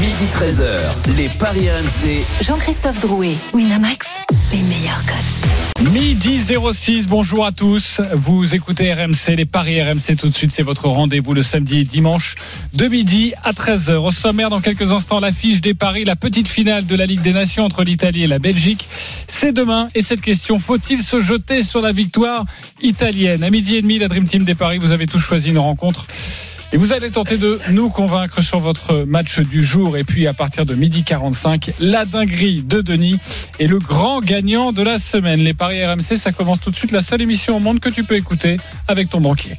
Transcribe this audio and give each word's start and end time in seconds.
Midi 0.00 0.24
13h, 0.32 1.16
les 1.18 1.28
Paris 1.28 1.68
RMC. 1.68 2.24
Jean-Christophe 2.42 3.00
Drouet, 3.00 3.34
Winamax, 3.52 4.06
les 4.50 4.62
meilleurs 4.62 5.04
codes. 5.04 5.92
Midi 5.92 6.40
06, 6.40 7.06
bonjour 7.06 7.44
à 7.44 7.52
tous. 7.52 8.00
Vous 8.14 8.54
écoutez 8.54 8.94
RMC, 8.94 9.36
les 9.36 9.44
paris 9.44 9.82
RMC 9.82 10.16
tout 10.18 10.30
de 10.30 10.34
suite, 10.34 10.52
c'est 10.52 10.62
votre 10.62 10.88
rendez-vous 10.88 11.34
le 11.34 11.42
samedi 11.42 11.80
et 11.80 11.84
dimanche 11.84 12.36
de 12.72 12.88
midi 12.88 13.34
à 13.44 13.52
13h. 13.52 13.96
Au 13.96 14.10
sommaire, 14.10 14.48
dans 14.48 14.60
quelques 14.60 14.90
instants, 14.92 15.20
l'affiche 15.20 15.60
des 15.60 15.74
paris, 15.74 16.04
la 16.04 16.16
petite 16.16 16.48
finale 16.48 16.86
de 16.86 16.96
la 16.96 17.04
Ligue 17.04 17.20
des 17.20 17.34
Nations 17.34 17.66
entre 17.66 17.82
l'Italie 17.82 18.22
et 18.22 18.26
la 18.26 18.38
Belgique. 18.38 18.88
C'est 19.26 19.52
demain 19.52 19.88
et 19.94 20.00
cette 20.00 20.22
question, 20.22 20.58
faut-il 20.58 21.02
se 21.02 21.20
jeter 21.20 21.62
sur 21.62 21.82
la 21.82 21.92
victoire 21.92 22.46
italienne? 22.80 23.44
À 23.44 23.50
midi 23.50 23.76
et 23.76 23.82
demi, 23.82 23.98
la 23.98 24.08
Dream 24.08 24.26
Team 24.26 24.44
des 24.44 24.54
paris, 24.54 24.78
vous 24.78 24.92
avez 24.92 25.06
tous 25.06 25.20
choisi 25.20 25.50
une 25.50 25.58
rencontre. 25.58 26.06
Et 26.72 26.76
vous 26.76 26.92
allez 26.92 27.10
tenter 27.10 27.36
de 27.36 27.58
nous 27.70 27.88
convaincre 27.88 28.42
sur 28.42 28.60
votre 28.60 29.04
match 29.04 29.40
du 29.40 29.64
jour. 29.64 29.96
Et 29.96 30.04
puis 30.04 30.28
à 30.28 30.32
partir 30.32 30.64
de 30.64 30.74
midi 30.74 31.02
45, 31.02 31.72
la 31.80 32.04
dinguerie 32.04 32.62
de 32.62 32.80
Denis 32.80 33.18
est 33.58 33.66
le 33.66 33.80
grand 33.80 34.20
gagnant 34.20 34.72
de 34.72 34.82
la 34.82 34.98
semaine. 34.98 35.40
Les 35.40 35.52
paris 35.52 35.84
RMC, 35.84 36.16
ça 36.16 36.30
commence 36.30 36.60
tout 36.60 36.70
de 36.70 36.76
suite. 36.76 36.92
La 36.92 37.00
seule 37.00 37.22
émission 37.22 37.56
au 37.56 37.60
monde 37.60 37.80
que 37.80 37.88
tu 37.88 38.04
peux 38.04 38.16
écouter 38.16 38.56
avec 38.86 39.10
ton 39.10 39.20
banquier. 39.20 39.56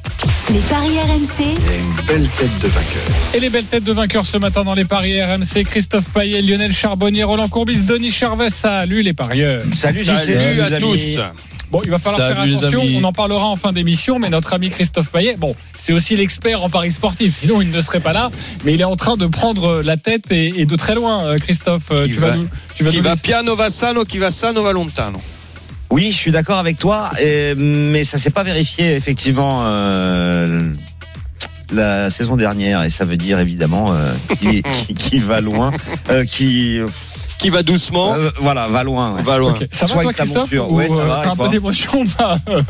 Les 0.50 0.58
paris 0.60 0.98
RMC, 0.98 1.44
une 1.44 2.06
belle 2.06 2.28
tête 2.28 2.58
de 2.62 2.68
vainqueur. 2.68 3.34
Et 3.34 3.40
les 3.40 3.50
belles 3.50 3.66
têtes 3.66 3.84
de 3.84 3.92
vainqueurs 3.92 4.24
ce 4.24 4.38
matin 4.38 4.64
dans 4.64 4.74
les 4.74 4.84
paris 4.84 5.20
RMC, 5.20 5.64
Christophe 5.64 6.08
Payet, 6.14 6.40
Lionel 6.40 6.72
Charbonnier, 6.72 7.24
Roland 7.24 7.48
Courbis, 7.48 7.82
Denis 7.82 8.10
Charvet. 8.10 8.48
Salut 8.48 9.02
les 9.02 9.12
parieurs. 9.12 9.62
Salut, 9.72 10.02
Salut 10.02 10.60
à 10.62 10.78
tous. 10.78 11.18
Bon, 11.72 11.80
il 11.84 11.90
va 11.90 11.98
falloir 11.98 12.20
Salut, 12.20 12.50
faire 12.50 12.58
attention. 12.58 12.82
On 13.00 13.02
en 13.04 13.12
parlera 13.14 13.46
en 13.46 13.56
fin 13.56 13.72
d'émission, 13.72 14.18
mais 14.18 14.28
notre 14.28 14.52
ami 14.52 14.68
Christophe 14.68 15.08
Payet, 15.10 15.36
bon, 15.38 15.56
c'est 15.78 15.94
aussi 15.94 16.14
l'expert 16.16 16.62
en 16.62 16.68
paris 16.68 16.90
sportif. 16.90 17.34
Sinon, 17.34 17.62
il 17.62 17.70
ne 17.70 17.80
serait 17.80 18.00
pas 18.00 18.12
là. 18.12 18.30
Mais 18.64 18.74
il 18.74 18.80
est 18.82 18.84
en 18.84 18.94
train 18.96 19.16
de 19.16 19.26
prendre 19.26 19.80
la 19.82 19.96
tête 19.96 20.30
et, 20.30 20.60
et 20.60 20.66
de 20.66 20.76
très 20.76 20.94
loin, 20.94 21.24
euh, 21.24 21.38
Christophe. 21.38 21.90
euh, 21.90 22.06
Qui 22.06 22.12
Tu 22.12 22.20
vas, 22.20 22.28
va- 22.28 22.36
nous, 22.36 22.48
tu 22.74 22.84
vas 22.84 22.90
Qui 22.90 22.98
nous 22.98 23.02
va 23.04 23.16
piano 23.16 23.56
va 23.56 23.70
sano, 23.70 24.04
qui 24.04 24.18
va 24.18 24.30
sano 24.30 24.62
va 24.62 24.72
lontano. 24.72 25.18
Oui, 25.90 26.10
je 26.12 26.16
suis 26.16 26.30
d'accord 26.30 26.58
avec 26.58 26.76
toi, 26.78 27.10
euh, 27.22 27.54
mais 27.56 28.04
ça 28.04 28.18
s'est 28.18 28.30
pas 28.30 28.42
vérifié 28.42 28.94
effectivement 28.94 29.62
euh, 29.64 30.60
la 31.72 32.10
saison 32.10 32.36
dernière, 32.36 32.82
et 32.82 32.90
ça 32.90 33.04
veut 33.06 33.16
dire 33.16 33.40
évidemment 33.40 33.92
euh, 33.94 34.12
qui, 34.40 34.62
qui- 34.86 34.94
qui 34.94 35.18
va 35.18 35.40
loin, 35.40 35.70
euh, 36.10 36.24
qui 36.26 36.80
Qui 37.42 37.50
va 37.50 37.62
doucement, 37.62 38.14
euh, 38.14 38.30
voilà 38.40 38.68
va 38.68 38.82
loin. 38.84 39.12
ouais. 39.14 39.22
va 39.22 39.36
loin. 39.38 39.54
Ça 39.72 39.86
va 39.86 40.00
toi 40.02 40.12
Christophe 40.12 40.42
monture. 40.52 40.70
ou, 40.72 40.76
Ouais, 40.76 40.88
ça 40.88 40.94
euh, 40.94 41.06
va, 41.06 41.30
un 41.30 41.36
peu 41.36 41.48
d'émotion 41.48 42.04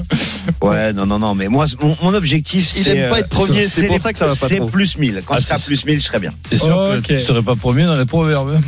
Ouais, 0.63 0.93
non, 0.93 1.07
non, 1.07 1.19
non, 1.19 1.35
mais 1.35 1.49
moi, 1.49 1.67
mon, 1.81 1.97
mon 2.03 2.15
objectif, 2.15 2.73
Il 2.77 2.83
c'est. 2.85 2.97
aime 2.97 3.11
pas 3.11 3.17
euh, 3.17 3.21
être 3.21 3.29
premier, 3.29 3.65
c'est 3.65 3.87
pour 3.87 3.99
ça 3.99 4.13
que 4.13 4.19
ça 4.19 4.27
va 4.27 4.35
pas 4.35 4.49
C'est 4.49 4.65
plus 4.67 4.97
1000. 4.99 5.23
Quand 5.27 5.35
Ah, 5.37 5.41
je 5.41 5.45
serai 5.47 5.59
plus 5.67 5.85
1000, 5.85 6.01
je 6.01 6.07
serais 6.07 6.19
bien. 6.21 6.33
C'est 6.49 6.59
sûr 6.59 6.77
Ok. 6.77 7.03
que 7.03 7.07
tu 7.15 7.19
serais 7.21 7.43
pas 7.43 7.55
premier 7.57 7.85
dans 7.85 7.95
les 7.97 8.07
proverbes. 8.07 8.59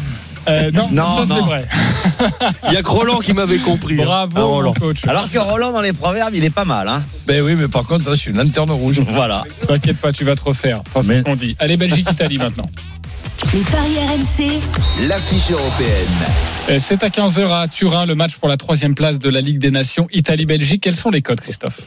Euh, 0.47 0.71
non, 0.73 0.89
Non, 0.93 1.05
ça 1.17 1.23
c'est 1.27 1.35
non. 1.41 1.47
vrai. 1.47 1.67
Il 2.69 2.75
y 2.75 2.77
a 2.77 2.83
que 2.83 2.89
Roland 2.89 3.19
qui 3.21 3.33
m'avait 3.33 3.57
compris. 3.57 3.99
hein. 3.99 4.05
Bravo, 4.05 4.37
Ah, 4.37 4.43
Roland. 4.43 4.75
coach. 4.75 5.07
Alors 5.07 5.31
que 5.31 5.39
Roland, 5.39 5.73
dans 5.73 5.81
les 5.81 5.95
proverbes, 5.95 6.35
il 6.35 6.45
est 6.45 6.51
pas 6.51 6.67
mal, 6.67 6.87
hein. 6.87 7.03
Ben 7.27 7.43
oui, 7.43 7.55
mais 7.55 7.67
par 7.67 7.85
contre, 7.85 8.07
là, 8.07 8.15
je 8.15 8.21
suis 8.21 8.31
une 8.31 8.37
lanterne 8.37 8.71
rouge. 8.71 9.01
Voilà. 9.15 9.45
T'inquiète 9.67 9.97
pas, 9.97 10.13
tu 10.13 10.25
vas 10.27 10.37
te 10.37 10.43
refaire. 10.45 10.81
Enfin, 10.87 11.01
c'est 11.01 11.09
Mais- 11.09 11.19
ce 11.21 11.23
qu'on 11.23 11.37
dit. 11.37 11.57
Allez, 11.59 11.79
Belgique-Italie 11.79 12.37
maintenant. 12.37 12.67
Les 13.55 13.61
paris 13.61 13.99
RMC, 13.99 15.07
L'affiche 15.07 15.53
européenne. 15.53 16.09
Euh, 16.71 16.79
C'est 16.81 17.05
à 17.05 17.09
15h 17.09 17.53
à 17.53 17.69
Turin, 17.69 18.05
le 18.05 18.17
match 18.17 18.39
pour 18.39 18.49
la 18.49 18.57
troisième 18.57 18.97
place 18.97 19.21
de 19.21 19.29
la 19.29 19.41
Ligue 19.41 19.59
des 19.59 19.71
Nations 19.71 20.09
Italie-Belgique. 20.13 20.83
Quels 20.83 20.97
sont 20.97 21.11
les 21.11 21.23
codes, 21.23 21.41
Christophe? 21.41 21.83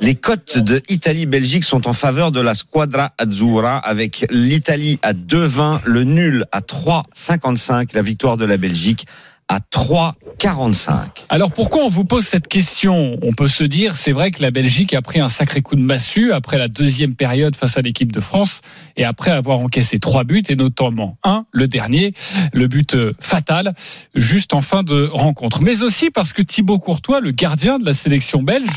Les 0.00 0.14
cotes 0.14 0.58
de 0.58 0.82
Italie-Belgique 0.90 1.64
sont 1.64 1.88
en 1.88 1.94
faveur 1.94 2.30
de 2.30 2.40
la 2.40 2.54
Squadra 2.54 3.12
Azzurra 3.16 3.78
avec 3.78 4.26
l'Italie 4.30 4.98
à 5.00 5.14
2,20, 5.14 5.80
le 5.86 6.04
nul 6.04 6.44
à 6.52 6.60
3,55, 6.60 7.94
la 7.94 8.02
victoire 8.02 8.36
de 8.36 8.44
la 8.44 8.58
Belgique 8.58 9.06
à 9.48 9.60
3,45. 9.60 11.24
Alors 11.30 11.52
pourquoi 11.52 11.82
on 11.82 11.88
vous 11.88 12.04
pose 12.04 12.26
cette 12.26 12.48
question? 12.48 13.18
On 13.22 13.32
peut 13.32 13.48
se 13.48 13.64
dire, 13.64 13.96
c'est 13.96 14.12
vrai 14.12 14.30
que 14.30 14.42
la 14.42 14.50
Belgique 14.50 14.92
a 14.92 15.00
pris 15.00 15.20
un 15.20 15.28
sacré 15.28 15.62
coup 15.62 15.74
de 15.74 15.80
massue 15.80 16.32
après 16.32 16.58
la 16.58 16.68
deuxième 16.68 17.14
période 17.14 17.56
face 17.56 17.78
à 17.78 17.80
l'équipe 17.80 18.12
de 18.12 18.20
France 18.20 18.60
et 18.96 19.04
après 19.04 19.30
avoir 19.30 19.60
encaissé 19.60 19.98
trois 19.98 20.24
buts 20.24 20.42
et 20.48 20.56
notamment 20.56 21.16
un, 21.24 21.46
le 21.50 21.66
dernier, 21.66 22.12
le 22.52 22.66
but 22.66 22.94
euh, 22.94 23.14
fatal, 23.20 23.74
juste 24.14 24.52
en 24.52 24.60
fin 24.60 24.82
de 24.82 25.08
rencontre. 25.10 25.62
Mais 25.62 25.82
aussi 25.82 26.10
parce 26.10 26.34
que 26.34 26.42
Thibaut 26.42 26.78
Courtois, 26.78 27.20
le 27.20 27.30
gardien 27.30 27.78
de 27.78 27.86
la 27.86 27.94
sélection 27.94 28.42
belge, 28.42 28.68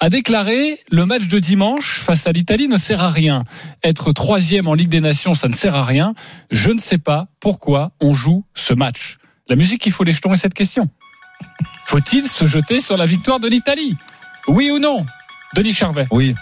a 0.00 0.08
déclaré 0.08 0.78
le 0.90 1.04
match 1.04 1.28
de 1.28 1.38
dimanche 1.38 1.98
face 1.98 2.26
à 2.26 2.32
l'Italie 2.32 2.68
ne 2.68 2.78
sert 2.78 3.02
à 3.02 3.10
rien. 3.10 3.44
Être 3.82 4.12
troisième 4.12 4.68
en 4.68 4.74
Ligue 4.74 4.88
des 4.88 5.00
Nations, 5.00 5.34
ça 5.34 5.48
ne 5.48 5.54
sert 5.54 5.74
à 5.74 5.84
rien. 5.84 6.14
Je 6.50 6.70
ne 6.70 6.78
sais 6.78 6.98
pas 6.98 7.28
pourquoi 7.40 7.92
on 8.00 8.14
joue 8.14 8.44
ce 8.54 8.72
match. 8.72 9.18
La 9.48 9.56
musique 9.56 9.82
qu'il 9.82 9.92
faut 9.92 10.04
les 10.04 10.12
jetons 10.12 10.32
est 10.32 10.36
cette 10.38 10.54
question. 10.54 10.88
Faut-il 11.86 12.24
se 12.26 12.46
jeter 12.46 12.80
sur 12.80 12.96
la 12.96 13.06
victoire 13.06 13.40
de 13.40 13.48
l'Italie? 13.48 13.96
Oui 14.48 14.70
ou 14.70 14.78
non? 14.78 15.04
Denis 15.54 15.72
Charvet, 15.74 16.06
Oui. 16.10 16.34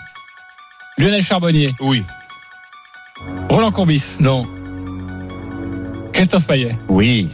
Lionel 0.98 1.22
Charbonnier, 1.22 1.70
Oui. 1.80 2.02
Roland 3.48 3.72
Courbis, 3.72 4.16
Non. 4.20 4.46
Christophe 6.12 6.46
Payet. 6.46 6.76
Oui. 6.88 7.30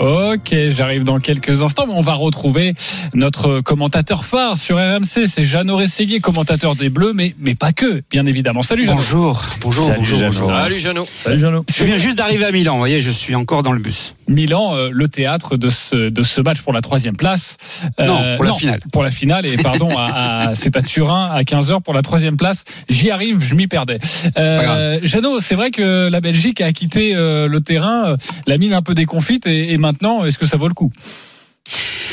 Ok, 0.00 0.52
j'arrive 0.70 1.04
dans 1.04 1.20
quelques 1.20 1.62
instants, 1.62 1.86
mais 1.86 1.94
on 1.94 2.00
va 2.00 2.14
retrouver 2.14 2.74
notre 3.14 3.60
commentateur 3.60 4.24
phare 4.24 4.58
sur 4.58 4.76
RMC, 4.76 5.26
c'est 5.26 5.44
Jeannot 5.44 5.76
Rességuier, 5.76 6.18
commentateur 6.20 6.74
des 6.74 6.90
Bleus, 6.90 7.12
mais, 7.14 7.34
mais 7.38 7.54
pas 7.54 7.72
que, 7.72 8.02
bien 8.10 8.26
évidemment. 8.26 8.62
Salut 8.62 8.84
Jeannot. 8.84 8.96
Bonjour, 8.96 9.42
bonjour, 9.60 9.86
Salut, 9.86 9.98
bonjour, 10.00 10.18
Jeannot. 10.18 10.32
bonjour. 10.32 10.50
Salut 10.50 10.78
Jeannot. 10.80 11.06
Salut, 11.06 11.38
Jeannot. 11.38 11.64
Je 11.72 11.84
viens 11.84 11.96
juste 11.96 12.18
d'arriver 12.18 12.44
à 12.44 12.50
Milan, 12.50 12.72
vous 12.72 12.78
voyez, 12.80 13.00
je 13.00 13.10
suis 13.12 13.36
encore 13.36 13.62
dans 13.62 13.70
le 13.72 13.80
bus. 13.80 14.16
Milan, 14.26 14.74
euh, 14.74 14.88
le 14.90 15.06
théâtre 15.08 15.56
de 15.56 15.68
ce, 15.68 16.08
de 16.08 16.22
ce 16.22 16.40
match 16.40 16.60
pour 16.62 16.72
la 16.72 16.80
troisième 16.80 17.16
place. 17.16 17.56
Euh, 18.00 18.06
Non, 18.06 18.20
pour 18.36 18.44
la 18.44 18.52
finale. 18.54 18.80
Pour 18.92 19.02
la 19.04 19.10
finale, 19.10 19.46
et 19.46 19.56
pardon, 19.56 19.90
à, 19.96 20.48
à- 20.48 20.54
c'est 20.56 20.76
à 20.76 20.82
Turin 20.82 21.26
à 21.32 21.42
15h 21.44 21.82
pour 21.82 21.94
la 21.94 22.02
troisième 22.02 22.36
place. 22.36 22.64
J'y 22.88 23.10
arrive, 23.10 23.40
je 23.42 23.54
m'y 23.54 23.68
perdais. 23.68 24.00
Euh, 24.38 24.56
pas 24.58 24.64
grave. 24.64 25.00
Jeannot, 25.04 25.40
c'est 25.40 25.54
vrai 25.54 25.70
que 25.70 26.08
la 26.08 26.20
Belgique 26.20 26.60
a 26.62 26.72
quitté 26.72 27.14
euh, 27.14 27.46
le 27.46 27.60
terrain, 27.60 28.06
euh, 28.06 28.16
la 28.46 28.58
mine 28.58 28.72
un 28.72 28.82
peu 28.82 28.94
déconfite, 28.94 29.46
et, 29.46 29.72
et 29.72 29.78
maintenant, 29.84 30.24
est-ce 30.24 30.38
que 30.38 30.46
ça 30.46 30.56
vaut 30.56 30.68
le 30.68 30.74
coup? 30.74 30.90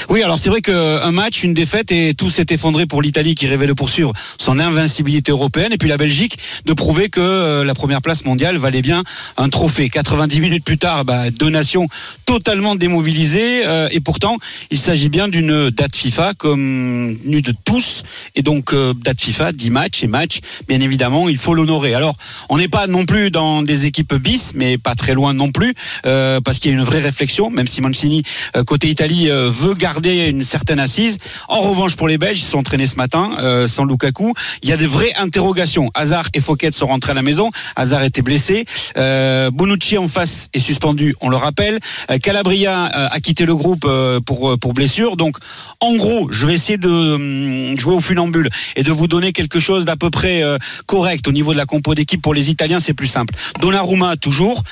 Oui, 0.09 0.23
alors 0.23 0.39
c'est 0.39 0.49
vrai 0.49 0.61
qu'un 0.61 1.11
match, 1.11 1.43
une 1.43 1.53
défaite 1.53 1.91
et 1.91 2.13
tout 2.13 2.29
s'est 2.29 2.45
effondré 2.49 2.85
pour 2.85 3.01
l'Italie 3.01 3.35
qui 3.35 3.47
rêvait 3.47 3.67
de 3.67 3.73
poursuivre 3.73 4.13
son 4.37 4.59
invincibilité 4.59 5.31
européenne 5.31 5.73
et 5.73 5.77
puis 5.77 5.89
la 5.89 5.97
Belgique 5.97 6.37
de 6.65 6.73
prouver 6.73 7.09
que 7.09 7.19
euh, 7.19 7.63
la 7.63 7.73
première 7.73 8.01
place 8.01 8.25
mondiale 8.25 8.57
valait 8.57 8.81
bien 8.81 9.03
un 9.37 9.49
trophée. 9.49 9.89
90 9.89 10.39
minutes 10.39 10.63
plus 10.63 10.77
tard, 10.77 11.05
bah, 11.05 11.29
deux 11.29 11.49
nations 11.49 11.87
totalement 12.25 12.75
démobilisées 12.75 13.65
euh, 13.65 13.89
et 13.91 13.99
pourtant 13.99 14.37
il 14.69 14.77
s'agit 14.77 15.09
bien 15.09 15.27
d'une 15.27 15.69
date 15.69 15.95
FIFA 15.95 16.33
comme 16.35 17.15
de 17.25 17.53
tous 17.65 18.03
et 18.35 18.41
donc 18.41 18.73
euh, 18.73 18.93
date 18.93 19.21
FIFA, 19.21 19.51
10 19.51 19.69
matchs 19.69 20.03
et 20.03 20.07
matchs, 20.07 20.39
bien 20.67 20.81
évidemment 20.81 21.29
il 21.29 21.37
faut 21.37 21.53
l'honorer. 21.53 21.93
Alors 21.93 22.15
on 22.49 22.57
n'est 22.57 22.67
pas 22.67 22.87
non 22.87 23.05
plus 23.05 23.31
dans 23.31 23.63
des 23.63 23.85
équipes 23.85 24.15
bis 24.15 24.51
mais 24.55 24.77
pas 24.77 24.95
très 24.95 25.13
loin 25.13 25.33
non 25.33 25.51
plus 25.51 25.73
parce 26.03 26.59
qu'il 26.59 26.71
y 26.71 26.73
a 26.73 26.77
une 26.77 26.83
vraie 26.83 27.01
réflexion 27.01 27.49
même 27.49 27.67
si 27.67 27.81
Mancini 27.81 28.23
côté 28.65 28.89
Italie 28.89 29.29
veut 29.29 29.73
garder 29.81 30.27
une 30.27 30.43
certaine 30.43 30.79
assise. 30.79 31.17
En 31.47 31.61
revanche, 31.61 31.95
pour 31.95 32.07
les 32.07 32.19
Belges, 32.19 32.39
ils 32.39 32.45
sont 32.45 32.59
entraînés 32.59 32.85
ce 32.85 32.97
matin 32.97 33.31
euh, 33.39 33.65
sans 33.65 33.83
Lukaku. 33.83 34.33
Il 34.61 34.69
y 34.69 34.73
a 34.73 34.77
des 34.77 34.85
vraies 34.85 35.13
interrogations. 35.17 35.89
Hazard 35.95 36.29
et 36.35 36.39
Fouquet 36.39 36.69
sont 36.69 36.85
rentrés 36.85 37.13
à 37.13 37.15
la 37.15 37.23
maison. 37.23 37.49
Hazard 37.75 38.03
était 38.03 38.21
blessé. 38.21 38.65
Euh, 38.97 39.49
Bonucci 39.49 39.97
en 39.97 40.07
face 40.07 40.49
est 40.53 40.59
suspendu, 40.59 41.15
on 41.19 41.29
le 41.29 41.35
rappelle. 41.35 41.79
Euh, 42.11 42.19
Calabria 42.19 42.83
a 42.85 43.19
quitté 43.19 43.45
le 43.45 43.55
groupe 43.55 43.87
pour 44.27 44.59
pour 44.59 44.73
blessure. 44.73 45.17
Donc, 45.17 45.37
en 45.79 45.95
gros, 45.95 46.31
je 46.31 46.45
vais 46.45 46.53
essayer 46.53 46.77
de 46.77 46.89
hum, 46.89 47.77
jouer 47.79 47.95
au 47.95 47.99
funambule 47.99 48.49
et 48.75 48.83
de 48.83 48.91
vous 48.91 49.07
donner 49.07 49.33
quelque 49.33 49.59
chose 49.59 49.83
d'à 49.85 49.95
peu 49.95 50.11
près 50.11 50.43
correct 50.85 51.27
au 51.27 51.31
niveau 51.31 51.53
de 51.53 51.57
la 51.57 51.65
compo 51.65 51.95
d'équipe. 51.95 52.21
Pour 52.21 52.35
les 52.35 52.51
Italiens, 52.51 52.79
c'est 52.79 52.93
plus 52.93 53.07
simple. 53.07 53.33
Donnarumma 53.59 54.15
toujours. 54.15 54.63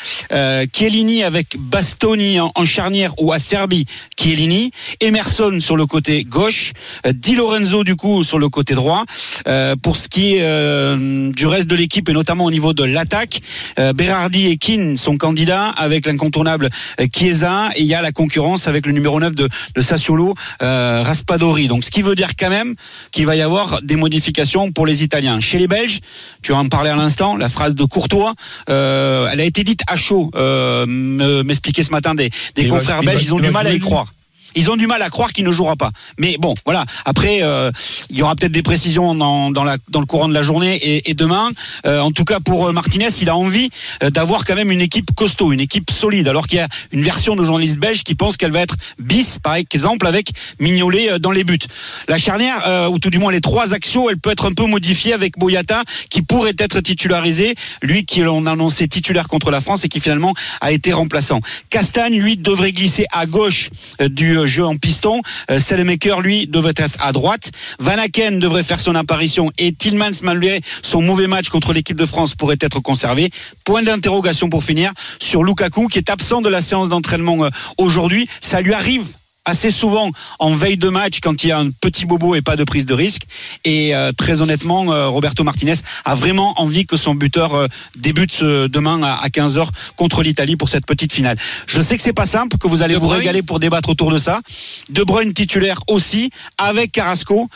Chiellini 0.72 1.24
avec 1.24 1.58
Bastoni 1.58 2.40
en, 2.40 2.52
en 2.54 2.66
charnière 2.66 3.14
ou 3.18 3.32
à 3.32 3.40
Serbie. 3.40 3.86
Chiellini. 4.20 4.72
Emerson 5.02 5.60
sur 5.60 5.76
le 5.78 5.86
côté 5.86 6.24
gauche, 6.24 6.74
euh, 7.06 7.14
Di 7.14 7.36
Lorenzo 7.36 7.84
du 7.84 7.96
coup 7.96 8.24
sur 8.24 8.40
le 8.40 8.50
côté 8.50 8.76
droit. 8.76 9.04
Euh, 9.48 9.76
pour 9.76 9.96
ce 9.96 10.08
qui 10.10 10.36
est 10.36 10.42
euh, 10.42 11.32
du 11.32 11.48
reste 11.48 11.68
de 11.68 11.76
l'équipe 11.76 12.08
et 12.10 12.14
notamment 12.14 12.46
au 12.46 12.52
niveau 12.52 12.74
de 12.74 12.84
l'attaque, 12.84 13.40
euh, 13.80 13.94
Berardi 13.94 14.48
et 14.48 14.58
Keane 14.58 14.96
sont 14.98 15.18
candidats 15.18 15.68
avec 15.70 16.06
l'incontournable 16.06 16.70
Chiesa 17.16 17.70
et 17.76 17.82
il 17.82 17.86
y 17.88 17.94
a 17.96 18.02
la 18.02 18.12
concurrence 18.12 18.68
avec 18.68 18.86
le 18.86 18.92
numéro 18.92 19.20
9 19.20 19.36
de, 19.36 19.50
de 19.76 19.82
Sassuolo, 19.82 20.36
euh, 20.62 21.04
Raspadori. 21.06 21.68
Donc 21.68 21.84
ce 21.84 21.92
qui 21.92 22.02
veut 22.02 22.16
dire 22.16 22.32
quand 22.38 22.50
même 22.50 22.76
qu'il 23.12 23.26
va 23.26 23.36
y 23.36 23.42
avoir 23.42 23.82
des 23.82 23.96
modifications 23.96 24.72
pour 24.72 24.86
les 24.86 25.04
Italiens. 25.04 25.40
Chez 25.40 25.58
les 25.60 25.68
Belges, 25.68 26.00
tu 26.42 26.52
en 26.54 26.68
parlais 26.68 26.90
à 26.90 26.96
l'instant, 26.96 27.36
la 27.38 27.50
phrase 27.50 27.76
de 27.76 27.84
Courtois, 27.86 28.34
euh, 28.70 29.30
elle 29.32 29.40
a 29.42 29.46
été 29.46 29.64
dite 29.64 29.82
à 29.88 29.96
chaud, 29.96 30.30
euh, 30.36 30.86
me- 30.88 31.44
m'expliquer 31.44 31.84
ce 31.84 31.92
matin 31.92 32.16
des, 32.16 32.30
des 32.56 32.64
Il 32.64 32.70
va- 32.70 32.78
confrères 32.78 33.02
va- 33.02 33.12
belges, 33.14 33.24
ils 33.24 33.34
ont 33.34 33.40
du 33.40 33.50
mal 33.52 33.68
à 33.68 33.74
y 33.74 33.80
croire. 33.80 34.08
Ils 34.56 34.70
ont 34.70 34.76
du 34.76 34.88
mal 34.88 35.02
à 35.02 35.10
croire 35.10 35.34
qu'il 35.34 35.46
ne 35.46 35.52
jouera 35.52 35.76
pas. 35.76 35.92
Mais 36.18 36.38
bon, 36.40 36.56
voilà. 36.66 36.86
Après, 37.06 37.40
euh, 37.44 37.72
il 38.10 38.18
y 38.18 38.22
aura 38.22 38.36
peut-être 38.36 38.52
des 38.52 38.64
précisions 38.64 39.16
dans, 39.16 39.52
dans, 39.52 39.64
le 39.64 40.06
courant 40.06 40.28
de 40.28 40.34
la 40.34 40.42
journée 40.42 40.80
et, 41.08 41.14
demain. 41.14 41.50
Euh, 41.86 42.00
en 42.00 42.12
tout 42.12 42.26
cas, 42.26 42.40
pour 42.40 42.68
euh, 42.68 42.72
Martinez, 42.72 43.10
il 43.22 43.30
a 43.30 43.36
envie 43.36 43.70
d'avoir 44.02 44.46
quand 44.46 44.56
même 44.56 44.72
une 44.72 44.82
équipe 44.82 45.14
costaud, 45.16 45.52
une 45.52 45.60
équipe 45.60 45.92
solide. 45.92 46.28
Alors 46.28 46.48
qu'il 46.48 46.60
y 46.60 46.62
a 46.62 46.68
une 46.92 47.02
version 47.02 47.36
de 47.36 47.44
journaliste 47.44 47.78
belge 47.78 48.04
qui 48.04 48.16
pense 48.16 48.38
qu'elle 48.38 48.52
va 48.52 48.62
être 48.62 48.76
bis, 49.00 49.40
par 49.42 49.56
exemple, 49.56 50.08
avec 50.08 50.32
Mignolet 50.60 51.20
dans 51.20 51.32
les 51.32 51.44
buts. 51.44 51.60
La 52.08 52.18
charnière, 52.18 52.90
ou 52.92 53.00
tout 53.00 53.10
du 53.10 53.18
moins 53.18 53.32
les 53.32 53.42
trois 53.42 53.74
axiaux, 53.74 54.10
elle 54.10 54.18
peut 54.18 54.32
être 54.32 54.46
un 54.46 54.54
peu 54.54 54.66
modifiée 54.66 55.14
avec 55.14 55.38
Boyata, 55.38 55.84
qui 56.10 56.22
pourrait 56.22 56.56
être 56.58 56.80
titularisé, 56.82 57.56
lui 57.82 58.06
qui 58.06 58.22
l'on 58.22 58.46
annoncé 58.46 58.88
titulaire 58.88 59.28
contre 59.28 59.52
la 59.52 59.62
France 59.62 59.86
et 59.86 59.90
qui 59.90 60.00
finalement 60.00 60.34
a 60.62 60.72
été 60.72 60.94
remplaçant. 60.94 61.42
Castagne, 61.70 62.20
lui, 62.20 62.38
devrait 62.38 62.72
glisser 62.72 63.06
à 63.12 63.26
gauche 63.26 63.70
euh, 64.02 64.10
jeu 64.48 64.66
en 64.66 64.76
piston. 64.76 65.22
Euh, 65.52 65.60
Selemaker, 65.60 66.22
lui, 66.22 66.48
devrait 66.48 66.74
être 66.76 66.98
à 67.02 67.12
droite. 67.12 67.52
Van 67.80 67.98
Aken 67.98 68.40
devrait 68.40 68.64
faire 68.64 68.80
son 68.80 68.96
apparition 68.96 69.52
et 69.58 69.74
Tillmans, 69.74 70.22
malgré 70.24 70.62
son 70.82 71.02
mauvais 71.02 71.28
match 71.28 71.50
contre 71.50 71.74
l'équipe 71.74 71.98
de 71.98 72.06
France, 72.06 72.36
pourrait 72.36 72.58
être 72.62 72.80
conservé. 72.80 73.30
Point 73.64 73.84
d'interrogation 73.84 74.50
pour 74.50 74.64
finir 74.64 74.92
sur 75.20 75.44
Lukaku, 75.44 75.88
qui 75.88 75.98
est 75.98 76.10
absent 76.10 76.42
de 76.42 76.50
la 76.50 76.62
séance 76.62 76.90
d'entraînement 76.90 77.46
euh, 77.46 77.50
aujourd'hui. 77.78 78.28
Ça 78.42 78.62
lui 78.62 78.74
arrive 78.74 79.06
assez 79.46 79.72
souvent 79.72 80.12
en 80.40 80.54
veille 80.54 80.78
de 80.78 80.90
match 80.90 81.20
quand 81.22 81.44
il 81.44 81.48
y 81.48 81.52
a 81.52 81.58
un 81.60 81.72
petit 81.72 82.06
bobo 82.06 82.36
et 82.36 82.42
pas 82.42 82.56
de 82.56 82.64
prise 82.64 82.86
de 82.86 82.94
risque. 82.94 83.24
Et 83.66 83.96
euh, 83.96 84.12
très 84.12 84.42
honnêtement, 84.42 84.92
euh, 84.92 85.08
Roberto 85.08 85.44
Martinez 85.44 85.74
a 86.06 86.16
vraiment 86.16 86.54
envie 86.62 86.86
que 86.86 86.98
son 86.98 87.16
buteur 87.16 87.56
euh, 87.56 87.68
débute 87.96 88.32
ce- 88.32 88.68
demain 88.68 89.02
à, 89.02 89.14
à 89.16 89.28
15h 89.30 89.68
contre 89.96 90.22
l'Italie 90.24 90.56
pour 90.56 90.70
cette 90.70 90.86
petite 90.86 91.14
finale. 91.14 91.38
Je 91.68 91.82
sais 91.82 91.98
que 91.98 92.04
c'est 92.04 92.14
pas 92.14 92.26
simple, 92.26 92.58
que 92.58 92.68
vous 92.68 92.84
allez 92.84 92.96
vous 92.96 93.08
régaler 93.20 93.42
pour 93.42 93.60
débattre 93.60 93.90
autour 93.90 94.12
de 94.12 94.18
ça. 94.20 94.42
De 94.90 95.04
Bruyne 95.04 95.34
titulaire 95.34 95.80
aussi, 95.88 96.30
avec 96.58 96.92
Carrasco, 96.92 97.48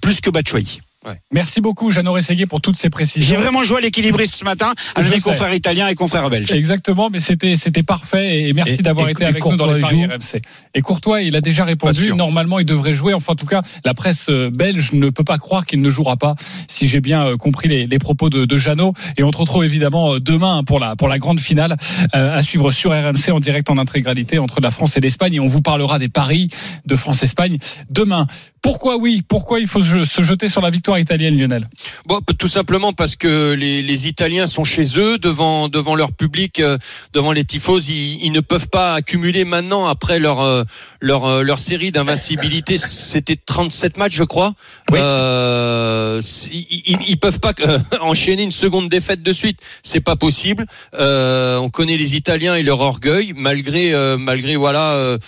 plus 0.00 0.20
que 0.20 0.30
Batshuayi. 0.30 0.80
Merci 1.32 1.60
beaucoup, 1.60 1.90
Jeannot 1.90 2.12
Rességuier, 2.12 2.46
pour 2.46 2.60
toutes 2.60 2.76
ces 2.76 2.82
J'ai 2.84 2.90
précisions. 2.90 3.40
vraiment 3.40 3.64
joué 3.64 3.78
à 3.78 3.80
l'équilibriste 3.80 4.34
ce 4.36 4.44
matin 4.44 4.72
avec 4.94 5.10
mes 5.10 5.20
confrères 5.20 5.52
italiens 5.54 5.88
et 5.88 5.94
confrères 5.94 6.30
belges. 6.30 6.52
Exactement, 6.52 7.10
mais 7.10 7.20
c'était 7.20 7.56
c'était 7.56 7.82
parfait 7.82 8.42
et 8.42 8.52
merci 8.52 8.82
d'avoir 8.82 9.08
été 9.08 9.24
avec 9.24 9.44
nous 9.44 9.56
dans 9.56 9.72
les 9.72 9.80
paris 9.80 10.04
RMC. 10.04 10.40
Et 10.74 10.80
Courtois, 10.80 11.22
il 11.22 11.36
a 11.36 11.40
déjà 11.40 11.64
répondu. 11.64 12.12
Normalement, 12.12 12.58
il 12.58 12.66
devrait 12.66 12.94
jouer. 12.94 13.14
Enfin, 13.14 13.32
en 13.32 13.36
tout 13.36 13.46
cas, 13.46 13.62
la 13.84 13.94
presse 13.94 14.28
euh, 14.28 14.50
belge 14.50 14.92
ne 14.92 15.10
peut 15.10 15.24
pas 15.24 15.38
croire 15.38 15.66
qu'il 15.66 15.80
ne 15.80 15.90
jouera 15.90 16.16
pas. 16.16 16.34
Si 16.68 16.88
j'ai 16.88 17.00
bien 17.00 17.26
euh, 17.26 17.36
compris 17.36 17.68
les, 17.68 17.86
les 17.86 17.98
propos 17.98 18.30
de, 18.30 18.44
de 18.44 18.56
Jeannot. 18.56 18.92
Et 19.16 19.22
on 19.22 19.30
te 19.30 19.38
retrouve 19.38 19.64
évidemment 19.64 20.14
euh, 20.14 20.20
demain 20.20 20.62
pour 20.64 20.78
la 20.78 20.96
pour 20.96 21.08
la 21.08 21.18
grande 21.18 21.40
finale 21.40 21.76
euh, 22.14 22.36
à 22.36 22.42
suivre 22.42 22.70
sur 22.70 22.90
RMC 22.92 23.32
en 23.32 23.40
direct 23.40 23.70
en 23.70 23.78
intégralité 23.78 24.38
entre 24.38 24.60
la 24.60 24.70
France 24.70 24.96
et 24.96 25.00
l'Espagne. 25.00 25.34
Et 25.34 25.40
on 25.40 25.46
vous 25.46 25.62
parlera 25.62 25.98
des 25.98 26.08
paris 26.08 26.48
de 26.86 26.96
France-Espagne 26.96 27.58
demain. 27.90 28.26
Pourquoi 28.62 28.96
oui? 28.96 29.22
Pourquoi 29.26 29.58
il 29.58 29.66
faut 29.66 29.82
se 29.82 30.22
jeter 30.22 30.46
sur 30.46 30.60
la 30.60 30.70
victoire 30.70 30.96
italienne, 31.00 31.36
Lionel? 31.36 31.68
Bon, 32.06 32.20
tout 32.38 32.46
simplement 32.46 32.92
parce 32.92 33.16
que 33.16 33.54
les, 33.54 33.82
les 33.82 34.06
Italiens 34.06 34.46
sont 34.46 34.62
chez 34.62 34.98
eux, 34.98 35.18
devant 35.18 35.68
devant 35.68 35.96
leur 35.96 36.12
public, 36.12 36.60
euh, 36.60 36.78
devant 37.12 37.32
les 37.32 37.44
tifos, 37.44 37.80
ils, 37.80 38.22
ils 38.22 38.30
ne 38.30 38.38
peuvent 38.38 38.68
pas 38.68 38.94
accumuler 38.94 39.44
maintenant 39.44 39.86
après 39.86 40.20
leur 40.20 40.40
euh, 40.40 40.62
leur 41.00 41.24
euh, 41.24 41.42
leur 41.42 41.58
série 41.58 41.90
d'invincibilité. 41.90 42.78
C'était 42.78 43.34
37 43.34 43.96
matchs, 43.96 44.14
je 44.14 44.22
crois. 44.22 44.52
Oui. 44.92 45.00
Euh, 45.02 46.22
ils, 46.52 46.82
ils, 46.86 46.98
ils 47.08 47.18
peuvent 47.18 47.40
pas 47.40 47.54
enchaîner 48.00 48.44
une 48.44 48.52
seconde 48.52 48.88
défaite 48.88 49.24
de 49.24 49.32
suite. 49.32 49.58
C'est 49.82 50.00
pas 50.00 50.14
possible. 50.14 50.66
Euh, 50.94 51.56
on 51.56 51.68
connaît 51.68 51.96
les 51.96 52.14
Italiens 52.14 52.54
et 52.54 52.62
leur 52.62 52.78
orgueil, 52.78 53.32
malgré 53.34 53.92
malgré 54.18 54.54
voilà 54.54 55.18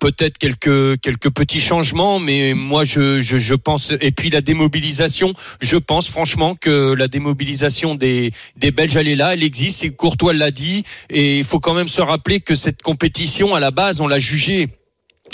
peut-être 0.00 0.38
quelques 0.38 1.00
quelques 1.00 1.30
petits 1.30 1.60
changements, 1.60 2.18
mais 2.18 2.54
moi 2.72 2.86
je, 2.86 3.20
je 3.20 3.54
pense 3.54 3.92
et 4.00 4.12
puis 4.12 4.30
la 4.30 4.40
démobilisation, 4.40 5.34
je 5.60 5.76
pense 5.76 6.08
franchement 6.08 6.54
que 6.54 6.94
la 6.94 7.06
démobilisation 7.06 7.94
des 7.94 8.32
des 8.56 8.70
Belges 8.70 8.96
elle 8.96 9.08
est 9.08 9.14
là, 9.14 9.34
elle 9.34 9.44
existe. 9.44 9.84
Et 9.84 9.90
Courtois 9.90 10.32
l'a 10.32 10.50
dit 10.50 10.82
et 11.10 11.40
il 11.40 11.44
faut 11.44 11.60
quand 11.60 11.74
même 11.74 11.88
se 11.88 12.00
rappeler 12.00 12.40
que 12.40 12.54
cette 12.54 12.80
compétition 12.80 13.54
à 13.54 13.60
la 13.60 13.72
base 13.72 14.00
on 14.00 14.06
l'a 14.06 14.18
jugée 14.18 14.70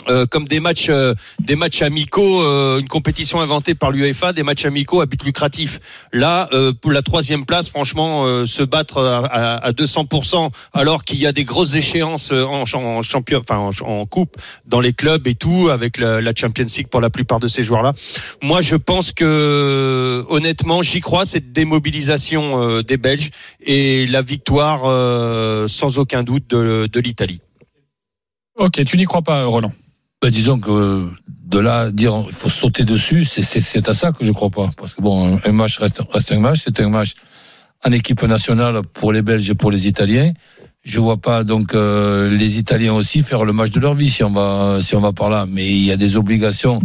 euh, 0.09 0.27
comme 0.27 0.47
des 0.47 0.61
matchs, 0.61 0.89
euh, 0.91 1.15
des 1.41 1.57
matchs 1.57 1.83
amicaux, 1.83 2.43
euh, 2.43 2.79
une 2.81 2.89
compétition 2.89 3.41
inventée 3.41 3.75
par 3.75 3.91
l'UEFA, 3.91 4.33
des 4.33 4.43
matchs 4.43 4.65
amicaux 4.65 5.01
à 5.01 5.07
but 5.07 5.23
lucratif. 5.25 5.81
Là, 6.13 6.49
euh, 6.53 6.73
pour 6.73 6.93
la 6.93 7.03
troisième 7.03 7.45
place, 7.45 7.69
franchement, 7.69 8.25
euh, 8.25 8.47
se 8.47 8.63
battre 8.63 9.03
à, 9.03 9.27
à, 9.27 9.67
à 9.67 9.73
200%, 9.73 10.51
alors 10.73 11.05
qu'il 11.05 11.19
y 11.19 11.27
a 11.27 11.33
des 11.33 11.45
grosses 11.45 11.75
échéances 11.75 12.33
euh, 12.33 12.45
en, 12.45 12.65
en 12.75 13.03
champion, 13.03 13.41
enfin 13.41 13.71
en, 13.85 14.07
coupe, 14.07 14.37
dans 14.67 14.81
les 14.81 14.93
clubs 14.93 15.27
et 15.27 15.35
tout, 15.35 15.69
avec 15.71 15.99
la, 15.99 16.21
la 16.21 16.33
Champions 16.35 16.67
League 16.77 16.89
pour 16.89 17.01
la 17.01 17.11
plupart 17.11 17.41
de 17.41 17.49
ces 17.49 17.63
joueurs-là. 17.63 17.93
Moi, 18.43 18.61
je 18.61 18.77
pense 18.77 19.13
que, 19.13 20.25
honnêtement, 20.29 20.83
j'y 20.83 21.01
crois 21.01 21.25
cette 21.25 21.53
démobilisation 21.53 22.63
euh, 22.63 22.83
des 22.83 22.97
Belges 22.97 23.31
et 23.61 24.07
la 24.07 24.23
victoire, 24.23 24.83
euh, 24.85 25.69
sans 25.69 25.99
aucun 25.99 26.23
doute, 26.23 26.49
de, 26.49 26.89
de 26.91 27.01
l'Italie. 27.01 27.41
Ok, 28.57 28.85
tu 28.85 28.97
n'y 28.97 29.05
crois 29.05 29.23
pas, 29.23 29.45
Roland 29.45 29.73
Ben, 30.21 30.31
disons 30.31 30.59
que 30.59 31.09
de 31.29 31.59
là 31.61 31.91
dire 31.93 32.25
il 32.27 32.33
faut 32.35 32.51
sauter 32.51 32.85
dessus, 32.85 33.25
c'est- 33.25 33.89
à 33.89 33.95
ça 33.95 34.11
que 34.13 34.25
je 34.25 34.33
crois 34.33 34.51
pas. 34.51 34.71
Parce 34.77 34.93
que 34.95 35.01
bon, 35.01 35.39
un- 35.45 35.53
match 35.53 35.79
reste, 35.79 36.03
reste 36.11 36.33
un 36.33 36.41
match, 36.41 36.61
c'est 36.65 36.81
un 36.81 36.89
match 36.89 37.15
en 37.85 37.93
équipe 37.93 38.23
nationale 38.25 38.83
pour 38.83 39.13
les 39.13 39.23
Belges 39.23 39.49
et 39.49 39.55
pour 39.55 39.71
les 39.71 39.87
Italiens. 39.87 40.33
Je 40.83 40.99
vois 40.99 41.19
pas 41.19 41.45
donc 41.45 41.73
euh, 41.75 42.29
les 42.37 42.59
Italiens 42.59 42.95
aussi 42.95 43.23
faire 43.23 43.45
le 43.45 43.53
match 43.53 43.71
de 43.71 43.79
leur 43.79 43.95
vie 43.95 44.11
si 44.11 44.25
on 44.25 44.33
va 44.33 44.79
si 44.81 44.97
on 44.97 45.01
va 45.01 45.13
par 45.13 45.31
là. 45.31 45.47
Mais 45.47 45.67
il 45.69 45.85
y 45.85 45.93
a 45.93 45.97
des 45.97 46.17
obligations 46.17 46.83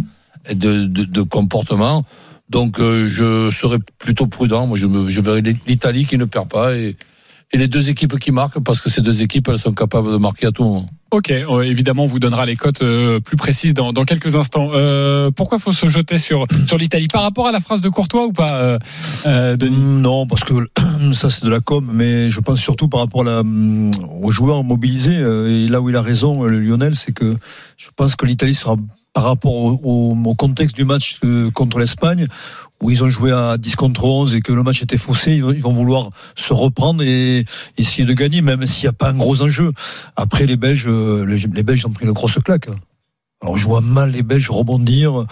de, 0.48 0.84
de, 0.86 1.04
de 1.04 1.22
comportement. 1.22 2.04
Donc 2.50 2.78
euh, 2.78 3.08
je 3.08 3.50
serais 3.50 3.78
plutôt 3.98 4.26
prudent. 4.28 4.66
Moi 4.68 4.78
je, 4.78 4.86
me, 4.86 5.10
je 5.10 5.20
verrais 5.20 5.42
l'Italie 5.66 6.04
qui 6.06 6.18
ne 6.18 6.24
perd 6.24 6.48
pas 6.48 6.76
et, 6.76 6.96
et 7.52 7.58
les 7.58 7.68
deux 7.68 7.88
équipes 7.88 8.18
qui 8.18 8.32
marquent 8.32 8.58
parce 8.60 8.80
que 8.80 8.90
ces 8.90 9.00
deux 9.00 9.22
équipes 9.22 9.48
elles 9.48 9.58
sont 9.58 9.72
capables 9.74 10.10
de 10.10 10.16
marquer 10.16 10.46
à 10.46 10.50
tout 10.52 10.64
moment. 10.64 10.86
Ok, 11.12 11.30
évidemment, 11.30 12.02
on 12.04 12.06
vous 12.06 12.18
donnera 12.18 12.44
les 12.44 12.56
cotes 12.56 12.82
euh, 12.82 13.20
plus 13.20 13.36
précises 13.36 13.72
dans, 13.72 13.92
dans 13.92 14.04
quelques 14.04 14.34
instants. 14.34 14.70
Euh, 14.74 15.30
pourquoi 15.30 15.60
faut 15.60 15.70
se 15.72 15.86
jeter 15.86 16.18
sur 16.18 16.46
sur 16.66 16.76
l'Italie? 16.76 17.06
Par 17.06 17.22
rapport 17.22 17.46
à 17.46 17.52
la 17.52 17.60
phrase 17.60 17.80
de 17.80 17.88
Courtois 17.88 18.26
ou 18.26 18.32
pas, 18.32 18.48
euh, 18.52 18.78
euh, 19.26 19.56
Denis? 19.56 19.76
Non, 19.78 20.26
parce 20.26 20.42
que 20.42 20.54
ça 21.12 21.30
c'est 21.30 21.44
de 21.44 21.50
la 21.50 21.60
com, 21.60 21.88
mais 21.92 22.30
je 22.30 22.40
pense 22.40 22.58
surtout 22.58 22.88
par 22.88 22.98
rapport 23.00 23.20
à 23.20 23.24
la, 23.24 23.42
aux 23.42 24.30
joueurs 24.32 24.64
mobilisés. 24.64 25.16
euh, 25.16 25.48
Et 25.66 25.68
là 25.68 25.80
où 25.80 25.88
il 25.88 25.94
a 25.94 26.02
raison, 26.02 26.42
le 26.42 26.58
Lionel, 26.58 26.96
c'est 26.96 27.12
que 27.12 27.36
je 27.76 27.90
pense 27.94 28.16
que 28.16 28.26
l'Italie 28.26 28.54
sera 28.54 28.74
par 29.12 29.22
rapport 29.24 29.52
au, 29.54 29.80
au- 29.84 30.16
au 30.24 30.34
contexte 30.34 30.74
du 30.74 30.84
match 30.84 31.20
contre 31.52 31.78
l'Espagne, 31.78 32.26
où 32.82 32.90
ils 32.90 33.02
ont 33.02 33.08
joué 33.08 33.32
à 33.32 33.56
10 33.56 33.76
contre 33.76 34.04
11 34.04 34.34
et 34.34 34.40
que 34.40 34.52
le 34.52 34.62
match 34.62 34.82
était 34.82 34.98
faussé, 34.98 35.32
ils 35.32 35.42
vont- 35.42 35.72
vouloir 35.72 36.10
se 36.36 36.52
reprendre 36.52 37.02
et 37.02 37.44
essayer 37.78 38.04
de 38.04 38.12
gagner, 38.12 38.42
même 38.42 38.66
s'il 38.66 38.84
n'y 38.84 38.90
a 38.90 38.92
pas 38.92 39.08
un 39.10 39.14
gros 39.14 39.40
enjeu. 39.42 39.72
Après, 40.16 40.46
les 40.46 40.56
Belges, 40.56 40.86
euh, 40.88 41.24
les, 41.26 41.38
les 41.52 41.62
Belges 41.62 41.84
ont 41.86 41.90
pris 41.90 42.04
une 42.04 42.12
grosse 42.12 42.38
claque. 42.44 42.68
Alors, 43.44 43.58
je 43.58 43.66
vois 43.66 43.82
mal 43.82 44.10
les 44.10 44.22
Belges 44.22 44.48
rebondir 44.50 45.26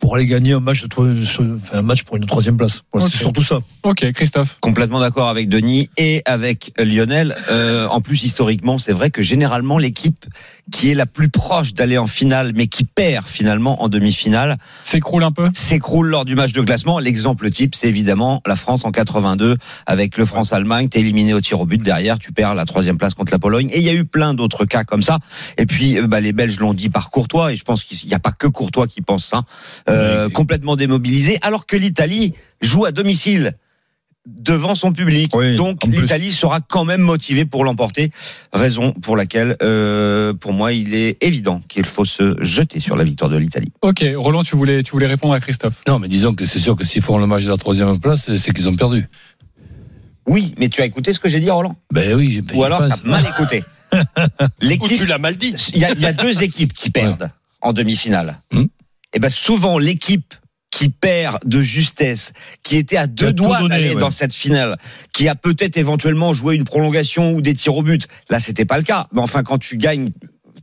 pour 0.00 0.16
aller 0.16 0.26
gagner 0.26 0.52
un 0.52 0.60
match, 0.60 0.82
de, 0.82 0.88
tro- 0.88 1.06
enfin, 1.08 1.58
un 1.72 1.82
match 1.82 2.02
pour 2.02 2.16
une 2.16 2.26
troisième 2.26 2.56
place. 2.58 2.82
Voilà. 2.92 3.06
C'est 3.08 3.16
surtout 3.16 3.42
ça. 3.44 3.60
Ok, 3.84 4.04
Christophe. 4.12 4.58
Complètement 4.60 4.98
d'accord 5.00 5.28
avec 5.28 5.48
Denis 5.48 5.88
et 5.96 6.20
avec 6.26 6.72
Lionel. 6.78 7.34
Euh, 7.50 7.86
en 7.86 8.00
plus, 8.02 8.24
historiquement, 8.24 8.76
c'est 8.78 8.92
vrai 8.92 9.10
que 9.10 9.22
généralement, 9.22 9.78
l'équipe 9.78 10.26
qui 10.72 10.90
est 10.90 10.94
la 10.94 11.06
plus 11.06 11.28
proche 11.28 11.74
d'aller 11.74 11.96
en 11.96 12.06
finale, 12.06 12.52
mais 12.56 12.66
qui 12.66 12.84
perd 12.84 13.26
finalement 13.28 13.82
en 13.82 13.88
demi-finale, 13.88 14.56
S'écroule 14.82 15.22
un 15.22 15.30
peu? 15.32 15.48
s'écroule 15.54 16.08
lors 16.08 16.24
du 16.24 16.34
match 16.34 16.52
de 16.52 16.60
classement. 16.62 16.98
L'exemple 16.98 17.50
type, 17.50 17.74
c'est 17.74 17.88
évidemment 17.88 18.42
la 18.46 18.56
France 18.56 18.84
en 18.84 18.90
82 18.90 19.56
avec 19.86 20.18
le 20.18 20.24
France-Allemagne. 20.24 20.88
T'es 20.88 21.00
éliminé 21.00 21.34
au 21.34 21.40
tir 21.40 21.60
au 21.60 21.66
but 21.66 21.80
derrière, 21.82 22.18
tu 22.18 22.32
perds 22.32 22.54
la 22.54 22.64
troisième 22.64 22.98
place 22.98 23.14
contre 23.14 23.30
la 23.32 23.38
Pologne. 23.38 23.68
Et 23.72 23.78
il 23.78 23.84
y 23.84 23.90
a 23.90 23.94
eu 23.94 24.04
plein 24.04 24.34
d'autres 24.34 24.64
cas 24.64 24.84
comme 24.84 25.02
ça. 25.02 25.18
Et 25.56 25.66
puis, 25.66 25.98
euh, 25.98 26.06
bah, 26.06 26.20
les 26.20 26.32
Belges 26.32 26.58
l'ont 26.60 26.74
dit 26.74 26.88
par 26.88 27.10
Courtois, 27.10 27.43
et 27.48 27.56
je 27.56 27.64
pense 27.64 27.82
qu'il 27.84 28.08
n'y 28.08 28.14
a 28.14 28.18
pas 28.18 28.32
que 28.32 28.46
Courtois 28.46 28.86
qui 28.86 29.00
pense 29.02 29.24
ça. 29.26 29.42
Euh, 29.88 30.26
Oui. 30.26 30.32
complètement 30.32 30.76
démobilisé, 30.76 31.38
alors 31.42 31.66
que 31.66 31.76
l'Italie 31.76 32.34
joue 32.60 32.84
à 32.84 32.92
domicile 32.92 33.52
devant 34.26 34.74
son 34.74 34.90
public. 34.94 35.36
Oui, 35.36 35.54
Donc 35.54 35.84
l'Italie 35.84 36.32
sera 36.32 36.60
quand 36.60 36.86
même 36.86 37.02
motivée 37.02 37.44
pour 37.44 37.62
l'emporter. 37.62 38.10
Raison 38.54 38.92
pour 38.92 39.18
laquelle, 39.18 39.54
euh, 39.62 40.32
pour 40.32 40.54
moi, 40.54 40.72
il 40.72 40.94
est 40.94 41.22
évident 41.22 41.60
qu'il 41.68 41.84
faut 41.84 42.06
se 42.06 42.34
jeter 42.42 42.80
sur 42.80 42.96
la 42.96 43.04
victoire 43.04 43.28
de 43.30 43.36
l'Italie. 43.36 43.70
Ok, 43.82 44.02
Roland, 44.16 44.42
tu 44.42 44.56
voulais 44.56 44.82
tu 44.82 44.92
voulais 44.92 45.06
répondre 45.08 45.34
à 45.34 45.40
Christophe. 45.40 45.82
Non, 45.86 45.98
mais 45.98 46.08
disons 46.08 46.34
que 46.34 46.46
c'est 46.46 46.58
sûr 46.58 46.74
que 46.74 46.84
s'ils 46.86 47.02
font 47.02 47.18
le 47.18 47.26
match 47.26 47.44
de 47.44 47.50
la 47.50 47.58
troisième 47.58 48.00
place, 48.00 48.34
c'est- 48.38 48.52
qu'ils 48.54 48.66
ont 48.68 48.76
perdu. 48.76 49.06
Oui, 50.26 50.54
mais 50.58 50.70
tu 50.70 50.80
as 50.80 50.86
écouté 50.86 51.12
ce 51.12 51.20
que 51.20 51.28
j'ai 51.28 51.38
dit, 51.40 51.50
Roland? 51.50 51.76
Ben 51.92 52.14
oui. 52.14 52.40
ben, 52.40 52.56
Ou 52.56 52.64
alors 52.64 52.78
t'as 52.88 52.96
mal 53.04 53.22
écouté. 53.26 53.62
Ou 54.40 54.46
L'équipe, 54.60 54.96
tu 54.96 55.06
l'as 55.06 55.18
mal 55.18 55.36
dit. 55.36 55.54
il 55.74 55.80
y, 55.80 55.84
a, 55.84 55.90
il 55.92 56.00
y 56.00 56.06
a 56.06 56.12
deux 56.12 56.42
équipes 56.42 56.72
qui 56.72 56.90
perdent 56.90 57.30
en 57.60 57.72
demi-finale. 57.72 58.40
Hmm. 58.52 58.66
Et 59.12 59.18
ben 59.18 59.28
souvent 59.30 59.78
l'équipe 59.78 60.34
qui 60.70 60.88
perd 60.88 61.38
de 61.44 61.62
justesse, 61.62 62.32
qui 62.64 62.76
était 62.76 62.96
à 62.96 63.06
deux 63.06 63.32
doigts 63.32 63.68
d'aller 63.68 63.94
ouais. 63.94 64.00
dans 64.00 64.10
cette 64.10 64.34
finale, 64.34 64.76
qui 65.12 65.28
a 65.28 65.36
peut-être 65.36 65.76
éventuellement 65.76 66.32
joué 66.32 66.56
une 66.56 66.64
prolongation 66.64 67.32
ou 67.32 67.40
des 67.40 67.54
tirs 67.54 67.76
au 67.76 67.82
but. 67.84 68.08
Là, 68.28 68.40
c'était 68.40 68.64
pas 68.64 68.76
le 68.78 68.82
cas. 68.82 69.06
Mais 69.12 69.20
enfin, 69.20 69.44
quand 69.44 69.58
tu 69.58 69.76
gagnes 69.76 70.10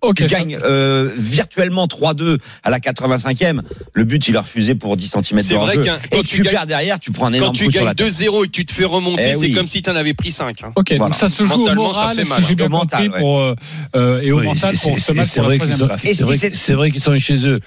Ok, 0.02 0.16
tu 0.18 0.28
ça- 0.30 0.40
gagnes 0.40 0.58
euh, 0.64 1.10
virtuellement 1.16 1.86
3-2 1.88 2.38
à 2.64 2.70
la 2.72 2.80
85e. 2.80 3.62
Le 3.94 4.04
but, 4.04 4.28
il 4.28 4.36
a 4.36 4.42
refusé 4.42 4.74
pour 4.74 4.98
10 4.98 5.10
cm 5.12 5.40
C'est 5.42 5.54
de 5.54 5.60
vrai 5.60 5.78
hors-jeu. 5.78 5.84
qu'un- 5.84 5.98
Et 5.98 6.08
quand 6.10 6.22
tu, 6.24 6.38
tu 6.38 6.42
gagnes- 6.42 6.54
perds 6.54 6.66
derrière, 6.66 7.00
tu 7.00 7.12
prends 7.12 7.28
un 7.28 7.32
Quand 7.32 7.36
énorme 7.38 7.56
tu 7.56 7.66
coup 7.66 7.72
sur 7.72 7.80
gagnes 7.82 7.88
la 7.90 7.94
tête. 7.94 8.08
2-0 8.08 8.44
et 8.44 8.48
que 8.48 8.52
tu 8.52 8.66
te 8.66 8.72
fais 8.72 8.86
remonter, 8.86 9.32
Eh 9.32 9.34
c'est 9.36 9.52
comme 9.52 9.68
si 9.68 9.82
tu 9.84 9.90
en 9.92 9.96
avais 9.96 10.14
pris 10.16 10.32
5. 10.32 10.64
Hein. 10.64 10.72
Ok, 10.76 10.88
Voilà. 10.98 11.06
donc 11.06 11.16
ça 11.16 11.30
se 11.30 11.44
joue 11.46 11.54
au 11.54 11.58
Mentalement, 11.60 11.94
ça 11.94 12.00
moral, 12.02 12.16
fait 12.18 12.24
si 12.24 12.30
mal, 12.30 12.44
j'ai 12.48 12.56
bien 12.56 12.66
Au 12.66 12.70
mental, 12.70 13.06
compris, 13.06 13.20
pour, 13.22 13.40
euh, 13.40 14.22
et 14.22 14.32
au 14.32 14.40
Oui, 14.40 14.46
mental 14.46 14.76
c'est- 14.76 14.82
pour 14.90 14.94
c'est- 14.96 15.00
ce 15.02 15.14
match 15.14 15.28
c'est 15.30 15.40
pour 15.40 15.50
la 15.50 15.56
vrai 15.58 15.60
qu'ils 15.60 15.76
troisième 15.76 15.80
sont- 15.80 15.88
place. 15.88 16.02
C'est 16.18 16.24
vrai, 16.24 16.38
c'est- 16.38 16.56
c'est 16.56 16.74
vrai 16.74 16.92
qu'ils 16.92 17.02
sont 17.02 17.20
chez 17.20 17.48
eux. 17.48 17.60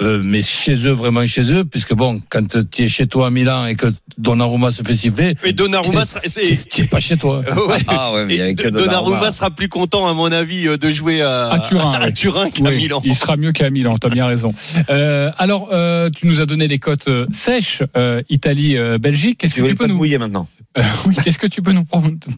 Euh, 0.00 0.22
mais 0.24 0.40
chez 0.40 0.74
eux, 0.86 0.92
vraiment 0.92 1.26
chez 1.26 1.52
eux, 1.52 1.64
puisque 1.66 1.92
bon, 1.92 2.22
quand 2.30 2.48
tu 2.70 2.82
es 2.84 2.88
chez 2.88 3.06
toi 3.06 3.26
à 3.26 3.30
Milan 3.30 3.66
et 3.66 3.74
que 3.74 3.88
Donnarumma 4.16 4.70
se 4.70 4.82
fait 4.82 4.94
siffler, 4.94 5.34
Et 5.44 5.52
Donnarumma 5.52 6.06
sera, 6.06 6.20
tu 6.20 6.30
c'est- 6.30 6.66
tu 6.68 6.80
es 6.80 6.84
pas 6.86 6.98
chez 7.00 7.18
toi. 7.18 7.42
Ouais. 7.68 7.76
Ah 7.88 8.10
ouais, 8.14 8.24
mais 8.24 8.36
Et 8.36 8.54
que 8.54 8.62
Donnarumma 8.68 8.86
Donnarumma. 8.86 9.30
sera 9.30 9.50
plus 9.50 9.68
content, 9.68 10.08
à 10.08 10.14
mon 10.14 10.32
avis, 10.32 10.66
euh, 10.66 10.78
de 10.78 10.90
jouer 10.90 11.20
à, 11.20 11.48
À 11.50 11.60
Turin, 11.60 11.92
à 12.00 12.06
oui. 12.06 12.12
Turin 12.14 12.48
qu'à 12.48 12.64
Oui, 12.70 12.76
Milan. 12.76 13.02
Il 13.04 13.14
sera 13.14 13.36
mieux 13.36 13.52
qu'à 13.52 13.68
Milan, 13.68 13.96
tu 14.00 14.06
as 14.06 14.10
bien 14.10 14.26
raison. 14.26 14.54
Euh, 14.88 15.30
alors, 15.36 15.68
euh, 15.72 16.08
tu 16.08 16.26
nous 16.26 16.40
as 16.40 16.46
donné 16.46 16.68
les 16.68 16.78
cotes 16.78 17.08
euh, 17.08 17.26
sèches, 17.32 17.82
euh, 17.96 18.22
Italie, 18.30 18.78
euh, 18.78 18.96
Belgique. 18.96 19.38
Qu'est-ce 19.40 19.54
que 19.54 19.60
tu 19.60 19.74
peux 19.74 19.86
nous, 19.86 19.96
mouiller 19.96 20.16
maintenant 20.16 20.48
Euh, 20.78 20.82
oui, 21.06 21.16
qu'est-ce 21.22 21.38
que 21.38 21.46
tu 21.46 21.60
peux 21.60 21.72
nous, 21.72 21.84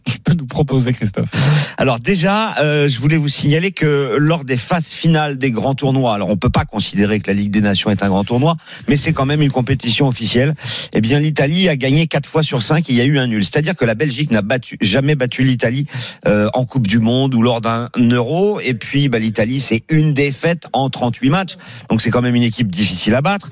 tu 0.05 0.19
peux 0.19 0.33
nous 0.33 0.45
proposer, 0.45 0.91
Christophe? 0.91 1.29
Alors 1.77 1.99
déjà, 1.99 2.55
euh, 2.59 2.89
je 2.89 2.99
voulais 2.99 3.17
vous 3.17 3.29
signaler 3.29 3.71
que 3.71 4.17
lors 4.17 4.43
des 4.43 4.57
phases 4.57 4.87
finales 4.87 5.37
des 5.37 5.51
grands 5.51 5.75
tournois, 5.75 6.13
alors 6.13 6.29
on 6.29 6.37
peut 6.37 6.49
pas 6.49 6.65
considérer 6.65 7.19
que 7.19 7.27
la 7.27 7.33
Ligue 7.33 7.51
des 7.51 7.61
Nations 7.61 7.91
est 7.91 8.03
un 8.03 8.09
grand 8.09 8.23
tournoi, 8.23 8.55
mais 8.87 8.97
c'est 8.97 9.13
quand 9.13 9.25
même 9.25 9.41
une 9.41 9.51
compétition 9.51 10.07
officielle. 10.07 10.53
Eh 10.93 11.01
bien, 11.01 11.19
l'Italie 11.19 11.69
a 11.69 11.77
gagné 11.77 12.07
quatre 12.07 12.29
fois 12.29 12.43
sur 12.43 12.61
cinq. 12.61 12.89
Il 12.89 12.95
y 12.95 13.01
a 13.01 13.05
eu 13.05 13.17
un 13.17 13.27
nul, 13.27 13.43
c'est-à-dire 13.43 13.75
que 13.75 13.85
la 13.85 13.95
Belgique 13.95 14.31
n'a 14.31 14.41
battu 14.41 14.77
jamais 14.81 15.15
battu 15.15 15.43
l'Italie 15.43 15.85
euh, 16.27 16.49
en 16.53 16.65
Coupe 16.65 16.87
du 16.87 16.99
Monde 16.99 17.35
ou 17.35 17.41
lors 17.41 17.61
d'un 17.61 17.89
Euro. 17.97 18.59
Et 18.59 18.73
puis, 18.73 19.07
bah, 19.07 19.19
l'Italie, 19.19 19.61
c'est 19.61 19.83
une 19.89 20.13
défaite 20.13 20.67
en 20.73 20.89
38 20.89 21.29
matchs, 21.29 21.57
donc 21.89 22.01
c'est 22.01 22.11
quand 22.11 22.21
même 22.21 22.35
une 22.35 22.43
équipe 22.43 22.69
difficile 22.69 23.15
à 23.15 23.21
battre. 23.21 23.49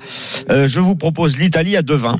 Euh, 0.50 0.68
je 0.68 0.80
vous 0.80 0.94
propose 0.94 1.38
l'Italie 1.38 1.76
à 1.76 1.82
2-20. 1.82 2.16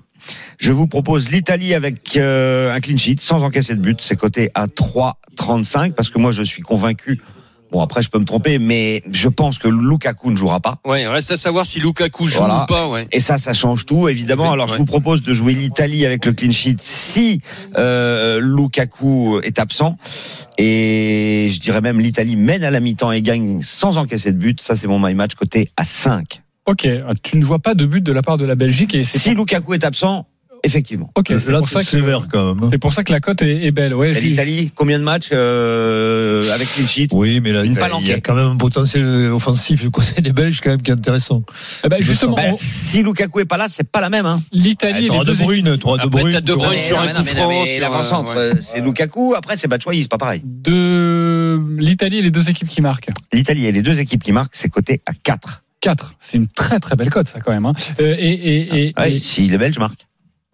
Je 0.59 0.73
vous 0.73 0.87
propose 0.87 1.31
l'Italie 1.31 1.75
avec 1.75 2.17
euh, 2.17 2.73
un 2.75 2.81
clean 2.81 2.97
sheet 2.97 3.17
sans 3.21 3.43
encaisser 3.43 3.75
de 3.75 3.81
but. 3.81 3.99
C'est 4.03 4.17
coté 4.17 4.51
à 4.55 4.67
3,35 4.67 5.93
parce 5.93 6.11
que 6.11 6.19
moi 6.19 6.33
je 6.33 6.43
suis 6.43 6.63
convaincu. 6.63 7.21
Bon 7.73 7.81
après 7.81 8.05
je 8.05 8.09
peux 8.09 8.21
me 8.21 8.25
tromper, 8.25 8.61
mais 8.61 9.03
je 9.11 9.29
pense 9.29 9.59
que 9.59 9.67
Lukaku 9.67 10.31
ne 10.31 10.37
jouera 10.37 10.61
pas. 10.61 10.79
Ouais, 10.87 11.09
reste 11.09 11.33
à 11.33 11.37
savoir 11.37 11.67
si 11.67 11.81
Lukaku 11.81 12.29
joue 12.29 12.39
Voilà. 12.39 12.63
ou 12.63 12.67
pas, 12.67 12.89
ouais. 12.89 13.09
Et 13.11 13.19
ça, 13.19 13.37
ça 13.39 13.53
change 13.53 13.85
tout, 13.85 14.09
évidemment. 14.09 14.53
Alors, 14.53 14.69
je 14.69 14.77
vous 14.77 14.85
propose 14.85 15.23
de 15.23 15.35
jouer 15.35 15.55
l'Italie 15.55 16.07
avec 16.07 16.25
le 16.25 16.33
clean 16.35 16.53
sheet 16.53 16.77
si 16.81 17.41
euh, 17.77 18.39
Lukaku 18.41 19.41
est 19.43 19.59
absent. 19.59 19.97
Et 20.57 21.49
je 21.53 21.59
dirais 21.59 21.81
même 21.81 21.99
l'Italie 21.99 22.37
mène 22.37 22.63
à 22.63 22.71
la 22.71 22.79
mi-temps 22.79 23.11
et 23.11 23.23
gagne 23.23 23.61
sans 23.63 23.99
encaisser 23.99 24.31
de 24.33 24.39
but. 24.39 24.61
Ça, 24.63 24.77
c'est 24.77 24.87
mon 24.87 25.01
my 25.01 25.15
match 25.17 25.35
côté 25.35 25.71
à 25.77 25.85
5. 25.85 26.43
Ok, 26.67 26.89
tu 27.23 27.37
ne 27.39 27.45
vois 27.45 27.59
pas 27.59 27.75
de 27.75 27.85
but 27.85 28.03
de 28.03 28.13
la 28.13 28.23
part 28.23 28.39
de 28.39 28.45
la 28.47 28.55
Belgique 28.55 28.95
et 28.95 29.05
c'est 29.05 29.19
Si 29.19 29.35
Lukaku 29.35 29.75
est 29.75 29.85
absent, 29.85 30.27
effectivement. 30.65 31.11
ok. 31.15 31.27
C'est 31.39 31.51
Là, 31.53 31.59
pour 31.59 31.69
ça 31.69 31.81
c'est 31.81 31.85
que 31.85 31.91
sévère 31.91 32.27
quand 32.31 32.55
même. 32.55 32.65
hein. 32.65 32.69
c'est 32.73 32.79
pour 32.79 32.93
ça 32.93 33.05
que 33.05 33.13
la 33.13 33.21
cote 33.21 33.43
est, 33.43 33.65
est 33.67 33.71
belle. 33.71 33.95
Ouais, 33.95 34.13
l'Italie, 34.13 34.71
combien 34.75 34.99
de 34.99 35.05
matchs 35.05 35.29
euh, 35.33 36.43
avec 36.53 36.67
sheet 36.69 37.09
Oui, 37.13 37.41
mais 37.41 37.53
là, 37.53 37.65
il 37.65 37.73
y 38.07 38.13
a- 38.13 38.21
quand 38.21 38.35
même 38.35 38.47
un 38.47 38.57
potentiel 38.57 39.05
offensif 39.31 39.81
du 39.83 39.91
côté 39.91 40.21
des 40.23 40.33
Belges 40.33 40.61
quand 40.63 40.71
même 40.71 40.83
qui 40.83 40.91
est 40.91 40.95
intéressant. 40.95 41.43
Eh 41.85 41.89
ben, 41.89 42.03
justement, 42.03 42.35
Ben, 42.35 42.53
on- 42.53 42.57
Si 42.57 43.03
Lukaku 43.03 43.41
est 43.41 43.45
pas 43.45 43.57
là, 43.57 43.67
c'est 43.69 43.89
pas 43.89 44.01
la 44.01 44.11
même. 44.11 44.27
Hein. 44.27 44.43
l'Italie 44.53 44.99
et 44.99 45.01
les 45.03 45.07
T'auras 45.09 45.25
De 45.25 45.33
Bruyne, 45.35 45.77
t'auras 45.79 46.05
De 46.05 46.09
Bruyne 46.09 46.41
sur 46.81 47.01
un 47.01 47.09
coup 47.09 47.25
franc, 47.25 47.65
l'avant-centre, 47.81 48.35
ouais. 48.37 48.53
c'est 48.63 48.81
Lukaku. 48.81 49.35
Après, 49.37 49.57
c'est 49.57 49.69
Batshuayi, 49.69 50.03
c'est 50.03 50.11
pas 50.11 50.19
pareil. 50.19 50.43
de 50.45 51.61
l'Italie 51.79 52.19
et 52.19 52.23
les 52.23 52.31
deux 52.31 52.49
équipes 52.51 52.69
qui 52.69 52.81
marquent. 52.81 53.11
L'Italie 53.33 53.67
et 53.67 53.73
les 53.73 53.83
deux 53.83 54.01
équipes 54.01 54.23
qui 54.23 54.33
marquent, 54.33 54.55
c'est 54.57 54.69
coté 54.69 55.03
à 55.07 55.13
4. 55.15 55.63
4. 55.81 56.15
C'est 56.19 56.39
une 56.39 56.49
très 56.49 56.81
très 56.81 56.97
belle 56.97 57.11
cote, 57.11 57.29
ça, 57.29 57.41
quand 57.41 57.53
même. 57.53 57.67
hein. 57.67 57.75
Euh, 58.01 58.15
et, 58.19 58.33
et, 58.33 58.87
et, 58.89 58.95
Ouais, 58.99 59.13
et- 59.15 59.19
si 59.19 59.47
les 59.49 59.59
Belges 59.59 59.79
marquent. 59.79 60.07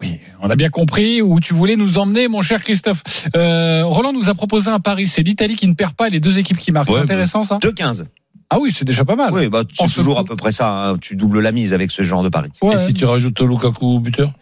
Oui, 0.02 0.18
on 0.42 0.48
a 0.50 0.56
bien 0.56 0.68
compris 0.70 1.20
où 1.22 1.40
tu 1.40 1.54
voulais 1.54 1.76
nous 1.76 1.98
emmener, 1.98 2.28
mon 2.28 2.42
cher 2.42 2.62
Christophe. 2.62 3.02
Euh, 3.36 3.82
Roland 3.84 4.12
nous 4.12 4.28
a 4.30 4.34
proposé 4.34 4.70
un 4.70 4.80
pari. 4.80 5.06
C'est 5.06 5.22
l'Italie 5.22 5.56
qui 5.56 5.66
ne 5.68 5.74
perd 5.74 5.92
pas 5.94 6.08
et 6.08 6.10
les 6.10 6.20
deux 6.20 6.38
équipes 6.38 6.58
qui 6.58 6.72
marquent. 6.72 6.88
Ouais, 6.90 6.96
c'est 6.98 7.02
intéressant, 7.02 7.44
ça? 7.44 7.58
2-15. 7.62 8.04
Ah 8.52 8.58
oui, 8.60 8.72
c'est 8.76 8.84
déjà 8.84 9.04
pas 9.04 9.14
mal. 9.16 9.30
Oui, 9.32 9.48
bah, 9.48 9.62
c'est 9.72 9.86
ce 9.88 9.94
toujours 9.94 10.14
coup- 10.16 10.20
à 10.20 10.24
peu 10.24 10.36
près 10.36 10.52
ça. 10.52 10.68
hein. 10.90 10.96
Tu 11.00 11.14
doubles 11.16 11.40
la 11.40 11.52
mise 11.52 11.72
avec 11.72 11.90
ce 11.90 12.02
genre 12.02 12.22
de 12.22 12.28
pari. 12.28 12.48
Ouais. 12.62 12.74
Et 12.74 12.78
si 12.78 12.94
tu 12.94 13.04
rajoutes 13.04 13.40
Lukaku 13.40 14.00
buteur? 14.00 14.32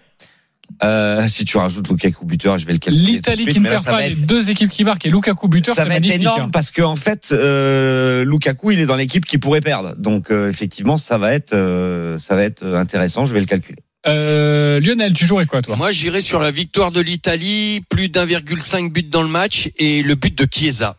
Euh, 0.84 1.26
si 1.28 1.44
tu 1.44 1.56
rajoutes 1.56 1.88
Lukaku 1.88 2.24
buteur, 2.24 2.56
je 2.58 2.66
vais 2.66 2.72
le 2.74 2.78
calculer. 2.78 3.04
L'Italie 3.12 3.46
qui 3.46 3.58
ne 3.58 3.68
perd 3.68 3.84
pas, 3.84 4.06
les 4.06 4.14
deux 4.14 4.50
équipes 4.50 4.70
qui 4.70 4.84
marquent 4.84 5.06
et 5.06 5.10
Lukaku 5.10 5.48
buteur, 5.48 5.74
Ça 5.74 5.82
c'est 5.82 5.88
va 5.88 5.96
être 5.96 6.10
énorme 6.10 6.42
hein. 6.44 6.50
parce 6.52 6.70
que 6.70 6.82
en 6.82 6.94
fait, 6.94 7.30
euh, 7.32 8.24
Lukaku, 8.24 8.70
il 8.72 8.80
est 8.80 8.86
dans 8.86 8.94
l'équipe 8.94 9.24
qui 9.26 9.38
pourrait 9.38 9.60
perdre. 9.62 9.94
Donc 9.98 10.30
euh, 10.30 10.48
effectivement, 10.50 10.96
ça 10.98 11.18
va 11.18 11.32
être, 11.34 11.52
euh, 11.54 12.18
ça 12.18 12.34
va 12.36 12.44
être 12.44 12.64
intéressant. 12.64 13.24
Je 13.24 13.34
vais 13.34 13.40
le 13.40 13.46
calculer. 13.46 13.78
Euh, 14.08 14.80
Lionel, 14.80 15.12
tu 15.14 15.26
jouerais 15.26 15.46
quoi, 15.46 15.62
toi 15.62 15.76
Moi, 15.76 15.92
j'irais 15.92 16.20
sur 16.20 16.40
la 16.40 16.50
victoire 16.50 16.90
de 16.90 17.00
l'Italie, 17.00 17.82
plus 17.88 18.08
d'1,5 18.08 18.90
but 18.90 19.08
dans 19.10 19.22
le 19.22 19.28
match 19.28 19.68
et 19.76 20.02
le 20.02 20.14
but 20.14 20.36
de 20.36 20.46
Chiesa. 20.50 20.96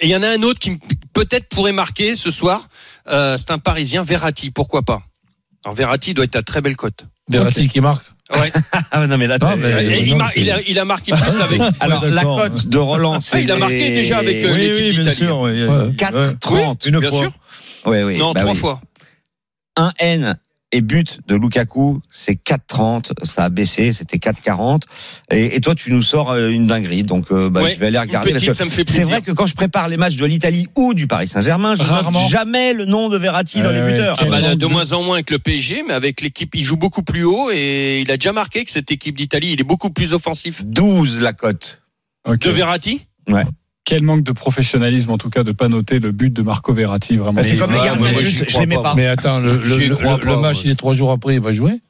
Et 0.00 0.06
il 0.06 0.10
y 0.10 0.16
en 0.16 0.22
a 0.22 0.28
un 0.28 0.42
autre 0.42 0.58
qui 0.58 0.76
peut-être 1.12 1.48
pourrait 1.48 1.72
marquer 1.72 2.14
ce 2.16 2.30
soir. 2.30 2.66
Euh, 3.08 3.36
c'est 3.38 3.50
un 3.52 3.58
Parisien, 3.58 4.02
Verratti. 4.02 4.50
Pourquoi 4.50 4.82
pas? 4.82 5.02
Alors 5.64 5.76
Verratti 5.76 6.12
doit 6.14 6.24
être 6.24 6.36
à 6.36 6.42
très 6.42 6.60
belle 6.60 6.76
cote. 6.76 7.06
Verratti 7.28 7.68
qui 7.68 7.80
marque 7.80 8.04
Ouais. 8.34 8.50
Ah 8.90 9.06
non 9.06 9.16
mais 9.18 9.26
là, 9.26 9.36
Non, 9.38 9.54
mais- 9.56 9.98
il, 10.02 10.10
non, 10.12 10.16
mar- 10.16 10.30
il 10.34 10.50
a, 10.50 10.60
il 10.66 10.78
a 10.78 10.84
marqué 10.86 11.12
plus 11.12 11.40
avec. 11.40 11.60
alors 11.80 12.02
Ouais, 12.04 12.10
la 12.10 12.22
cote 12.24 12.66
de 12.66 12.78
Roland, 12.78 13.18
Ah, 13.32 13.40
il 13.40 13.50
a 13.52 13.56
marqué 13.56 13.76
les- 13.90 13.94
déjà 13.94 14.18
avec, 14.18 14.42
euh, 14.42 14.54
Oui, 14.54 14.60
l'équipe 14.60 14.76
oui, 14.76 14.90
bien 14.90 14.98
d'Italie. 15.02 15.16
sûr. 15.16 15.38
ouais, 15.40 15.66
Ouais. 15.66 15.92
4,30. 15.96 16.86
Une 16.86 16.98
Bien 17.00 17.10
fois. 17.10 17.18
sûr. 17.20 17.32
Oui, 17.86 18.02
oui. 18.02 18.16
non, 18.18 18.32
bah 18.32 18.40
trois 18.40 18.52
oui. 18.52 18.58
fois. 18.58 18.80
Un 19.76 19.92
N 19.98 20.38
et 20.74 20.80
but 20.80 21.20
de 21.28 21.36
Lukaku, 21.36 22.00
c'est 22.10 22.34
4,30. 22.34 23.12
Ça 23.24 23.44
a 23.44 23.48
baissé, 23.48 23.92
c'était 23.92 24.16
4,40. 24.18 24.82
Et, 25.30 25.56
et 25.56 25.60
toi, 25.60 25.74
tu 25.74 25.92
nous 25.92 26.02
sors 26.02 26.30
euh, 26.32 26.48
une 26.50 26.66
dinguerie. 26.66 27.02
Donc, 27.04 27.26
euh, 27.30 27.48
bah, 27.48 27.62
Ouais, 27.62 27.74
je 27.74 27.80
vais 27.80 27.86
aller 27.86 27.98
regarder. 27.98 28.32
parce 28.32 28.44
que 28.44 28.52
c'est 28.52 29.02
vrai 29.02 29.22
que 29.22 29.30
quand 29.32 29.46
je 29.46 29.54
prépare 29.54 29.88
les 29.88 29.96
matchs 29.96 30.16
de 30.16 30.26
l'Italie 30.26 30.66
ou 30.74 30.94
du 30.94 31.06
Paris 31.06 31.28
Saint-Germain, 31.28 31.74
je 31.76 31.82
note 31.82 32.28
jamais 32.28 32.72
le 32.72 32.84
nom 32.86 33.08
de 33.08 33.16
Verratti 33.16 33.62
dans 33.62 33.68
Ouais, 33.68 33.74
les 33.74 33.80
ouais, 33.80 33.92
buteurs. 33.92 34.16
Ah 34.20 34.24
bah, 34.26 34.40
là, 34.40 34.54
de 34.56 34.66
moins 34.66 34.92
en 34.92 35.02
moins 35.02 35.14
avec 35.14 35.30
le 35.30 35.38
PSG, 35.38 35.84
mais 35.86 35.94
avec 35.94 36.20
l'équipe, 36.20 36.54
il 36.54 36.64
joue 36.64 36.76
beaucoup 36.76 37.02
plus 37.02 37.24
haut 37.24 37.50
et 37.52 38.00
il 38.00 38.10
a 38.10 38.16
déjà 38.16 38.32
marqué 38.32 38.64
que 38.64 38.70
cette 38.70 38.90
équipe 38.90 39.16
d'Italie, 39.16 39.52
il 39.52 39.60
est 39.60 39.64
beaucoup 39.64 39.90
plus 39.90 40.12
offensif. 40.12 40.64
12 40.64 41.20
la 41.20 41.32
cote. 41.32 41.80
De 42.26 42.50
Verratti? 42.50 43.06
Quel 43.84 44.02
manque 44.02 44.22
de 44.22 44.32
professionnalisme, 44.32 45.10
en 45.10 45.18
tout 45.18 45.28
cas, 45.30 45.44
de 45.44 45.52
pas 45.52 45.68
noter 45.68 45.98
le 45.98 46.10
but 46.10 46.32
de 46.32 46.42
Marco 46.42 46.72
Verratti, 46.72 47.16
vraiment. 47.16 47.34
Bah, 47.34 47.42
c'est 47.42 47.56
comme 47.56 47.72
les 47.72 47.78
gardiens 47.78 48.12
de 48.12 48.20
j'y 48.20 48.38
but, 48.38 48.50
je 48.50 48.58
l'aimais 48.58 48.76
pas, 48.76 48.82
pas. 48.82 48.94
Mais 48.94 49.06
attends, 49.06 49.40
le, 49.40 49.50
match, 50.40 50.56
ouais. 50.58 50.62
il 50.64 50.70
est 50.70 50.76
trois 50.76 50.94
jours 50.94 51.10
après, 51.10 51.34
il 51.34 51.40
va 51.40 51.52
jouer? 51.52 51.80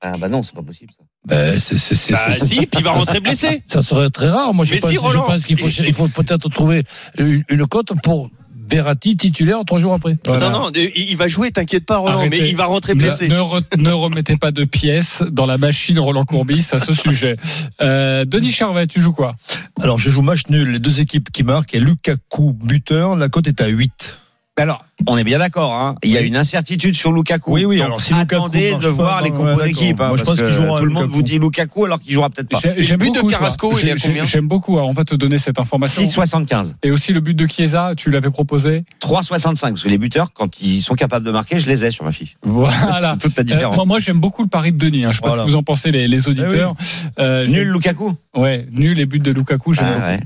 Ah 0.00 0.16
bah 0.18 0.28
non, 0.28 0.42
c'est 0.42 0.54
pas 0.54 0.62
possible 0.62 0.92
ça. 0.96 1.04
ben, 1.24 1.58
c'est, 1.58 1.78
c'est, 1.78 1.94
c'est, 1.94 2.12
Bah 2.12 2.32
c'est- 2.32 2.44
si, 2.44 2.56
puis 2.66 2.80
il 2.80 2.82
va 2.84 2.90
rentrer 2.90 3.20
blessé. 3.20 3.62
Ça 3.66 3.82
serait 3.82 4.10
très 4.10 4.28
rare. 4.28 4.52
Moi, 4.54 4.64
je 4.64 4.74
Mais 4.74 4.80
pense, 4.80 4.90
si, 4.90 4.96
je 4.96 5.18
pense 5.18 5.44
qu'il 5.44 5.58
faut, 5.58 5.68
il 5.68 5.92
faut 5.94 6.08
peut-être 6.08 6.48
trouver 6.50 6.84
une, 7.18 7.42
une 7.48 7.66
cote 7.66 7.92
pour 8.02 8.30
Verratti 8.68 9.16
titulaire 9.16 9.64
trois 9.64 9.78
jours 9.78 9.92
après. 9.94 10.16
Voilà. 10.24 10.50
Non, 10.50 10.64
non, 10.66 10.70
il 10.74 11.16
va 11.16 11.28
jouer, 11.28 11.50
t'inquiète 11.50 11.86
pas, 11.86 11.98
Roland, 11.98 12.18
Arrêtez. 12.18 12.40
mais 12.42 12.48
il 12.48 12.56
va 12.56 12.66
rentrer 12.66 12.94
Ne, 12.94 12.98
blessé. 12.98 13.28
ne 13.28 13.38
re- 13.38 13.62
ne 13.78 13.92
remettez 13.92 14.36
pas 14.36 14.50
de 14.50 14.64
pièces 14.64 15.22
dans 15.30 15.46
la 15.46 15.58
machine 15.58 15.98
Roland 15.98 16.24
Courbis 16.24 16.66
à 16.72 16.78
ce 16.78 16.92
sujet. 17.02 17.36
Euh, 17.80 18.24
Denis 18.24 18.52
Charvet, 18.52 18.86
tu 18.86 19.00
joues 19.00 19.12
quoi? 19.12 19.36
Alors, 19.80 19.98
je 19.98 20.10
joue 20.10 20.22
match 20.22 20.42
nul. 20.48 20.70
Les 20.72 20.78
deux 20.78 21.00
équipes 21.00 21.30
qui 21.30 21.42
marquent 21.42 21.74
et 21.74 21.80
Lukaku 21.80 22.52
buteur. 22.52 23.16
La 23.16 23.28
cote 23.28 23.46
est 23.46 23.60
à 23.60 23.66
8. 23.68 24.18
Alors, 24.58 24.86
on 25.06 25.18
est 25.18 25.24
bien 25.24 25.38
d'accord. 25.38 25.74
Hein. 25.74 25.96
Il 26.02 26.10
y 26.10 26.16
a 26.16 26.22
une 26.22 26.34
incertitude 26.34 26.96
sur 26.96 27.12
Lukaku. 27.12 27.52
Oui, 27.52 27.66
oui, 27.66 27.76
Donc, 27.76 27.84
alors 27.86 28.00
si 28.00 28.14
Lukaku 28.14 28.34
attendez 28.36 28.70
de 28.74 28.80
pas, 28.80 28.88
voir 28.90 29.20
les 29.22 29.30
compos 29.30 29.60
d'équipe. 29.62 30.00
Hein, 30.00 30.12
je 30.16 30.24
parce 30.24 30.30
pense 30.30 30.38
que 30.40 30.48
jouera 30.48 30.78
tout 30.80 30.86
le 30.86 30.92
monde 30.92 31.02
Lukaku. 31.02 31.14
vous 31.16 31.22
dit 31.22 31.38
Lukaku 31.38 31.84
alors 31.84 32.00
qu'il 32.00 32.14
jouera 32.14 32.30
peut-être 32.30 32.48
pas. 32.48 32.60
J'ai- 32.62 32.80
J'aime 32.80 32.98
but 32.98 33.10
de 33.10 33.14
beaucoup, 33.16 33.28
toi. 33.28 33.38
Carrasco, 33.38 33.78
il 33.78 33.88
est 33.90 34.02
combien 34.02 34.24
J'aime 34.24 34.48
beaucoup. 34.48 34.78
Alors, 34.78 34.88
on 34.88 34.92
va 34.94 35.04
te 35.04 35.14
donner 35.14 35.36
cette 35.36 35.58
information. 35.58 36.02
6,75. 36.02 36.74
Et 36.82 36.90
aussi 36.90 37.12
le 37.12 37.20
but 37.20 37.34
de 37.34 37.46
Chiesa, 37.46 37.92
tu 37.98 38.10
l'avais 38.10 38.30
proposé. 38.30 38.84
3,65. 39.00 39.60
Parce 39.72 39.82
que 39.82 39.88
les 39.90 39.98
buteurs, 39.98 40.32
quand 40.32 40.58
ils 40.62 40.80
sont 40.80 40.94
capables 40.94 41.26
de 41.26 41.30
marquer, 41.32 41.60
je 41.60 41.68
les 41.68 41.84
ai 41.84 41.90
sur 41.90 42.04
ma 42.06 42.12
fiche. 42.12 42.36
Voilà. 42.42 43.16
C'est 43.20 43.28
toute 43.28 43.36
la 43.36 43.42
Euh, 43.42 43.44
différence. 43.44 43.76
moi, 43.76 43.84
moi, 43.84 43.98
j'aime 43.98 44.20
beaucoup 44.20 44.42
le 44.42 44.48
pari 44.48 44.72
de 44.72 44.78
Denis. 44.78 45.04
Hein. 45.04 45.10
Je 45.12 45.16
sais 45.16 45.20
pas 45.22 45.28
Voilà. 45.28 45.42
ce 45.42 45.46
que 45.48 45.50
vous 45.52 45.56
en 45.58 45.62
pensez, 45.64 45.90
les, 45.92 46.08
les 46.08 46.28
auditeurs. 46.28 46.74
Euh, 47.18 47.46
Nul 47.46 47.68
Lukaku? 47.68 48.14
Ouais, 48.34 48.66
nul 48.72 48.96
les 48.96 49.04
buts 49.04 49.18
de 49.20 49.32
Lukaku. 49.32 49.74
J'aime 49.74 49.86
Ah. 50.02 50.16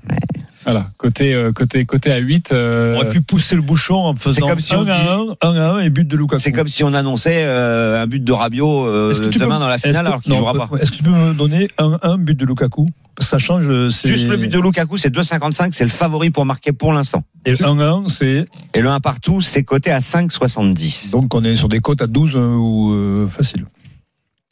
Voilà, 0.64 0.90
côté 0.98 1.32
euh, 1.34 1.52
côté 1.52 1.86
côté 1.86 2.12
à 2.12 2.18
8 2.18 2.52
euh, 2.52 2.92
On 2.94 2.96
aurait 2.98 3.08
pu 3.08 3.20
pousser 3.22 3.54
le 3.56 3.62
bouchon 3.62 3.94
en 3.96 4.14
faisant 4.14 4.46
comme 4.46 4.60
si 4.60 4.74
1 4.74 4.78
on 4.80 4.86
à 4.88 4.94
1, 5.42 5.48
1 5.48 5.56
à 5.56 5.70
1 5.76 5.78
et 5.80 5.90
but 5.90 6.06
de 6.06 6.16
Lukaku. 6.16 6.38
C'est 6.40 6.52
comme 6.52 6.68
si 6.68 6.84
on 6.84 6.92
annonçait 6.92 7.44
euh, 7.46 8.02
un 8.02 8.06
but 8.06 8.22
de 8.22 8.32
Rabiot 8.32 8.86
euh, 8.86 9.14
demain 9.32 9.54
peux- 9.56 9.60
dans 9.60 9.68
la 9.68 9.78
finale 9.78 10.02
que- 10.02 10.08
alors 10.08 10.20
qu'il 10.20 10.34
jouera 10.34 10.52
pas? 10.54 10.68
Est-ce 10.80 10.90
que 10.92 10.96
tu 10.98 11.02
peux 11.02 11.10
me 11.10 11.32
donner 11.34 11.68
1 11.78 11.98
1 12.02 12.18
but 12.18 12.34
de 12.38 12.44
Lukaku? 12.44 12.88
Ça 13.20 13.38
change. 13.38 13.88
c'est- 13.90 14.08
Juste 14.08 14.28
le 14.28 14.36
but 14.36 14.48
de 14.48 14.58
Lukaku, 14.60 14.96
c'est 14.96 15.10
2,55, 15.10 15.72
c'est 15.74 15.84
le 15.84 15.90
favori 15.90 16.30
pour 16.30 16.44
marquer 16.46 16.72
pour 16.72 16.92
l'instant. 16.92 17.22
Et 17.46 17.52
le 17.52 17.64
1 17.66 17.78
1, 17.80 18.08
c'est. 18.08 18.46
Et 18.74 18.80
le 18.80 18.88
1 18.90 19.00
partout, 19.00 19.40
c'est 19.42 19.62
coté 19.62 19.90
à 19.90 20.00
5,70. 20.00 21.10
Donc 21.10 21.34
on 21.34 21.42
est 21.44 21.56
sur 21.56 21.68
des 21.68 21.80
cotes 21.80 22.02
à 22.02 22.06
12 22.06 22.36
euh, 22.36 22.54
ou 22.54 22.92
euh, 22.92 23.28
facile. 23.28 23.64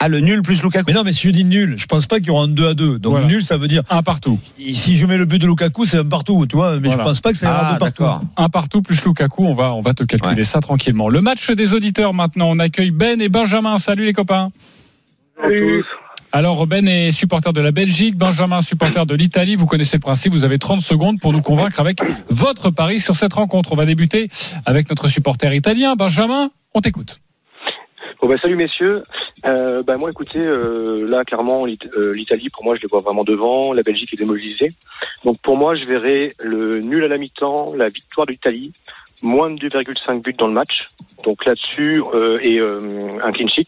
Ah, 0.00 0.06
le 0.08 0.20
nul 0.20 0.42
plus 0.42 0.62
Lukaku. 0.62 0.84
Mais 0.86 0.92
non, 0.94 1.02
mais 1.04 1.12
si 1.12 1.26
je 1.26 1.32
dis 1.32 1.44
nul, 1.44 1.74
je 1.76 1.86
pense 1.86 2.06
pas 2.06 2.18
qu'il 2.18 2.28
y 2.28 2.30
aura 2.30 2.44
un 2.44 2.48
2 2.48 2.68
à 2.68 2.74
2. 2.74 3.00
Donc 3.00 3.12
Voilà. 3.14 3.26
nul, 3.26 3.42
ça 3.42 3.56
veut 3.56 3.66
dire. 3.66 3.82
Un 3.90 4.02
partout. 4.04 4.38
Si 4.72 4.96
je 4.96 5.06
mets 5.06 5.18
le 5.18 5.24
but 5.24 5.40
de 5.40 5.46
Lukaku, 5.48 5.86
c'est 5.86 5.98
un 5.98 6.04
partout, 6.04 6.46
tu 6.46 6.54
vois. 6.54 6.76
Mais 6.78 6.86
Voilà. 6.86 7.02
je 7.02 7.08
pense 7.08 7.20
pas 7.20 7.32
que 7.32 7.36
ça 7.36 7.46
ira 7.48 7.60
Ah, 7.66 7.72
deux 7.72 7.78
partout. 7.78 8.04
Un 8.36 8.48
partout 8.48 8.80
plus 8.80 9.04
Lukaku, 9.04 9.44
on 9.44 9.52
va, 9.52 9.74
on 9.74 9.80
va 9.80 9.94
te 9.94 10.04
calculer 10.04 10.36
Ouais. 10.36 10.44
ça 10.44 10.60
tranquillement. 10.60 11.08
Le 11.08 11.20
match 11.20 11.50
des 11.50 11.74
auditeurs 11.74 12.14
maintenant, 12.14 12.48
on 12.48 12.60
accueille 12.60 12.92
Ben 12.92 13.20
et 13.20 13.28
Benjamin. 13.28 13.76
Salut 13.78 14.04
les 14.06 14.12
copains. 14.12 14.50
Alors 16.30 16.66
Ben 16.68 16.86
est 16.86 17.10
supporter 17.10 17.52
de 17.52 17.60
la 17.60 17.72
Belgique, 17.72 18.16
Benjamin 18.16 18.60
supporter 18.60 19.04
de 19.06 19.14
l'Italie. 19.16 19.56
Vous 19.56 19.66
connaissez 19.66 19.96
le 19.96 20.00
principe, 20.00 20.32
vous 20.32 20.44
avez 20.44 20.58
30 20.58 20.80
secondes 20.80 21.18
pour 21.20 21.32
nous 21.32 21.40
convaincre 21.40 21.80
avec 21.80 21.98
votre 22.28 22.70
pari 22.70 23.00
sur 23.00 23.16
cette 23.16 23.32
rencontre. 23.32 23.72
On 23.72 23.76
va 23.76 23.86
débuter 23.86 24.28
avec 24.66 24.88
notre 24.90 25.08
supporter 25.08 25.52
italien. 25.54 25.96
Benjamin, 25.96 26.50
on 26.74 26.80
t'écoute. 26.80 27.20
Bon 28.20 28.28
bah 28.28 28.36
salut 28.40 28.56
messieurs. 28.56 29.02
Euh, 29.46 29.82
bah 29.82 29.96
moi 29.96 30.10
écoutez, 30.10 30.40
euh, 30.40 31.06
là 31.08 31.24
clairement 31.24 31.66
euh, 31.66 32.12
l'Italie 32.12 32.48
pour 32.50 32.64
moi 32.64 32.74
je 32.76 32.82
les 32.82 32.88
vois 32.88 33.00
vraiment 33.00 33.24
devant, 33.24 33.72
la 33.72 33.82
Belgique 33.82 34.12
est 34.12 34.16
démobilisée. 34.16 34.70
Donc 35.24 35.38
pour 35.40 35.56
moi 35.56 35.74
je 35.74 35.84
verrai 35.84 36.32
le 36.40 36.80
nul 36.80 37.04
à 37.04 37.08
la 37.08 37.18
mi-temps, 37.18 37.74
la 37.74 37.88
victoire 37.88 38.26
de 38.26 38.32
l'Italie, 38.32 38.72
moins 39.22 39.50
de 39.50 39.68
2,5 39.68 40.22
buts 40.22 40.32
dans 40.32 40.48
le 40.48 40.52
match. 40.52 40.86
Donc 41.24 41.44
là-dessus 41.44 42.02
euh, 42.14 42.38
et 42.42 42.60
euh, 42.60 43.08
un 43.22 43.32
clean 43.32 43.48
sheet. 43.48 43.66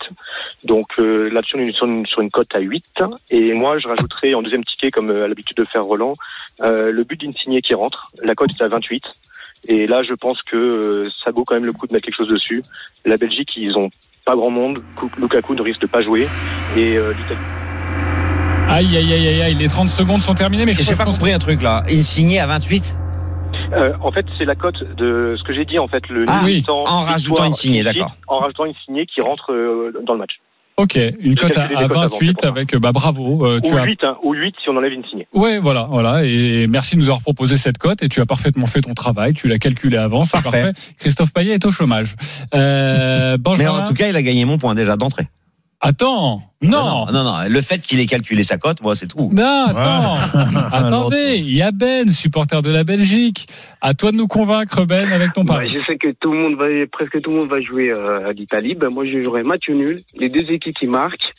Donc 0.64 0.98
euh, 0.98 1.28
là-dessus 1.30 1.56
on 1.56 1.60
est 1.60 1.76
sur 2.06 2.20
une, 2.20 2.30
cote 2.30 2.54
à 2.54 2.60
8 2.60 2.84
et 3.30 3.52
moi 3.54 3.78
je 3.78 3.88
rajouterai 3.88 4.34
en 4.34 4.42
deuxième 4.42 4.64
ticket 4.64 4.90
comme 4.90 5.10
à 5.10 5.26
l'habitude 5.26 5.56
de 5.56 5.64
faire 5.64 5.84
Roland 5.84 6.14
le 6.60 7.02
but 7.02 7.20
d'Insigné 7.20 7.60
qui 7.62 7.74
rentre. 7.74 8.12
La 8.22 8.34
cote 8.34 8.50
est 8.50 8.62
à 8.62 8.68
28. 8.68 9.02
Et 9.68 9.86
là, 9.86 10.02
je 10.08 10.14
pense 10.14 10.38
que 10.50 10.56
euh, 10.56 11.08
ça 11.24 11.30
vaut 11.32 11.44
quand 11.44 11.54
même 11.54 11.66
le 11.66 11.72
coup 11.72 11.86
de 11.86 11.92
mettre 11.92 12.06
quelque 12.06 12.16
chose 12.16 12.28
dessus. 12.28 12.62
La 13.04 13.16
Belgique, 13.16 13.50
ils 13.56 13.76
ont 13.76 13.90
pas 14.24 14.34
grand 14.34 14.50
monde. 14.50 14.80
Lukaku 15.18 15.54
ne 15.54 15.62
risque 15.62 15.80
de 15.82 15.86
pas 15.86 16.02
jouer. 16.02 16.28
Et 16.76 16.96
euh, 16.96 17.12
l'Italie. 17.12 17.40
Aïe, 18.68 18.96
aïe, 18.96 19.12
aïe, 19.12 19.28
aïe, 19.28 19.42
aïe, 19.42 19.54
les 19.54 19.68
30 19.68 19.88
secondes 19.88 20.20
sont 20.20 20.34
terminées, 20.34 20.64
mais 20.64 20.72
je, 20.72 20.82
crois- 20.82 20.96
pas 21.04 21.10
compris 21.10 21.32
un 21.32 21.38
truc 21.38 21.60
là. 21.60 21.82
Insigné 21.90 22.38
à 22.40 22.46
28 22.46 22.96
Euh, 23.72 23.92
en 24.00 24.12
fait, 24.12 24.24
c'est 24.38 24.44
la 24.44 24.54
cote 24.54 24.82
de 24.96 25.36
ce 25.38 25.42
que 25.44 25.52
j'ai 25.52 25.64
dit. 25.64 25.78
En 25.78 25.88
fait, 25.88 26.08
le 26.08 26.24
Ah, 26.28 26.42
oui, 26.44 26.64
en 26.68 27.02
rajoutant 27.02 27.50
clean 27.50 27.52
sheet, 27.52 27.82
d'accord. 27.82 28.14
En 28.28 28.38
rajoutant 28.38 28.64
Insigné 28.64 29.06
qui 29.06 29.20
rentre 29.20 29.52
euh, 29.52 29.92
dans 30.06 30.12
le 30.14 30.20
match. 30.20 30.38
Ok, 30.80 30.98
une 31.20 31.34
cote 31.36 31.50
à, 31.50 31.68
calculé 31.68 31.76
à 31.76 31.82
les 31.82 31.88
cotes 31.88 31.96
avant, 31.96 32.08
28 32.08 32.26
c'est 32.26 32.32
pour 32.32 32.40
ça. 32.42 32.48
avec, 32.48 32.76
bah 32.76 32.92
bravo, 32.92 33.44
euh, 33.44 33.60
tu 33.62 33.74
Ou 33.74 33.76
as 33.76 33.84
8, 33.84 34.04
hein, 34.04 34.16
ou 34.22 34.32
8 34.32 34.54
si 34.62 34.70
on 34.70 34.76
enlève 34.76 34.92
Insigné. 34.98 35.28
Ouais, 35.34 35.58
voilà, 35.58 35.86
voilà. 35.90 36.24
Et 36.24 36.66
merci 36.68 36.96
de 36.96 37.00
nous 37.00 37.06
avoir 37.06 37.20
proposé 37.20 37.58
cette 37.58 37.76
cote. 37.76 38.02
Et 38.02 38.08
tu 38.08 38.20
as 38.20 38.26
parfaitement 38.26 38.66
fait 38.66 38.80
ton 38.80 38.94
travail. 38.94 39.34
Tu 39.34 39.46
l'as 39.46 39.58
calculé 39.58 39.98
avant. 39.98 40.24
C'est 40.24 40.42
Parfait. 40.42 40.62
parfait. 40.62 40.94
Christophe 40.98 41.32
Payet 41.34 41.54
est 41.54 41.64
au 41.66 41.70
chômage. 41.70 42.16
Euh, 42.54 43.36
Mais 43.58 43.68
en 43.68 43.86
tout 43.86 43.94
cas, 43.94 44.08
il 44.08 44.16
a 44.16 44.22
gagné 44.22 44.44
mon 44.46 44.56
point 44.56 44.74
déjà 44.74 44.96
d'entrée. 44.96 45.26
Attends. 45.80 46.42
Non. 46.62 47.06
non, 47.06 47.12
non, 47.12 47.24
non. 47.24 47.36
Le 47.48 47.60
fait 47.62 47.78
qu'il 47.78 48.00
ait 48.00 48.06
calculé 48.06 48.44
sa 48.44 48.58
cote, 48.58 48.82
moi, 48.82 48.94
c'est 48.94 49.06
tout. 49.06 49.30
Non, 49.32 49.64
attends. 49.68 50.16
Attendez. 50.72 51.36
Il 51.38 51.54
y 51.56 51.62
a 51.62 51.70
Ben, 51.72 52.10
supporter 52.10 52.60
de 52.60 52.70
la 52.70 52.84
Belgique. 52.84 53.48
À 53.80 53.94
toi 53.94 54.12
de 54.12 54.16
nous 54.18 54.26
convaincre, 54.26 54.84
Ben, 54.84 55.10
avec 55.10 55.32
ton 55.32 55.42
Bah, 55.44 55.54
pari. 55.54 55.70
je 55.70 55.78
sais 55.78 55.96
que 55.96 56.08
tout 56.20 56.32
le 56.32 56.38
monde 56.38 56.56
va, 56.58 56.66
presque 56.92 57.22
tout 57.22 57.30
le 57.30 57.36
monde 57.38 57.48
va 57.48 57.62
jouer 57.62 57.90
euh, 57.90 58.28
à 58.28 58.32
l'Italie. 58.32 58.74
Ben, 58.74 58.90
moi, 58.90 59.04
je 59.10 59.22
jouerai 59.22 59.42
match 59.42 59.70
nul. 59.70 60.00
Les 60.18 60.28
deux 60.28 60.50
équipes 60.52 60.74
qui 60.78 60.86
marquent. 60.86 61.32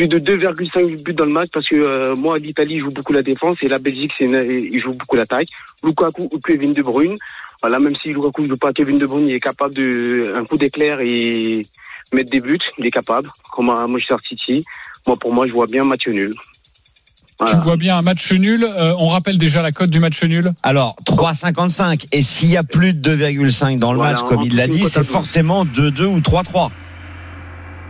Plus 0.00 0.08
de 0.08 0.18
2,5 0.18 1.02
buts 1.04 1.12
dans 1.12 1.26
le 1.26 1.32
match 1.32 1.50
parce 1.52 1.68
que 1.68 1.76
euh, 1.76 2.14
moi, 2.16 2.38
l'Italie 2.38 2.80
joue 2.80 2.90
beaucoup 2.90 3.12
la 3.12 3.20
défense 3.20 3.58
et 3.60 3.68
la 3.68 3.78
Belgique, 3.78 4.10
c'est 4.16 4.24
une- 4.24 4.48
il 4.72 4.80
joue 4.80 4.92
beaucoup 4.92 5.14
l'attaque. 5.14 5.48
Lukaku 5.84 6.26
ou 6.32 6.38
Kevin 6.38 6.72
De 6.72 6.80
Bruyne. 6.80 7.16
Voilà, 7.60 7.78
même 7.78 7.92
si 8.00 8.08
Lukaku 8.08 8.40
ne 8.40 8.48
joue 8.48 8.56
pas 8.56 8.72
Kevin 8.72 8.96
De 8.96 9.04
Bruyne, 9.04 9.28
il 9.28 9.34
est 9.34 9.40
capable 9.40 9.74
de 9.74 10.32
un 10.34 10.42
coup 10.46 10.56
d'éclair 10.56 11.00
et 11.02 11.66
mettre 12.14 12.30
des 12.30 12.40
buts. 12.40 12.58
Il 12.78 12.86
est 12.86 12.90
capable, 12.90 13.28
comme 13.52 13.68
à 13.68 13.86
Manchester 13.86 14.14
City. 14.26 14.64
Moi, 15.06 15.16
pour 15.20 15.34
moi, 15.34 15.44
je 15.46 15.52
vois 15.52 15.66
bien 15.66 15.84
match 15.84 16.06
nul. 16.06 16.32
Tu 17.46 17.56
vois 17.56 17.76
bien 17.76 17.98
un 17.98 18.02
match 18.02 18.32
nul. 18.32 18.64
Euh, 18.64 18.94
on 18.98 19.08
rappelle 19.08 19.36
déjà 19.36 19.60
la 19.60 19.70
cote 19.70 19.90
du 19.90 20.00
match 20.00 20.22
nul. 20.24 20.50
Alors, 20.62 20.96
3,55. 21.04 22.06
Et 22.12 22.22
s'il 22.22 22.48
y 22.48 22.56
a 22.56 22.62
plus 22.62 22.94
de 22.94 23.16
2,5 23.16 23.78
dans 23.78 23.92
le 23.92 23.98
Voilà, 23.98 24.12
match, 24.14 24.22
comme 24.22 24.40
il 24.40 24.56
l'a 24.56 24.66
dit, 24.66 24.80
c'est 24.84 25.00
12. 25.00 25.08
forcément 25.10 25.66
2-2 25.66 26.06
ou 26.06 26.20
3-3. 26.20 26.70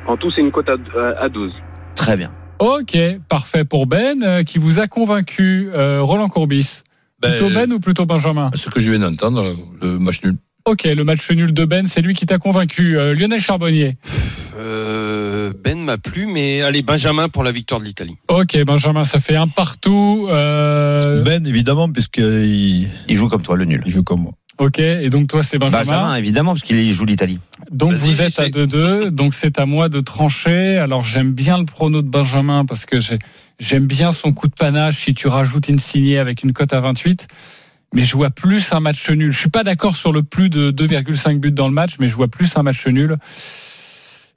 En 0.08 0.16
tout, 0.16 0.28
c'est 0.34 0.40
une 0.40 0.50
cote 0.50 0.68
à, 0.68 1.22
à 1.24 1.28
12. 1.28 1.52
Très 2.00 2.16
bien. 2.16 2.32
Ok, 2.60 2.96
parfait 3.28 3.66
pour 3.66 3.86
Ben, 3.86 4.22
euh, 4.22 4.42
qui 4.42 4.56
vous 4.56 4.80
a 4.80 4.88
convaincu. 4.88 5.68
Euh, 5.74 6.00
Roland 6.02 6.30
Courbis. 6.30 6.80
Plutôt 7.20 7.48
Ben, 7.48 7.66
Ben 7.68 7.72
ou 7.74 7.78
plutôt 7.78 8.06
Benjamin? 8.06 8.50
Ce 8.54 8.70
que 8.70 8.80
je 8.80 8.90
viens 8.90 9.00
d'entendre, 9.00 9.54
le 9.82 9.98
match 9.98 10.22
nul. 10.24 10.36
Ok, 10.64 10.84
le 10.84 11.04
match 11.04 11.30
nul 11.30 11.52
de 11.52 11.64
Ben, 11.66 11.84
c'est 11.86 12.00
lui 12.00 12.14
qui 12.14 12.24
t'a 12.24 12.38
convaincu. 12.38 12.96
Euh, 12.98 13.12
Lionel 13.12 13.38
Charbonnier. 13.40 13.98
Euh, 14.58 15.52
ben 15.62 15.78
m'a 15.78 15.98
plu, 15.98 16.26
mais 16.26 16.62
allez, 16.62 16.82
Benjamin 16.82 17.28
pour 17.28 17.44
la 17.44 17.52
victoire 17.52 17.80
de 17.80 17.84
l'Italie. 17.84 18.16
Ok, 18.28 18.56
Benjamin, 18.64 19.04
ça 19.04 19.20
fait 19.20 19.36
un 19.36 19.48
partout. 19.48 20.26
Euh, 20.30 21.22
Ben, 21.22 21.46
évidemment, 21.46 21.90
puisqu'il 21.90 22.88
Il 23.08 23.16
joue 23.16 23.28
comme 23.28 23.42
toi, 23.42 23.56
le 23.56 23.66
nul. 23.66 23.82
il 23.84 23.92
joue 23.92 24.02
comme 24.04 24.22
moi. 24.22 24.32
Ok, 24.60 24.78
et 24.78 25.10
donc 25.10 25.26
toi, 25.28 25.42
c'est 25.42 25.58
Benjamin. 25.58 25.82
Benjamin, 25.84 26.14
évidemment, 26.14 26.52
parce 26.52 26.62
qu'il 26.62 26.92
joue 26.92 27.04
l'Italie. 27.04 27.40
Donc 27.72 27.92
Vas-y, 27.92 28.10
vous 28.12 28.22
êtes 28.22 28.38
à 28.38 28.48
2-2, 28.48 29.10
donc 29.10 29.34
c'est 29.34 29.58
à 29.58 29.66
moi 29.66 29.88
de 29.88 30.00
trancher. 30.00 30.76
Alors 30.76 31.02
j'aime 31.02 31.32
bien 31.32 31.58
le 31.58 31.64
prono 31.64 32.02
de 32.02 32.08
Benjamin 32.08 32.64
parce 32.64 32.86
que 32.86 33.00
j'ai- 33.00 33.18
j'aime 33.58 33.86
bien 33.86 34.12
son 34.12 34.32
coup 34.32 34.46
de 34.48 34.54
panache 34.54 34.98
si 35.04 35.14
tu 35.14 35.26
rajoutes 35.28 35.70
Insigné 35.70 36.18
avec 36.18 36.42
une 36.44 36.52
cote 36.52 36.72
à 36.72 36.80
28. 36.80 37.26
Mais 37.92 38.04
je 38.04 38.14
vois 38.16 38.30
plus 38.30 38.72
un 38.72 38.78
match 38.78 39.10
nul. 39.10 39.32
Je 39.32 39.38
suis 39.40 39.50
pas 39.50 39.64
d'accord 39.64 39.96
sur 39.96 40.12
le 40.12 40.22
plus 40.22 40.48
de 40.48 40.70
2,5 40.70 41.40
buts 41.40 41.50
dans 41.50 41.66
le 41.66 41.74
match, 41.74 41.96
mais 41.98 42.06
je 42.06 42.14
vois 42.14 42.28
plus 42.28 42.56
un 42.56 42.62
match 42.62 42.86
nul. 42.86 43.16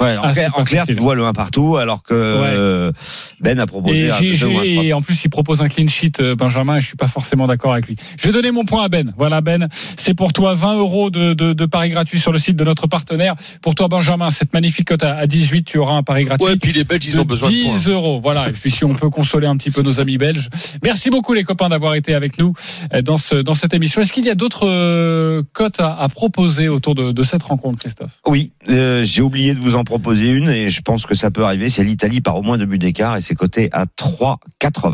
Ouais, 0.02 0.18
en 0.18 0.24
Ah, 0.24 0.34
clair, 0.34 0.52
en 0.58 0.64
tu 0.64 0.94
vois 0.96 1.16
le 1.16 1.24
1 1.26 1.34
partout, 1.34 1.78
alors 1.78 2.04
que 2.04 2.14
euh, 2.14 2.92
Ben 3.40 3.60
a 3.60 3.66
proposé 3.68 4.00
Et, 4.06 4.10
un 4.12 4.18
j'ai- 4.18 4.34
2 4.34 4.46
ou 4.48 4.58
un 4.60 4.64
j'ai- 4.64 4.74
3. 4.74 4.84
et 4.86 4.94
en 4.94 5.02
plus, 5.02 5.24
il 5.24 5.30
propose 5.30 5.62
un 5.62 5.68
clean 5.70 5.88
sheet, 5.88 6.14
euh, 6.20 6.36
Benjamin, 6.36 6.78
et 6.78 6.82
je 6.82 6.88
suis 6.88 6.98
pas 6.98 7.08
forcément 7.08 7.48
d'accord 7.48 7.74
avec 7.74 7.88
lui. 7.88 7.96
Je 8.20 8.28
vais 8.28 8.34
donner 8.34 8.52
mon 8.52 8.66
point 8.66 8.84
à 8.84 8.90
Ben. 8.90 9.14
Voilà, 9.18 9.42
Ben, 9.42 9.68
c'est 9.96 10.14
pour 10.14 10.34
toi 10.34 10.56
20 10.56 10.78
euros 10.78 11.10
de, 11.10 11.34
de, 11.34 11.54
de 11.54 11.66
paris 11.66 11.94
sur 12.16 12.32
le 12.32 12.40
site 12.40 12.56
de 12.56 12.64
notre 12.64 12.88
partenaire. 12.88 13.36
Pour 13.62 13.76
toi, 13.76 13.88
Benjamin, 13.88 14.30
cette 14.30 14.54
magnifique 14.54 14.88
cote 14.88 15.04
à, 15.04 15.16
à 15.18 15.28
18, 15.28 15.64
tu 15.64 15.78
auras 15.78 15.94
un 15.94 16.04
pari 16.04 16.26
gratuit. 16.26 16.46
Ouais, 16.48 16.56
puis 16.58 16.74
les 16.74 16.84
Belges, 16.84 17.06
ils 17.08 17.20
ont 17.20 17.26
besoin 17.26 17.50
de 17.50 17.54
10 17.54 17.64
points. 17.66 17.94
euros. 17.94 18.20
Voilà. 18.22 18.50
Et 18.50 18.52
puis 18.52 18.72
si 18.72 18.84
on 18.84 18.94
peut 18.96 19.10
consoler 19.10 19.48
un 19.48 19.56
petit 19.58 19.72
peu 19.72 19.82
nos 19.84 20.00
amis 20.00 20.18
belges. 20.18 20.50
Merci 20.84 21.10
beaucoup 21.12 21.34
les 21.34 21.44
copains 21.44 21.70
d'avoir 21.70 21.96
été 21.96 22.14
avec 22.16 22.38
nous 22.40 22.54
euh, 22.94 23.02
dans 23.02 23.18
ce 23.18 23.36
dans 23.36 23.54
cette 23.54 23.74
émission. 23.74 24.02
Est-ce 24.02 24.12
qu'il 24.12 24.26
y 24.26 24.30
a 24.30 24.36
d'autres 24.36 25.42
cotes 25.54 25.80
à, 25.80 25.96
à 26.00 26.10
proposer 26.10 26.68
autour 26.70 26.96
de, 26.96 27.12
de 27.12 27.24
cette 27.24 27.44
rencontre, 27.44 27.80
Christophe? 27.80 28.20
Oui, 28.28 28.52
euh, 28.70 29.04
j'ai 29.04 29.22
oublié 29.22 29.54
de 29.54 29.60
vous 29.60 29.76
en 29.76 29.83
proposer 29.84 30.30
une 30.30 30.50
et 30.50 30.69
je 30.69 30.82
pense 30.82 31.06
que 31.06 31.15
ça 31.15 31.32
peut 31.32 31.43
arriver. 31.43 31.69
C'est 31.69 31.84
l'Italie 31.84 32.22
par 32.22 32.38
au 32.38 32.41
moins 32.41 32.58
deux 32.58 32.65
buts 32.65 32.80
d'écart 32.80 33.17
et 33.17 33.22
c'est 33.22 33.36
coté 33.36 33.69
à 33.72 33.86
3,80. 33.86 34.93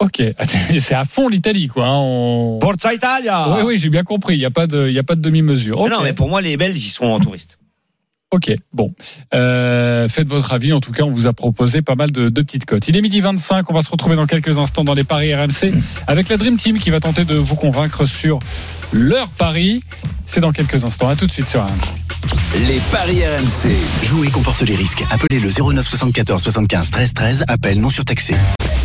Ok, 0.00 0.20
c'est 0.78 0.94
à 0.94 1.04
fond 1.04 1.28
l'Italie, 1.28 1.68
quoi. 1.68 1.86
hein. 1.86 1.98
On... 2.00 2.58
Forza 2.60 2.92
Italia 2.92 3.54
Oui, 3.56 3.62
oui, 3.64 3.78
j'ai 3.78 3.88
bien 3.88 4.02
compris. 4.02 4.34
Il 4.34 4.38
n'y 4.40 4.44
a 4.44 4.50
pas 4.50 4.66
de, 4.66 4.88
il 4.88 4.94
y 4.94 4.98
a 4.98 5.04
pas 5.04 5.14
de 5.14 5.20
demi-mesure. 5.20 5.88
Non, 5.88 6.02
mais 6.02 6.12
pour 6.12 6.28
moi, 6.28 6.40
les 6.42 6.56
Belges, 6.56 6.84
ils 6.84 6.90
sont 6.90 7.04
en 7.04 7.20
touriste. 7.20 7.58
Ok, 8.32 8.50
bon. 8.72 8.94
Euh, 9.34 10.08
faites 10.08 10.26
votre 10.26 10.54
avis. 10.54 10.72
En 10.72 10.80
tout 10.80 10.90
cas, 10.90 11.02
on 11.04 11.10
vous 11.10 11.26
a 11.26 11.34
proposé 11.34 11.82
pas 11.82 11.94
mal 11.96 12.10
de, 12.10 12.30
de 12.30 12.42
petites 12.42 12.64
cotes. 12.64 12.88
Il 12.88 12.96
est 12.96 13.02
midi 13.02 13.20
25. 13.20 13.70
On 13.70 13.74
va 13.74 13.82
se 13.82 13.90
retrouver 13.90 14.16
dans 14.16 14.26
quelques 14.26 14.58
instants 14.58 14.84
dans 14.84 14.94
les 14.94 15.04
paris 15.04 15.34
RMC 15.34 15.70
avec 16.06 16.30
la 16.30 16.38
Dream 16.38 16.56
Team 16.56 16.78
qui 16.78 16.88
va 16.90 16.98
tenter 16.98 17.24
de 17.26 17.34
vous 17.34 17.56
convaincre 17.56 18.06
sur 18.06 18.38
leur 18.92 19.28
pari. 19.28 19.82
C'est 20.26 20.40
dans 20.40 20.52
quelques 20.52 20.84
instants. 20.84 21.08
À 21.08 21.16
tout 21.16 21.26
de 21.26 21.32
suite 21.32 21.48
sur 21.48 21.62
RMC. 21.62 21.68
Les 22.68 22.80
paris 22.90 23.22
RMC. 23.26 23.70
Jouer 24.04 24.28
comporte 24.28 24.62
les 24.62 24.74
risques. 24.74 25.02
Appelez 25.10 25.40
le 25.40 25.50
09 25.50 25.86
74 25.86 26.42
75 26.42 26.90
13 26.90 27.14
13. 27.14 27.44
Appel 27.48 27.80
non 27.80 27.90
surtaxé. 27.90 28.34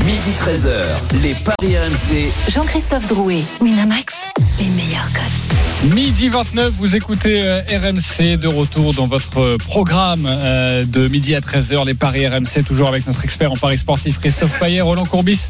Midi 0.05 0.31
13h. 0.39 1.21
Les 1.21 1.35
paris 1.35 1.77
RMC. 1.77 2.31
Jean-Christophe 2.49 3.07
Drouet, 3.07 3.43
Winamax, 3.61 4.15
les 4.59 4.69
meilleurs 4.69 5.11
codes. 5.11 5.93
Midi 5.93 6.29
29, 6.29 6.73
vous 6.73 6.95
écoutez 6.95 7.43
euh, 7.43 7.61
RMC 7.69 8.37
de 8.37 8.47
retour 8.47 8.95
dans 8.95 9.05
votre 9.05 9.57
programme 9.57 10.25
euh, 10.27 10.83
de 10.83 11.07
midi 11.07 11.35
à 11.35 11.39
13h, 11.39 11.85
les 11.85 11.93
paris 11.93 12.27
RMC, 12.27 12.63
toujours 12.65 12.87
avec 12.87 13.05
notre 13.05 13.23
expert 13.23 13.51
en 13.51 13.55
paris 13.55 13.77
sportif 13.77 14.19
Christophe 14.19 14.57
Payet, 14.59 14.81
Roland 14.81 15.05
Courbis, 15.05 15.41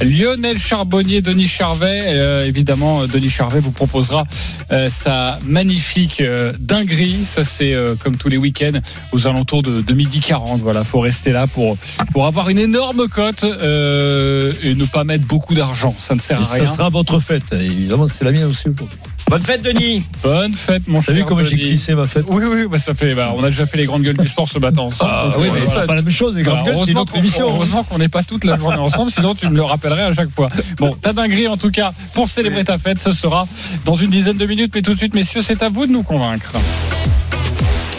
Lionel 0.00 0.58
Charbonnier, 0.58 1.20
Denis 1.20 1.46
Charvet. 1.46 2.02
Euh, 2.06 2.42
évidemment, 2.42 3.06
Denis 3.06 3.30
Charvet 3.30 3.60
vous 3.60 3.70
proposera 4.06 4.24
euh, 4.72 4.88
sa 4.90 5.38
magnifique 5.44 6.20
euh, 6.20 6.52
dinguerie. 6.58 7.24
Ça, 7.24 7.44
c'est 7.44 7.74
euh, 7.74 7.94
comme 7.96 8.16
tous 8.16 8.28
les 8.28 8.36
week-ends 8.36 8.78
aux 9.12 9.26
alentours 9.26 9.62
de, 9.62 9.80
de 9.80 9.94
midi 9.94 10.20
40. 10.20 10.60
Voilà, 10.60 10.84
faut 10.84 11.00
rester 11.00 11.32
là 11.32 11.46
pour, 11.46 11.76
pour 12.12 12.26
avoir 12.26 12.48
une 12.48 12.58
énorme 12.58 13.08
cote 13.08 13.44
et 13.44 14.74
ne 14.74 14.84
pas 14.86 15.04
mettre 15.04 15.26
beaucoup 15.26 15.54
d'argent. 15.54 15.94
Ça 15.98 16.14
ne 16.14 16.20
sert 16.20 16.40
à 16.40 16.44
rien. 16.44 16.66
ça 16.66 16.72
sera 16.72 16.88
votre 16.88 17.20
fête. 17.20 17.52
Évidemment, 17.52 18.08
c'est 18.08 18.24
la 18.24 18.32
mienne 18.32 18.44
aussi 18.44 18.68
aujourd'hui. 18.68 18.98
Bonne 19.28 19.42
fête, 19.42 19.62
Denis 19.62 20.04
Bonne 20.22 20.54
fête, 20.54 20.86
mon 20.86 21.00
T'as 21.00 21.06
cher. 21.06 21.14
vu 21.16 21.24
comment 21.24 21.42
j'ai 21.42 21.56
glissé 21.56 21.94
ma 21.96 22.04
fête 22.06 22.24
Oui, 22.28 22.44
oui, 22.48 22.66
bah 22.70 22.78
ça 22.78 22.94
fait. 22.94 23.12
Bah, 23.12 23.32
on 23.36 23.42
a 23.42 23.48
déjà 23.48 23.66
fait 23.66 23.76
les 23.76 23.84
grandes 23.86 24.02
gueules 24.02 24.16
du 24.16 24.26
sport 24.28 24.48
ce 24.48 24.58
matin 24.60 24.82
ensemble. 24.82 25.10
Ah 25.12 25.24
Donc, 25.32 25.34
oui, 25.42 25.48
mais 25.52 25.60
voilà. 25.60 25.80
c'est 25.80 25.86
pas 25.86 25.94
la 25.96 26.02
même 26.02 26.12
chose. 26.12 26.36
Les 26.36 26.42
grandes 26.44 26.64
gueules, 26.64 26.76
c'est 26.86 26.92
qu'on- 26.94 27.04
émission. 27.18 27.48
Heureusement 27.50 27.82
qu'on 27.82 27.98
n'est 27.98 28.08
pas 28.08 28.22
toute 28.22 28.44
la 28.44 28.56
journée 28.56 28.76
ensemble, 28.78 29.10
sinon 29.10 29.34
tu 29.34 29.48
me 29.48 29.56
le 29.56 29.62
rappellerais 29.64 30.04
à 30.04 30.14
chaque 30.14 30.30
fois. 30.30 30.48
Bon, 30.78 30.92
ta 30.94 31.12
dinguerie 31.12 31.48
en 31.48 31.56
tout 31.56 31.70
cas 31.72 31.92
pour 32.14 32.28
célébrer 32.28 32.64
ta 32.64 32.78
fête, 32.78 33.00
ce 33.00 33.10
sera 33.12 33.48
dans 33.84 33.96
une 33.96 34.10
dizaine 34.10 34.36
de 34.36 34.46
minutes. 34.46 34.72
Mais 34.74 34.82
tout 34.82 34.92
de 34.92 34.98
suite, 34.98 35.14
messieurs, 35.14 35.42
c'est 35.42 35.60
à 35.62 35.68
vous 35.68 35.86
de 35.86 35.92
nous 35.92 36.02
convaincre. 36.04 36.52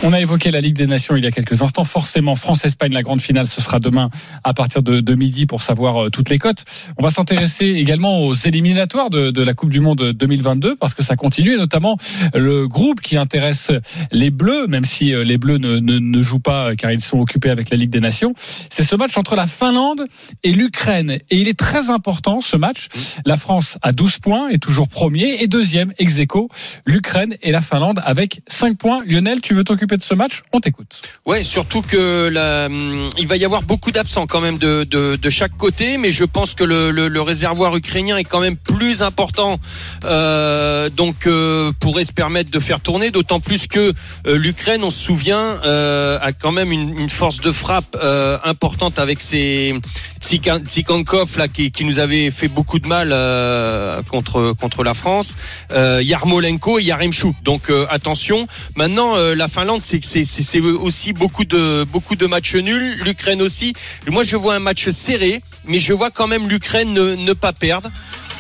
On 0.04 0.14
a 0.14 0.22
évoqué 0.22 0.52
la 0.52 0.62
Ligue 0.62 0.76
des 0.76 0.86
Nations 0.86 1.16
il 1.16 1.24
y 1.24 1.28
a 1.28 1.32
quelques 1.32 1.64
instants. 1.64 1.84
Forcément, 1.84 2.36
France-Espagne, 2.36 2.94
la 2.94 3.02
grande 3.02 3.20
finale, 3.20 3.48
ce 3.48 3.62
sera 3.62 3.80
demain 3.80 4.12
à 4.44 4.54
partir 4.54 4.84
de, 4.84 5.00
de 5.00 5.16
midi 5.16 5.48
pour 5.48 5.64
savoir 5.64 6.06
euh, 6.06 6.10
toutes 6.10 6.30
les 6.30 6.38
cotes. 6.38 6.66
On 6.98 7.04
va 7.04 7.10
s'intéresser 7.10 7.66
également 7.66 8.20
aux 8.20 8.36
éliminatoires 8.36 9.10
de, 9.10 9.42
la 9.42 9.54
Coupe 9.56 9.72
du 9.72 9.80
Monde 9.80 10.12
2022 10.12 10.76
parce 10.76 10.94
que 10.94 11.02
ça 11.02 11.16
continue, 11.16 11.56
et 11.56 11.58
notamment 11.58 11.98
le 12.36 12.68
groupe 12.68 13.02
qui 13.02 13.18
intéresse 13.18 13.72
les 14.12 14.30
Bleus, 14.30 14.68
même 14.68 14.86
si 14.86 15.16
euh, 15.16 15.24
les 15.24 15.40
Bleus 15.40 15.58
ne, 15.58 16.22
jouent 16.22 16.40
pas 16.40 16.70
euh, 16.70 16.76
car 16.76 16.92
ils 16.92 17.02
sont 17.02 17.20
occupés 17.20 17.50
avec 17.50 17.72
la 17.72 17.78
Ligue 17.78 17.90
des 17.90 18.00
Nations. 18.00 18.34
C'est 18.70 18.84
ce 18.84 18.96
match 18.96 19.18
entre 19.18 19.36
la 19.36 19.48
Finlande 19.48 20.06
et 20.44 20.52
l'Ukraine. 20.52 21.18
Et 21.32 21.38
il 21.38 21.48
est 21.48 21.58
très 21.58 21.90
important, 21.90 22.40
ce 22.40 22.56
match. 22.56 22.88
La 23.26 23.36
France 23.36 23.80
a 23.82 23.94
12 23.94 24.20
points, 24.20 24.50
est 24.50 24.62
toujours 24.62 24.90
premier, 24.90 25.42
et 25.42 25.48
deuxième, 25.48 25.92
ex 25.98 26.22
l'Ukraine 26.86 27.36
et 27.42 27.52
la 27.52 27.62
Finlande 27.62 28.00
avec 28.06 28.42
5 28.48 28.78
points. 28.78 29.04
Lionel, 29.06 29.42
tu 29.42 29.56
veux 29.56 29.64
t'occuper 29.64 29.87
de 29.96 30.02
ce 30.02 30.14
match 30.14 30.42
On 30.52 30.60
t'écoute. 30.60 31.02
Ouais, 31.26 31.44
surtout 31.44 31.82
que 31.82 32.28
hum, 32.66 33.10
il 33.18 33.28
va 33.28 33.38
y 33.38 33.46
avoir 33.46 33.62
beaucoup 33.64 33.92
d'absents 33.92 34.28
quand 34.28 34.42
même 34.42 34.58
de, 34.58 34.84
de, 34.84 35.30
chaque 35.30 35.56
côté, 35.56 35.98
mais 35.98 36.12
je 36.12 36.24
pense 36.24 36.54
que 36.56 36.64
le, 36.64 37.22
réservoir 37.22 37.76
ukrainien 37.76 38.18
est 38.18 38.24
quand 38.24 38.40
même 38.40 38.56
plus 38.56 39.02
important, 39.02 39.60
euh, 40.06 40.90
donc 40.90 41.28
euh, 41.28 41.72
pourrait 41.80 42.04
se 42.04 42.14
permettre 42.14 42.52
de 42.52 42.60
faire 42.60 42.80
tourner. 42.80 43.12
D'autant 43.12 43.40
plus 43.40 43.68
que 43.68 43.94
euh, 44.26 44.38
l'Ukraine, 44.38 44.84
on 44.84 44.90
se 44.90 45.04
souvient, 45.04 45.60
a 45.64 46.32
quand 46.34 46.52
même 46.52 46.72
une, 46.72 47.10
force 47.10 47.40
de 47.40 47.52
frappe 47.52 47.98
importante 48.44 49.00
avec 49.00 49.22
ses 49.22 49.76
Tsikankov 50.28 51.38
là 51.38 51.48
qui, 51.48 51.72
nous 51.86 52.00
avait 52.00 52.32
fait 52.32 52.50
beaucoup 52.50 52.80
de 52.80 52.88
mal 52.88 53.12
euh, 53.14 54.02
contre 54.04 54.54
contre 54.60 54.84
la 54.84 54.94
France, 54.94 55.38
euh, 55.72 56.02
Yarmolenko 56.04 56.80
et 56.80 56.84
Yaremchuk. 56.84 57.34
Donc 57.44 57.70
euh, 57.70 57.86
attention. 57.90 58.46
Maintenant, 58.76 59.16
la 59.16 59.48
Finlande, 59.48 59.82
c'est 59.82 60.60
aussi 60.60 61.14
beaucoup 61.14 61.46
de 61.46 61.86
beaucoup 61.86 62.16
de 62.18 62.26
matchs 62.26 62.56
nuls. 62.56 62.98
L'Ukraine 63.06 63.42
aussi. 63.42 63.74
Moi, 64.08 64.24
je 64.24 64.36
vois 64.36 64.56
un 64.56 64.60
match 64.60 64.90
serré, 64.90 65.42
mais 65.66 65.80
je 65.80 65.94
vois 65.94 66.12
quand 66.12 66.28
même 66.28 66.50
l'Ukraine 66.50 66.92
ne, 66.94 67.16
ne 67.16 67.34
pas 67.34 67.54
perdre. 67.54 67.90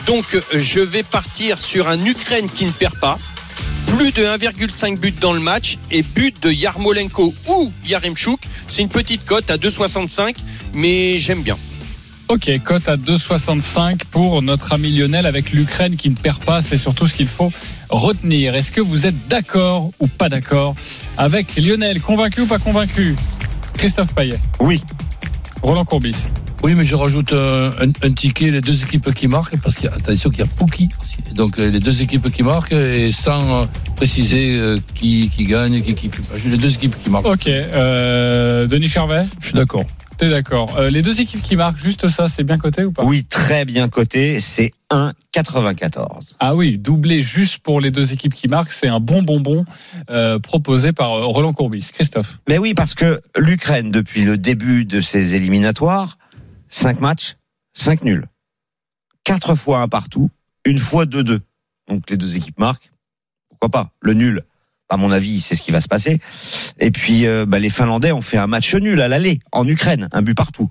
Donc, 0.06 0.38
je 0.54 0.80
vais 0.80 1.04
partir 1.04 1.58
sur 1.58 1.88
un 1.88 2.04
Ukraine 2.06 2.50
qui 2.50 2.66
ne 2.66 2.72
perd 2.72 3.00
pas. 3.00 3.18
Plus 3.88 4.12
de 4.12 4.24
1,5 4.24 4.98
but 4.98 5.18
dans 5.20 5.34
le 5.34 5.40
match 5.40 5.78
et 5.92 6.02
but 6.02 6.42
de 6.44 6.52
Yarmolenko 6.52 7.34
ou 7.48 7.72
Yaremchuk. 7.86 8.42
C'est 8.68 8.82
une 8.82 8.90
petite 8.90 9.26
cote 9.26 9.50
à 9.50 9.58
2,65, 9.58 10.36
mais 10.74 11.18
j'aime 11.20 11.42
bien. 11.44 11.58
Ok, 12.30 12.52
cote 12.66 12.90
à 12.90 12.98
2,65 12.98 14.00
pour 14.12 14.42
notre 14.42 14.74
ami 14.74 14.92
Lionel 14.92 15.26
avec 15.26 15.52
l'Ukraine 15.52 15.96
qui 15.96 16.10
ne 16.10 16.16
perd 16.16 16.44
pas. 16.44 16.62
C'est 16.62 16.78
surtout 16.78 17.08
ce 17.08 17.14
qu'il 17.14 17.28
faut 17.28 17.52
retenir. 17.90 18.54
Est-ce 18.54 18.72
que 18.72 18.82
vous 18.82 19.08
êtes 19.08 19.28
d'accord 19.30 19.92
ou 20.00 20.08
pas 20.08 20.28
d'accord 20.28 20.76
avec 21.18 21.56
Lionel? 21.56 22.02
Convaincu 22.02 22.42
ou 22.42 22.46
pas 22.46 22.60
convaincu? 22.60 23.16
Christophe 23.78 24.14
Payet 24.14 24.40
Oui. 24.60 24.82
Roland 25.64 25.86
Courbis 25.86 26.16
Oui, 26.64 26.76
mais 26.76 26.84
je 26.84 26.96
rajoute 26.96 27.32
un, 27.32 27.70
un- 27.80 27.92
un 28.08 28.14
ticket, 28.14 28.52
les 28.52 28.60
deux 28.62 28.84
équipes 28.84 29.14
qui 29.14 29.28
marquent, 29.30 29.58
parce 29.62 29.76
qu'il 29.76 29.86
y 29.86 29.88
a, 29.88 29.94
attention 29.96 30.30
qu'il 30.30 30.40
y 30.40 30.44
a 30.44 30.48
Pouki 30.48 30.90
aussi. 31.02 31.34
Donc 31.34 31.58
euh, 31.60 31.70
les 31.72 31.80
deux 31.80 32.02
équipes 32.02 32.30
qui 32.32 32.44
marquent, 32.44 32.74
et 32.74 33.12
sans 33.14 33.62
euh, 33.62 33.66
préciser 33.96 34.58
euh, 34.58 34.80
qui, 34.96 35.30
qui 35.34 35.46
gagne, 35.46 35.82
qui, 35.82 35.94
qui, 35.96 36.10
j'ai 36.36 36.50
les 36.50 36.58
deux 36.58 36.74
équipes 36.74 36.96
qui 37.02 37.10
marquent. 37.10 37.26
Ok, 37.28 37.48
euh, 37.48 38.66
Denis 38.66 38.88
Charvet 38.90 39.24
Je 39.40 39.46
suis 39.48 39.56
d'accord. 39.56 39.86
T'es 40.18 40.30
d'accord. 40.30 40.76
Euh, 40.80 40.90
les 40.90 41.04
deux 41.04 41.22
équipes 41.22 41.44
qui 41.44 41.56
marquent, 41.56 41.78
juste 41.78 42.10
ça, 42.10 42.28
c'est 42.28 42.44
bien 42.44 42.58
coté 42.58 42.84
ou 42.84 42.92
pas? 42.92 43.06
Oui, 43.06 43.24
très 43.24 43.66
bien 43.66 43.88
coté. 43.88 44.40
C'est 44.40 44.72
1,94. 44.90 46.34
Ah 46.40 46.56
oui, 46.56 46.80
doublé 46.80 47.22
juste 47.22 47.60
pour 47.60 47.80
les 47.80 47.92
deux 47.92 48.14
équipes 48.14 48.34
qui 48.34 48.48
marquent, 48.48 48.72
c'est 48.72 48.88
un 48.88 49.00
bon 49.00 49.22
bonbon 49.22 49.64
euh, 50.10 50.40
proposé 50.40 50.92
par 50.92 51.14
euh, 51.14 51.26
Roland 51.26 51.54
Courbis. 51.54 51.90
Christophe 51.94 52.40
Mais 52.50 52.58
oui, 52.58 52.74
parce 52.74 52.96
que 52.96 53.22
l'Ukraine, 53.38 53.92
depuis 53.92 54.26
le 54.26 54.40
début 54.40 54.86
de 54.86 55.02
ses 55.02 55.36
éliminatoires, 55.36 56.18
5 56.70 57.00
matchs, 57.00 57.38
5 57.74 58.04
nuls. 58.04 58.26
4 59.24 59.54
fois 59.54 59.82
un 59.82 59.88
partout, 59.88 60.32
une 60.66 60.80
fois 60.80 61.06
2-2. 61.06 61.42
Donc 61.90 62.10
les 62.10 62.18
deux 62.18 62.36
équipes 62.36 62.58
marquent. 62.58 62.90
Pourquoi 63.50 63.70
pas? 63.70 63.92
Le 64.02 64.14
nul, 64.14 64.44
à 64.90 64.98
mon 64.98 65.12
avis, 65.12 65.42
c'est 65.42 65.56
ce 65.56 65.62
qui 65.62 65.72
va 65.72 65.82
se 65.82 65.88
passer. 65.88 66.20
Et 66.80 66.92
puis 66.92 67.26
euh, 67.26 67.46
bah, 67.46 67.60
les 67.60 67.70
Finlandais 67.70 68.12
ont 68.12 68.22
fait 68.22 68.38
un 68.38 68.48
match 68.48 68.74
nul 68.76 69.02
à 69.02 69.08
l'aller 69.08 69.40
en 69.52 69.68
Ukraine, 69.68 70.08
un 70.12 70.22
but 70.22 70.36
partout. 70.36 70.70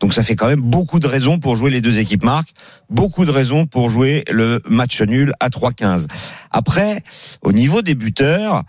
Donc 0.00 0.14
ça 0.14 0.22
fait 0.22 0.36
quand 0.36 0.46
même 0.46 0.60
beaucoup 0.60 1.00
de 1.00 1.06
raisons 1.06 1.38
pour 1.38 1.56
jouer 1.56 1.70
les 1.70 1.80
deux 1.80 1.98
équipes 1.98 2.24
marques, 2.24 2.50
beaucoup 2.88 3.24
de 3.24 3.30
raisons 3.30 3.66
pour 3.66 3.88
jouer 3.88 4.24
le 4.30 4.62
match 4.68 5.02
nul 5.02 5.32
à 5.40 5.48
3-15. 5.48 6.06
Après, 6.50 7.02
au 7.42 7.52
niveau 7.52 7.82
des 7.82 7.94
buteurs, 7.94 8.62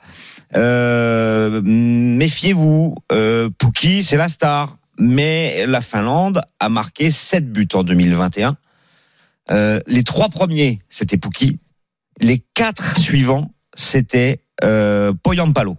euh, 0.55 1.61
méfiez-vous, 1.63 2.95
euh, 3.11 3.49
Pouki, 3.57 4.03
c'est 4.03 4.17
la 4.17 4.29
star. 4.29 4.77
Mais 5.01 5.65
la 5.65 5.79
Finlande 5.79 6.41
a 6.59 6.67
marqué 6.67 7.11
7 7.11 7.51
buts 7.51 7.69
en 7.73 7.83
2021. 7.83 8.57
Euh, 9.51 9.79
les 9.87 10.03
trois 10.03 10.29
premiers, 10.29 10.79
c'était 10.89 11.17
Pouki. 11.17 11.59
Les 12.19 12.43
quatre 12.53 12.99
suivants, 12.99 13.53
c'était 13.75 14.41
euh, 14.63 15.13
Poyampalo. 15.23 15.77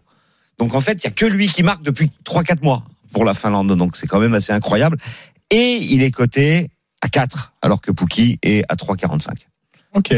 Donc 0.59 0.75
en 0.75 0.81
fait, 0.81 0.95
il 1.03 1.05
y 1.05 1.09
a 1.09 1.11
que 1.11 1.27
lui 1.27 1.49
qui 1.49 1.63
marque 1.63 1.83
depuis 1.83 2.11
3-4 2.25 2.63
mois 2.63 2.85
pour 3.13 3.25
la 3.25 3.35
Finlande. 3.35 3.75
Donc 3.77 3.97
c'est 3.97 4.07
quand 4.07 4.21
même 4.21 4.35
assez 4.35 4.53
incroyable. 4.53 4.99
Et 5.51 5.79
il 5.81 6.03
est 6.03 6.11
coté 6.11 6.69
à 7.01 7.09
4, 7.09 7.55
alors 7.63 7.81
que 7.81 7.91
Pouki 7.91 8.39
est 8.43 8.63
à 8.69 8.77
3,45. 8.77 9.31
Ok. 9.95 10.11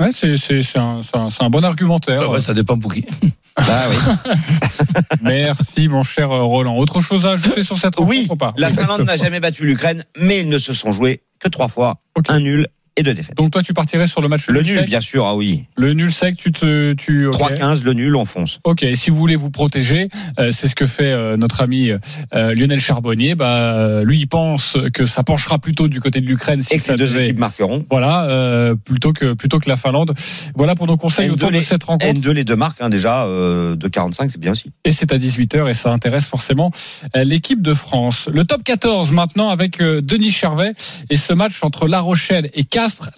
Ouais, 0.00 0.12
c'est 0.12 0.36
c'est- 0.36 0.62
c'est 0.62 0.78
un, 0.78 1.02
c'est 1.02 1.16
un- 1.16 1.28
c'est 1.30 1.42
un 1.42 1.50
bon 1.50 1.64
argumentaire. 1.64 2.20
Ah 2.22 2.28
ouais, 2.30 2.40
ça 2.40 2.54
dépend 2.54 2.78
pour 2.78 2.92
qui. 2.94 3.04
Bah 3.58 3.86
oui. 3.90 3.96
Merci, 5.22 5.88
mon 5.88 6.04
cher 6.04 6.30
euh, 6.30 6.44
Roland. 6.44 6.76
Autre 6.78 7.00
chose 7.00 7.26
à 7.26 7.30
ajouter 7.30 7.64
sur 7.64 7.76
cette 7.76 7.96
rencontre 7.96 8.16
Oui, 8.16 8.28
ou 8.30 8.36
pas? 8.36 8.54
la 8.56 8.70
Finlande 8.70 9.02
n'a 9.02 9.16
jamais 9.16 9.40
battu 9.40 9.66
l'Ukraine, 9.66 10.04
mais 10.16 10.40
ils 10.40 10.48
ne 10.48 10.58
se 10.58 10.72
sont 10.74 10.92
joués 10.92 11.22
que 11.40 11.48
trois 11.48 11.66
fois, 11.66 12.00
un 12.28 12.38
nul 12.38 12.68
et 12.98 13.02
deux 13.02 13.14
défaites. 13.14 13.36
Donc 13.36 13.50
toi, 13.50 13.62
tu 13.62 13.72
partirais 13.74 14.06
sur 14.06 14.20
le 14.20 14.28
match 14.28 14.48
Le 14.48 14.62
nul, 14.62 14.84
bien 14.86 15.00
sûr, 15.00 15.26
ah 15.26 15.34
oui. 15.34 15.64
Le 15.76 15.94
nul 15.94 16.12
sec, 16.12 16.36
tu 16.36 16.52
te... 16.52 16.92
Tu, 16.94 17.26
ok. 17.26 17.34
3-15, 17.34 17.82
le 17.84 17.92
nul, 17.92 18.16
on 18.16 18.24
fonce. 18.24 18.60
Ok, 18.64 18.82
et 18.82 18.94
si 18.94 19.10
vous 19.10 19.16
voulez 19.16 19.36
vous 19.36 19.50
protéger, 19.50 20.08
euh, 20.38 20.50
c'est 20.50 20.68
ce 20.68 20.74
que 20.74 20.86
fait 20.86 21.12
euh, 21.12 21.36
notre 21.36 21.62
ami 21.62 21.90
euh, 21.90 22.54
Lionel 22.54 22.80
Charbonnier. 22.80 23.34
Bah, 23.34 24.02
lui, 24.04 24.20
il 24.20 24.26
pense 24.26 24.76
que 24.92 25.06
ça 25.06 25.22
penchera 25.22 25.58
plutôt 25.58 25.88
du 25.88 26.00
côté 26.00 26.20
de 26.20 26.26
l'Ukraine 26.26 26.62
si 26.62 26.74
Et 26.74 26.76
que 26.78 26.82
ça 26.82 26.92
les 26.94 26.98
deux 26.98 27.06
devait- 27.06 27.24
équipes 27.26 27.38
marqueront. 27.38 27.84
Voilà, 27.90 28.74
plutôt 28.84 29.12
que 29.12 29.32
plutôt 29.34 29.58
que 29.58 29.68
la 29.68 29.76
Finlande. 29.76 30.14
Voilà 30.54 30.74
pour 30.74 30.86
nos 30.86 30.96
conseils 30.96 31.28
N2, 31.28 31.32
autour 31.32 31.50
de 31.52 31.60
cette 31.60 31.84
rencontre. 31.84 32.12
N2, 32.20 32.30
les 32.32 32.44
deux 32.44 32.56
marques, 32.56 32.78
hein, 32.80 32.88
déjà, 32.88 33.24
de 33.26 33.88
45, 33.88 34.30
c'est 34.32 34.40
bien 34.40 34.52
aussi. 34.52 34.70
Et 34.84 34.92
c'est 34.92 35.12
à 35.12 35.16
18h 35.18 35.68
et 35.70 35.74
ça 35.74 35.90
intéresse 35.92 36.24
forcément 36.26 36.70
l'équipe 37.14 37.62
de 37.62 37.74
France. 37.74 38.28
Le 38.32 38.44
top 38.44 38.62
14 38.64 39.12
maintenant 39.12 39.48
avec 39.50 39.78
Denis 39.78 40.30
Charvet 40.30 40.72
et 41.10 41.16
ce 41.16 41.32
match 41.32 41.58
entre 41.62 41.86
La 41.88 42.00
Rochelle 42.00 42.50
et 42.54 42.64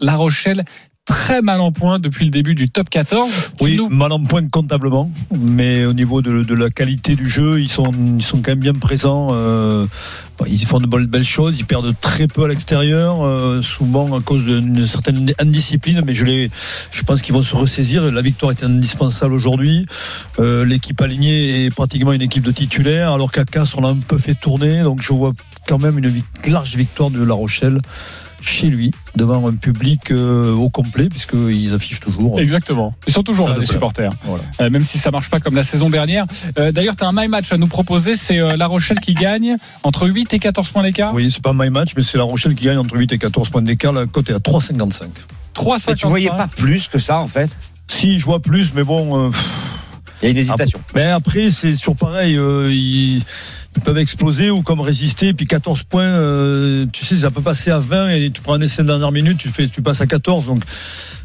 La 0.00 0.16
Rochelle 0.16 0.64
très 1.06 1.42
mal 1.42 1.61
en 1.61 1.72
point 1.72 1.98
depuis 1.98 2.24
le 2.24 2.30
début 2.30 2.54
du 2.54 2.68
top 2.70 2.88
14. 2.88 3.28
Tu 3.59 3.64
Oui, 3.64 3.76
nous- 3.76 3.88
mal 3.88 4.12
en 4.12 4.22
point 4.22 4.46
comptablement, 4.46 5.11
mais 5.37 5.85
au 5.85 5.92
niveau 5.92 6.22
de, 6.22 6.44
de 6.44 6.54
la 6.54 6.70
qualité 6.70 7.16
du 7.16 7.28
jeu, 7.28 7.61
ils 7.61 7.68
sont, 7.70 7.90
ils 8.16 8.22
sont 8.22 8.37
quand 8.42 8.52
même 8.52 8.61
bien 8.61 8.74
présents. 8.74 9.28
euh, 9.33 9.87
ils 10.46 10.64
font 10.64 10.78
de 10.78 10.87
belles 10.87 11.24
choses, 11.24 11.56
ils 11.59 11.64
perdent 11.64 11.92
très 12.00 12.28
peu 12.28 12.44
à 12.44 12.48
l'extérieur, 12.48 13.22
euh, 13.26 13.61
souvent 13.61 14.16
à 14.16 14.20
cause 14.22 14.44
d'une 14.44 14.87
certaine 14.87 15.33
indiscipline, 15.40 16.02
mais 16.06 16.14
je, 16.14 16.24
les, 16.24 16.50
je 16.92 17.02
pense 17.02 17.22
qu'ils 17.22 17.35
vont 17.35 17.42
se 17.42 17.56
ressaisir. 17.56 18.11
La 18.12 18.22
victoire 18.22 18.52
est 18.52 18.62
indispensable 18.62 19.33
aujourd'hui. 19.33 19.87
Euh, 20.38 20.64
L'équipe 20.64 21.00
alignée 21.00 21.64
est 21.64 21.70
pratiquement 21.74 22.12
une 22.12 22.22
équipe 22.22 22.44
de 22.44 22.52
titulaires, 22.52 23.11
alors 23.12 23.33
qu'à 23.33 23.44
Castres, 23.44 23.78
on 23.78 23.85
a 23.85 23.90
un 23.90 23.96
peu 23.96 24.16
fait 24.18 24.35
tourner, 24.35 24.83
donc 24.83 25.02
je 25.02 25.12
vois 25.12 25.33
quand 25.66 25.78
même 25.78 25.98
une 25.98 26.22
large 26.46 26.76
victoire 26.76 27.11
de 27.11 27.22
La 27.24 27.35
Rochelle 27.35 27.78
chez 28.42 28.68
lui, 28.68 28.90
devant 29.16 29.46
un 29.48 29.55
public 29.55 30.11
euh, 30.11 30.53
au 30.55 30.70
complet, 30.70 31.09
puisqu'ils 31.09 31.72
affichent 31.74 32.00
toujours. 32.00 32.40
Exactement. 32.40 32.94
Ils 33.07 33.12
sont 33.12 33.22
toujours 33.22 33.48
là, 33.48 33.57
les 33.59 33.64
supporters. 33.66 34.11
Voilà. 34.24 34.44
Euh, 34.61 34.70
même 34.70 34.85
si 34.85 34.98
ça 34.98 35.11
marche 35.11 35.29
pas 35.31 35.40
comme 35.40 35.55
la 35.55 35.62
saison 35.62 35.90
dernière. 35.90 36.26
Euh, 36.59 36.72
D'ailleurs, 36.72 36.96
tu 36.96 37.05
as 37.05 37.09
un 37.09 37.12
my 37.12 37.29
match 37.29 37.53
à 37.53 37.57
nous 37.59 37.66
proposer. 37.66 38.16
C'est 38.16 38.38
euh, 38.38 38.57
La 38.57 38.66
Rochelle 38.66 39.00
qui 39.00 39.14
gagne 39.14 39.57
entre 39.83 40.09
8 40.09 40.35
et 40.35 40.38
14 40.38 40.68
points 40.70 40.83
d'écart. 40.83 41.12
Oui, 41.14 41.31
c'est 41.31 41.42
pas 41.42 41.53
my 41.55 41.70
match, 41.70 41.90
mais 41.96 42.03
c'est 42.03 42.18
La 42.18 42.24
Rochelle 42.24 42.55
qui 42.55 42.64
gagne 42.64 42.79
entre 42.79 42.96
8 42.96 43.12
et 43.12 43.18
14 43.18 43.48
points 43.50 43.62
d'écart. 43.62 43.92
La 43.92 44.07
cote 44.07 44.31
est 44.31 44.35
à 44.35 44.38
3,55. 44.38 45.05
3,55. 45.55 45.85
Mais 45.88 45.94
tu 45.94 46.07
voyais 46.07 46.29
pas 46.29 46.46
plus 46.48 46.88
que 46.88 46.98
ça, 46.98 47.18
en 47.20 47.29
fait? 47.29 47.50
Si, 47.88 48.18
je 48.18 48.24
vois 48.24 48.40
plus, 48.40 48.72
mais 48.74 48.85
bon. 48.85 49.26
euh, 49.26 49.31
Il 50.22 50.26
y 50.26 50.29
a 50.29 50.31
une 50.31 50.38
hésitation. 50.38 50.81
Mais 50.94 51.05
après, 51.07 51.50
c'est 51.50 51.72
toujours 51.74 51.96
pareil. 51.96 52.37
euh, 52.37 53.18
ils, 53.76 53.83
peuvent 53.83 53.98
exploser 53.98 54.50
ou 54.50 54.62
comme 54.62 54.80
résister. 54.80 55.33
Puis 55.33 55.46
14 55.46 55.83
points, 55.85 56.02
euh, 56.02 56.87
tu 56.92 57.04
sais, 57.04 57.16
ça 57.16 57.30
peut 57.30 57.42
passer 57.42 57.70
à 57.70 57.78
20 57.78 58.11
et 58.11 58.30
tu 58.30 58.40
prends 58.40 58.54
un 58.54 58.61
essai 58.61 58.83
de 58.83 58.88
dernière 58.88 59.12
minute, 59.12 59.38
tu, 59.38 59.48
fais, 59.48 59.68
tu 59.68 59.83
passes 59.83 60.00
à 60.00 60.06
14. 60.06 60.46
Donc, 60.46 60.62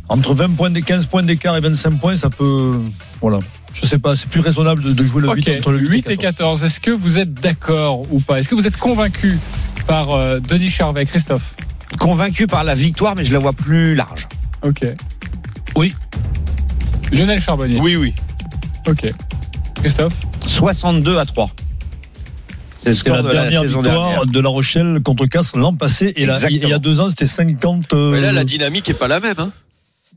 entre 0.09 0.33
20 0.33 0.49
points, 0.55 0.69
des 0.69 0.81
15 0.81 1.07
points 1.07 1.23
d'écart 1.23 1.57
et 1.57 1.61
25 1.61 1.99
points, 1.99 2.17
ça 2.17 2.29
peut. 2.29 2.79
Voilà. 3.21 3.39
Je 3.73 3.85
sais 3.85 3.99
pas, 3.99 4.15
c'est 4.15 4.29
plus 4.29 4.39
raisonnable 4.39 4.81
de, 4.81 4.93
de 4.93 5.03
jouer 5.03 5.21
le 5.21 5.29
8 5.33 5.49
Ok, 5.49 5.55
entre 5.59 5.71
le 5.71 5.79
8, 5.79 6.07
8 6.07 6.09
et 6.11 6.17
14. 6.17 6.63
Est-ce 6.63 6.79
que 6.79 6.91
vous 6.91 7.19
êtes 7.19 7.33
d'accord 7.33 8.01
ou 8.11 8.19
pas? 8.19 8.39
Est-ce 8.39 8.47
que 8.47 8.55
vous 8.55 8.67
êtes 8.67 8.77
convaincu 8.77 9.37
par 9.85 10.11
euh, 10.11 10.39
Denis 10.39 10.69
Charvet, 10.69 11.05
Christophe? 11.05 11.55
Convaincu 11.99 12.47
par 12.47 12.63
la 12.63 12.75
victoire, 12.75 13.15
mais 13.15 13.25
je 13.25 13.33
la 13.33 13.39
vois 13.39 13.53
plus 13.53 13.95
large. 13.95 14.27
Ok. 14.63 14.85
Oui. 15.75 15.93
Lionel 17.11 17.39
Charbonnier? 17.39 17.79
Oui, 17.79 17.95
oui. 17.95 18.13
Ok. 18.87 19.05
Christophe? 19.75 20.13
62 20.47 21.17
à 21.17 21.25
3. 21.25 21.51
C'était 22.93 23.11
la 23.11 23.21
de 23.21 23.27
la 23.27 23.33
dernière 23.33 23.61
saison 23.61 23.81
victoire 23.81 24.07
dernière. 24.07 24.25
de 24.25 24.39
La 24.39 24.49
Rochelle 24.49 24.99
contre 25.03 25.25
Castres 25.25 25.57
l'an 25.57 25.73
passé. 25.73 26.13
Et 26.15 26.25
là, 26.25 26.37
il 26.49 26.67
y 26.67 26.73
a 26.73 26.77
deux 26.79 26.99
ans, 26.99 27.09
c'était 27.09 27.27
50. 27.27 27.93
euh, 27.93 28.11
Mais 28.11 28.21
là, 28.21 28.31
la 28.31 28.43
dynamique 28.43 28.89
est 28.89 28.93
pas 28.93 29.07
la 29.07 29.19
même. 29.19 29.35
Hein. 29.37 29.51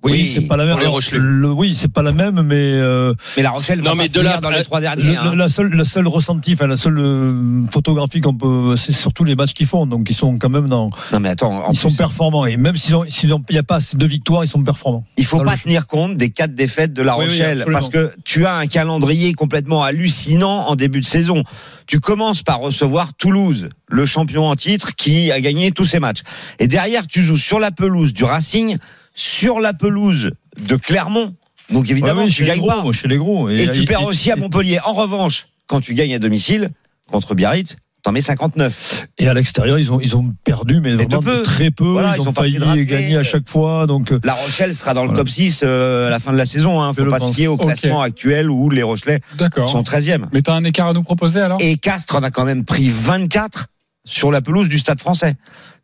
Oui, 0.04 0.12
Oui, 0.12 0.26
c'est 0.26 0.42
pas 0.42 0.56
la 0.56 0.64
même. 0.64 0.78
Alors, 0.78 1.00
le- 1.12 1.50
oui, 1.50 1.74
c'est 1.74 1.92
pas 1.92 2.02
la 2.02 2.12
même, 2.12 2.40
mais 2.42 2.54
euh, 2.56 3.14
Mais 3.36 3.42
la 3.42 3.50
Rochelle 3.50 3.78
Non, 3.80 3.90
va 3.90 3.94
mais 3.96 4.08
pas 4.08 4.18
de 4.18 4.20
là- 4.24 4.38
dans 4.38 4.50
les 4.50 4.62
trois 4.62 4.78
le- 4.80 4.86
derniers. 4.86 5.16
hein. 5.16 5.34
la 5.34 5.48
seule, 5.48 5.72
la 5.74 5.84
seule 5.84 6.06
ressenti, 6.06 6.52
enfin 6.54 6.66
la 6.68 6.76
seule 6.76 6.98
euh, 6.98 7.62
photographie 7.72 8.20
qu'on 8.20 8.34
peut, 8.34 8.76
c'est 8.76 8.92
surtout 8.92 9.24
les 9.24 9.34
matchs 9.34 9.54
qu'ils 9.54 9.66
font. 9.66 9.86
Donc 9.86 10.06
ils 10.08 10.14
sont 10.14 10.38
quand 10.38 10.50
même 10.50 10.68
dans, 10.68 10.90
Non 11.12 11.20
mais 11.20 11.30
attends, 11.30 11.64
en 11.66 11.72
ils 11.72 11.76
sont 11.78 11.90
performants. 11.90 12.46
Et 12.46 12.56
même 12.56 12.76
s'ils 12.76 12.94
ont, 12.94 13.04
s'ils 13.08 13.32
ont- 13.34 13.42
il 13.48 13.52
n'y 13.54 13.58
a 13.58 13.62
pas 13.64 13.76
assez 13.76 13.96
de 13.96 14.06
victoires, 14.06 14.44
ils 14.44 14.48
sont 14.48 14.62
performants. 14.62 15.04
il 15.16 15.26
faut 15.26 15.40
pas 15.42 15.56
tenir 15.56 15.86
compte 15.86 16.16
des 16.16 16.30
quatre 16.30 16.54
défaites 16.54 16.92
de 16.92 17.02
La 17.02 17.18
Oui, 17.18 17.24
oui, 17.26 17.30
Rochelle 17.32 17.64
parce 17.70 17.88
que 17.88 18.12
tu 18.24 18.46
as 18.46 18.54
un 18.54 18.66
calendrier 18.66 19.32
complètement 19.34 19.82
hallucinant 19.82 20.66
en 20.68 20.76
début 20.76 21.00
de 21.00 21.06
saison. 21.06 21.42
Tu 21.86 22.00
commences 22.00 22.42
par 22.42 22.60
recevoir 22.60 23.14
Toulouse, 23.14 23.68
le 23.88 24.06
champion 24.06 24.46
en 24.48 24.54
titre 24.56 24.94
qui 24.94 25.32
a 25.32 25.40
gagné 25.40 25.72
tous 25.72 25.86
ses 25.86 25.98
matchs. 26.00 26.20
Et 26.58 26.68
derrière, 26.68 27.06
tu 27.06 27.22
joues 27.22 27.38
sur 27.38 27.58
la 27.58 27.70
pelouse 27.70 28.12
du 28.12 28.24
Racing, 28.24 28.76
sur 29.18 29.58
la 29.58 29.72
pelouse 29.74 30.30
de 30.64 30.76
Clermont. 30.76 31.34
Donc 31.70 31.90
évidemment, 31.90 32.20
Ouais, 32.20 32.26
oui, 32.28 32.32
tu 32.32 32.44
gagnes 32.44 32.60
gros, 32.60 32.70
pas. 32.70 32.92
chez 32.92 33.08
les 33.08 33.18
gros. 33.18 33.48
Et, 33.50 33.68
tu 33.72 33.84
perds 33.84 34.02
et- 34.02 34.04
aussi 34.06 34.30
à 34.30 34.36
Montpellier. 34.36 34.78
En 34.84 34.92
revanche, 34.94 35.48
quand 35.66 35.80
tu 35.80 35.94
gagnes 35.94 36.14
à 36.14 36.20
domicile 36.20 36.70
contre 37.10 37.34
Biarritz, 37.34 37.74
t'en 38.04 38.12
mets 38.12 38.20
59. 38.20 39.08
Et 39.18 39.26
à 39.28 39.34
l'extérieur, 39.34 39.76
ils 39.76 39.92
ont, 39.92 40.00
ils 40.00 40.16
ont 40.16 40.32
perdu, 40.44 40.80
mais, 40.80 40.94
Mais 40.94 41.04
vraiment 41.04 41.20
peu. 41.20 41.42
très 41.42 41.72
peu. 41.72 41.84
Voilà, 41.84 42.14
ils, 42.16 42.22
ils 42.22 42.28
ont 42.28 42.32
failli 42.32 42.58
gagner 42.86 43.16
à 43.16 43.24
chaque 43.24 43.48
fois. 43.48 43.88
Donc, 43.88 44.12
euh, 44.12 44.20
La 44.22 44.34
Rochelle 44.34 44.74
sera 44.76 44.94
dans 44.94 45.02
le 45.02 45.08
Voilà. 45.08 45.18
top 45.24 45.28
6 45.30 45.62
euh, 45.64 46.06
à 46.06 46.10
la 46.10 46.20
fin 46.20 46.32
de 46.32 46.38
la 46.38 46.46
saison. 46.46 46.80
Hein. 46.80 46.92
Faut 46.94 47.04
pas 47.06 47.18
se 47.18 47.32
fier 47.32 47.48
au 47.48 47.56
classement 47.56 48.00
actuel 48.02 48.48
où 48.50 48.70
les 48.70 48.84
Rochelais 48.84 49.20
D'accord. 49.36 49.68
sont 49.68 49.82
13e. 49.82 50.26
Mais 50.32 50.42
t'as 50.42 50.54
un 50.54 50.62
écart 50.62 50.86
à 50.88 50.92
nous 50.92 51.02
proposer 51.02 51.40
alors? 51.40 51.58
Et 51.60 51.76
Castres 51.76 52.14
en 52.14 52.22
a 52.22 52.30
quand 52.30 52.44
même 52.44 52.64
pris 52.64 52.88
24 52.88 53.66
sur 54.06 54.30
la 54.30 54.40
pelouse 54.42 54.68
du 54.68 54.78
Stade 54.78 55.00
français. 55.00 55.34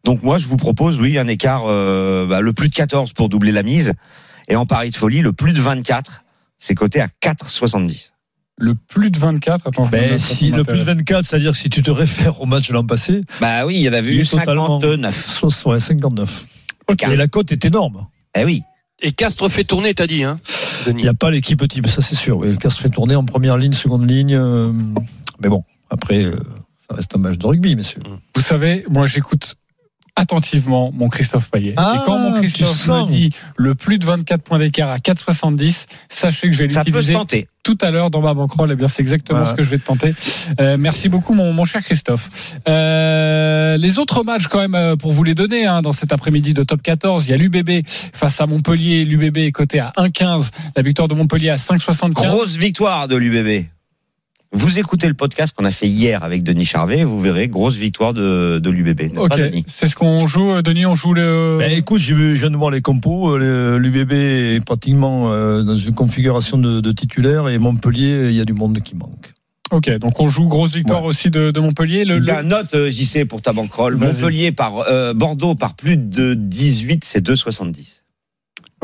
Donc 0.04 0.22
moi, 0.22 0.38
je 0.38 0.46
vous 0.48 0.56
propose, 0.56 1.00
oui, 1.00 1.18
un 1.18 1.26
écart, 1.26 1.64
euh, 1.66 2.26
bah, 2.26 2.40
le 2.40 2.52
plus 2.52 2.68
de 2.68 2.74
14 2.74 3.12
pour 3.12 3.28
doubler 3.28 3.52
la 3.52 3.62
mise. 3.62 3.92
Et 4.48 4.56
en 4.56 4.66
pari 4.66 4.90
de 4.90 4.96
folie, 4.96 5.22
le 5.22 5.32
plus 5.32 5.52
de 5.54 5.60
24, 5.60 6.22
c'est 6.58 6.74
coté 6.74 7.00
à 7.00 7.08
4,70. 7.22 8.10
Le 8.56 8.74
plus 8.74 9.10
de 9.10 9.18
24, 9.18 9.66
attends, 9.66 9.84
je 9.86 9.90
me 9.90 9.92
ben, 9.92 10.18
si, 10.18 10.50
le 10.50 10.62
plus 10.62 10.74
de 10.74 10.78
m'intéresse. 10.84 10.96
24, 10.98 11.24
c'est-à-dire 11.24 11.52
que 11.52 11.58
si 11.58 11.70
tu 11.70 11.82
te 11.82 11.90
réfères 11.90 12.40
au 12.40 12.46
match 12.46 12.68
de 12.68 12.74
l'an 12.74 12.84
passé, 12.84 13.22
Bah 13.40 13.66
oui, 13.66 13.76
il 13.76 13.82
y 13.82 13.88
en 13.88 13.92
avait 13.94 14.14
eu 14.14 14.20
est 14.20 14.30
totalement- 14.30 14.80
59. 14.80 15.26
soit, 15.26 15.72
ouais, 15.72 15.80
59. 15.80 16.46
Ok. 16.88 17.02
Et 17.10 17.16
la 17.16 17.26
cote 17.26 17.50
est 17.50 17.64
énorme. 17.64 18.06
Eh 18.36 18.44
oui. 18.44 18.62
Et 19.02 19.10
Castres 19.12 19.48
fait 19.50 19.64
tourner, 19.64 19.92
t'as 19.94 20.06
dit, 20.06 20.22
hein, 20.22 20.38
Il 20.86 20.94
n'y 20.96 21.08
a 21.08 21.14
pas 21.14 21.30
l'équipe 21.30 21.66
type, 21.66 21.88
ça 21.88 22.00
c'est 22.02 22.14
sûr. 22.14 22.36
Oui, 22.36 22.56
Castres 22.58 22.80
fait 22.82 22.90
tourner 22.90 23.16
en 23.16 23.24
première 23.24 23.56
ligne, 23.56 23.72
seconde 23.72 24.08
ligne. 24.08 24.34
euh, 24.34 24.72
mais 25.40 25.48
bon, 25.48 25.64
après, 25.90 26.22
euh, 26.24 26.36
ça 26.88 26.94
reste 26.96 27.16
un 27.16 27.18
match 27.18 27.38
de 27.38 27.46
rugby, 27.46 27.74
messieurs. 27.74 28.02
Vous 28.36 28.40
savez, 28.42 28.84
moi 28.88 29.06
j'écoute 29.06 29.56
attentivement 30.16 30.92
mon 30.94 31.08
Christophe 31.08 31.50
Payet. 31.50 31.74
Ah, 31.76 31.96
et 31.96 32.06
quand 32.06 32.18
mon 32.18 32.32
Christophe 32.32 32.88
me 32.88 33.06
dit 33.06 33.30
le 33.56 33.74
plus 33.74 33.98
de 33.98 34.06
24 34.06 34.42
points 34.42 34.58
d'écart 34.58 34.90
à 34.90 34.98
4,70, 34.98 35.86
sachez 36.08 36.48
que 36.48 36.54
je 36.54 36.62
vais 36.62 36.68
Ça 36.68 36.84
peut 36.84 36.90
se 36.90 36.96
l'utiliser 36.96 37.12
tenter. 37.14 37.48
tout 37.64 37.76
à 37.80 37.90
l'heure 37.90 38.10
dans 38.10 38.20
ma 38.20 38.32
banquerolle. 38.32 38.70
Eh 38.72 38.76
bien, 38.76 38.86
c'est 38.88 39.02
exactement 39.02 39.44
ce 39.44 39.54
que 39.54 39.62
je 39.62 39.70
vais 39.70 39.78
te 39.78 39.84
tenter. 39.84 40.14
Euh, 40.60 40.76
merci 40.78 41.08
beaucoup, 41.08 41.34
mon, 41.34 41.52
mon 41.52 41.64
cher 41.64 41.82
Christophe. 41.82 42.30
Euh, 42.68 43.76
les 43.76 43.98
autres 43.98 44.22
matchs, 44.22 44.46
quand 44.46 44.60
même, 44.60 44.74
euh, 44.74 44.96
pour 44.96 45.12
vous 45.12 45.24
les 45.24 45.34
donner, 45.34 45.66
hein, 45.66 45.82
dans 45.82 45.92
cet 45.92 46.12
après-midi 46.12 46.54
de 46.54 46.62
top 46.62 46.82
14, 46.82 47.26
il 47.26 47.30
y 47.30 47.34
a 47.34 47.36
l'UBB 47.36 47.84
face 48.12 48.40
à 48.40 48.46
Montpellier. 48.46 49.04
L'UBB 49.04 49.38
est 49.38 49.52
coté 49.52 49.80
à 49.80 49.92
1,15. 49.96 50.50
La 50.76 50.82
victoire 50.82 51.08
de 51.08 51.14
Montpellier 51.14 51.50
à 51.50 51.56
5,75. 51.56 52.12
Grosse 52.12 52.56
victoire 52.56 53.08
de 53.08 53.16
l'UBB. 53.16 53.66
Vous 54.56 54.78
écoutez 54.78 55.08
le 55.08 55.14
podcast 55.14 55.52
qu'on 55.56 55.64
a 55.64 55.72
fait 55.72 55.88
hier 55.88 56.22
avec 56.22 56.44
Denis 56.44 56.64
Charvet, 56.64 57.02
vous 57.02 57.20
verrez, 57.20 57.48
grosse 57.48 57.74
victoire 57.74 58.14
de, 58.14 58.60
de 58.60 58.70
l'UBB. 58.70 59.00
n'est-ce 59.00 59.18
Ok, 59.18 59.28
pas, 59.28 59.36
Denis? 59.36 59.64
C'est 59.66 59.88
ce 59.88 59.96
qu'on 59.96 60.26
joue, 60.28 60.52
euh, 60.52 60.62
Denis. 60.62 60.86
On 60.86 60.94
joue 60.94 61.12
le. 61.12 61.56
Ben, 61.58 61.72
écoute, 61.72 62.00
j'ai 62.00 62.14
vu, 62.14 62.36
je 62.36 62.42
viens 62.42 62.50
de 62.50 62.56
voir 62.56 62.70
les 62.70 62.80
compos. 62.80 63.36
euh, 63.36 63.78
L'UBB 63.78 64.12
est 64.12 64.64
pratiquement 64.64 65.32
euh, 65.32 65.62
dans 65.64 65.76
une 65.76 65.94
configuration 65.94 66.56
de, 66.56 66.80
de 66.80 66.92
titulaire 66.92 67.48
et 67.48 67.58
Montpellier, 67.58 68.28
il 68.30 68.34
y 68.36 68.40
a 68.40 68.44
du 68.44 68.52
monde 68.52 68.80
qui 68.80 68.94
manque. 68.94 69.32
Ok, 69.72 69.90
donc 69.98 70.20
on 70.20 70.28
joue 70.28 70.46
grosse 70.46 70.72
victoire 70.74 71.04
aussi 71.04 71.30
de, 71.30 71.50
de 71.50 71.58
Montpellier. 71.60 72.04
Le, 72.04 72.18
Il 72.18 72.22
y 72.22 72.26
le- 72.28 72.32
a 72.32 72.38
un 72.38 72.42
note, 72.44 72.76
JC, 72.90 73.24
pour 73.26 73.42
ta. 73.42 73.50
Vas-y. 73.52 73.96
Montpellier 73.96 74.52
par 74.52 74.84
euh, 74.88 75.14
Bordeaux 75.14 75.56
par 75.56 75.74
plus 75.74 75.96
de 75.96 76.34
18, 76.34 77.04
c'est 77.04 77.26
2,70. 77.26 78.02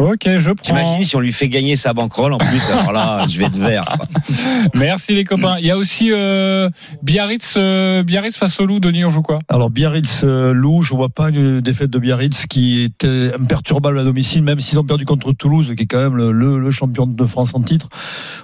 Ok, 0.00 0.22
je 0.38 0.50
prends. 0.50 0.54
T'imagines 0.62 1.04
si 1.04 1.14
on 1.16 1.20
lui 1.20 1.32
fait 1.32 1.48
gagner 1.48 1.76
sa 1.76 1.92
banquerolle 1.92 2.32
en 2.32 2.38
plus, 2.38 2.60
alors 2.72 2.92
là, 2.92 3.26
je 3.28 3.38
vais 3.38 3.44
être 3.44 3.58
vert. 3.58 3.84
quoi. 3.84 4.06
Merci 4.74 5.14
les 5.14 5.24
copains. 5.24 5.56
Il 5.58 5.66
y 5.66 5.70
a 5.70 5.76
aussi 5.76 6.10
euh, 6.12 6.68
Biarritz, 7.02 7.54
euh, 7.58 8.02
Biarritz 8.02 8.36
face 8.36 8.58
au 8.60 8.66
Loup. 8.66 8.80
Denis, 8.80 9.04
on 9.04 9.10
joue 9.10 9.20
quoi? 9.22 9.38
Alors 9.48 9.70
Biarritz 9.70 10.22
euh, 10.24 10.52
Loup, 10.54 10.82
je 10.82 10.94
vois 10.94 11.10
pas 11.10 11.28
une 11.28 11.60
défaite 11.60 11.90
de 11.90 11.98
Biarritz 11.98 12.46
qui 12.46 12.82
était 12.82 13.30
imperturbable 13.38 13.98
à 13.98 14.04
domicile, 14.04 14.42
même 14.42 14.60
s'ils 14.60 14.78
ont 14.78 14.84
perdu 14.84 15.04
contre 15.04 15.32
Toulouse, 15.32 15.74
qui 15.76 15.82
est 15.82 15.86
quand 15.86 16.00
même 16.00 16.16
le, 16.16 16.32
le- 16.32 16.58
le 16.58 16.70
champion 16.70 17.06
de 17.06 17.24
France 17.26 17.54
en 17.54 17.60
titre. 17.60 17.88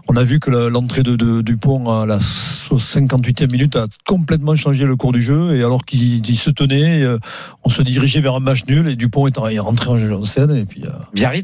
On 0.09 0.17
a 0.17 0.25
vu 0.25 0.41
que 0.41 0.51
l'entrée 0.51 1.03
de, 1.03 1.17
de- 1.17 1.41
Dupont 1.41 1.89
à 1.91 2.05
la 2.07 2.19
58e 2.19 3.51
minute 3.53 3.77
a 3.77 3.87
complètement 4.07 4.57
changé 4.57 4.85
le 4.85 4.97
cours 4.97 5.13
du 5.13 5.21
jeu, 5.21 5.57
et 5.57 5.61
alors 5.61 5.85
qu'il 5.85 6.29
il 6.29 6.37
se 6.37 6.51
tenait, 6.51 7.03
euh, 7.03 7.19
on 7.65 7.71
se 7.71 7.83
dirigeait 7.83 8.21
vers 8.21 8.35
un 8.35 8.41
match 8.41 8.65
nul, 8.69 8.89
et 8.89 8.97
Dupont 8.97 9.27
est 9.27 9.39
en- 9.39 9.49
est 9.49 9.59
rentré 9.59 9.91
en, 9.91 9.99
jeu 9.99 10.15
en 10.15 10.25
scène, 10.25 10.55
et 10.55 10.65
puis 10.65 10.83
euh, 10.85 10.91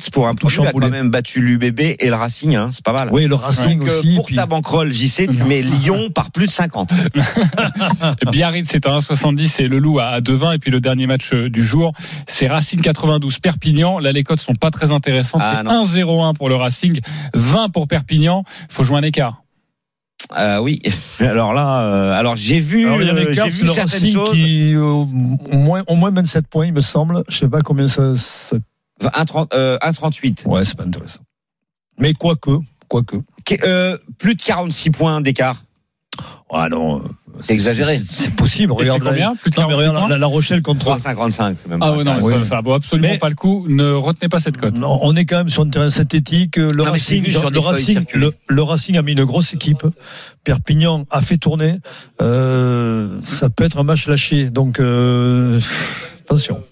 Biarritz, 0.03 0.11
pour 0.11 0.29
un 0.29 0.35
Tout 0.35 0.41
tout 0.41 0.47
a 0.47 0.51
chamboulé. 0.67 0.87
quand 0.87 0.91
même 0.93 1.11
battu 1.11 1.41
l'UBB 1.41 1.81
et 1.99 2.09
le 2.09 2.15
Racing, 2.15 2.57
hein, 2.57 2.71
c'est 2.73 2.85
pas 2.85 2.93
mal. 2.93 3.09
oui, 3.13 3.27
le 3.27 3.35
Racing 3.35 3.79
Donc, 3.79 3.89
aussi. 3.89 4.15
pour 4.17 4.27
puis- 4.27 4.37
ta 4.37 4.47
banquerolle, 4.47 4.93
JC, 4.93 5.27
tu 5.29 5.45
mets 5.45 5.63
Lyon 5.63 6.11
par 6.15 6.31
plus 6.31 6.47
de 6.47 6.51
50. 6.53 6.91
Biarritz, 8.31 8.69
c'est 8.71 8.87
à 8.87 8.91
1,70 8.91 9.61
et 9.63 9.69
le 9.69 9.79
Loup 9.79 9.99
à 10.01 10.21
2,20. 10.21 10.55
Et 10.55 10.59
puis 10.59 10.71
le 10.71 10.81
dernier 10.81 11.07
match 11.07 11.33
euh, 11.33 11.49
du 11.49 11.63
jour, 11.65 11.93
c'est 12.27 12.47
Racing 12.47 12.81
92 12.81 13.39
Perpignan. 13.39 13.99
Là, 13.99 14.13
les 14.13 14.25
cotes 14.25 14.41
sont 14.41 14.55
pas 14.55 14.71
très 14.71 14.93
intéressantes. 14.93 15.41
Ah, 15.45 15.63
c'est 15.87 16.03
1,01 16.03 16.35
pour 16.35 16.49
le 16.49 16.57
Racing, 16.57 17.01
20 17.35 17.69
pour 17.71 17.89
Perpignan. 17.89 18.45
Faut 18.69 18.85
jouer 18.85 18.99
un 18.99 19.03
écart. 19.03 19.43
Euh, 20.39 20.59
oui. 20.59 20.81
Alors 21.21 21.53
là, 21.53 21.81
euh, 21.83 22.13
alors 22.19 22.37
j'ai 22.37 22.61
vu, 22.61 22.87
Alors, 22.87 23.03
il 23.03 23.07
y 23.07 23.11
a 23.11 23.13
un 23.13 23.17
euh, 23.17 23.33
écart, 23.33 23.47
j'ai 23.47 23.51
vu 23.51 23.65
le 23.67 23.73
certaines 23.73 24.01
Racing 24.01 24.13
choses. 24.15 24.31
qui, 24.33 24.73
euh, 24.75 24.81
au 24.83 25.05
moins, 25.57 25.83
au 25.89 25.97
moins 25.97 26.11
27 26.13 26.47
points, 26.47 26.67
il 26.67 26.73
me 26.73 26.81
semble. 26.81 27.23
Je 27.29 27.39
sais 27.39 27.49
pas 27.49 27.61
combien 27.61 27.89
ça, 27.89 28.17
ça 28.17 28.57
1,30, 29.09 29.49
euh, 29.55 29.79
1,38. 29.83 30.47
Ouais, 30.47 30.65
c'est 30.65 30.77
pas 30.77 30.85
intéressant. 30.85 31.21
Mais 31.99 32.13
quoique, 32.15 32.51
quoique. 32.89 33.17
Qu- 33.45 33.59
euh, 33.65 33.97
plus 34.19 34.35
de 34.35 34.43
46 34.43 34.91
points 34.91 35.21
d'écart. 35.21 35.63
Ah 36.55 36.69
non, 36.69 36.99
euh, 37.01 37.09
C'est 37.41 37.55
exagéré. 37.55 37.99
C'est 38.05 38.35
possible. 38.35 38.73
Regarde, 38.73 39.03
combien 39.03 39.35
Plus 39.35 39.51
de 39.51 39.57
non, 39.59 39.69
mais 39.69 39.75
46 39.75 39.89
regarde 39.89 40.11
la, 40.11 40.19
la 40.19 40.27
Rochelle 40.27 40.61
contre. 40.61 40.85
3,55. 40.99 41.57
c'est 41.63 41.69
même 41.71 41.79
Ah 41.83 41.93
ouais, 41.97 42.05
non, 42.05 42.19
Oui. 42.21 42.35
ça, 42.35 42.45
ça 42.45 42.61
vaut 42.61 42.75
absolument 42.75 43.09
Mais- 43.09 43.19
pas 43.19 43.31
le 43.31 43.35
coup. 43.35 43.65
Ne 43.69 43.93
retenez 43.93 44.29
pas 44.29 44.39
cette 44.39 44.59
cote. 44.59 44.77
Non, 44.79 44.99
on 45.03 45.17
est 45.17 45.25
quand 45.25 45.39
même 45.39 45.49
sur 45.49 45.63
un 45.63 45.71
terrain 45.71 45.89
synthétique. 45.89 46.57
Le 46.57 46.83
Racing, 46.83 47.27
sur 47.27 47.49
le, 47.51 47.59
Racing, 47.59 48.05
le, 48.13 48.35
le 48.47 48.63
Racing 48.63 48.99
a 48.99 49.03
mis 49.03 49.13
une 49.13 49.25
grosse 49.25 49.55
équipe. 49.55 49.87
Perpignan 50.45 51.07
a 51.11 51.23
fait 51.23 51.39
tourner. 51.39 51.77
Euh, 52.21 53.19
ça 53.23 53.49
peut 53.49 53.65
être 53.65 53.79
un 53.79 53.85
match 53.85 54.07
lâché. 54.07 54.51
Donc 54.51 54.79
euh, 54.81 55.59
attention. 56.21 56.63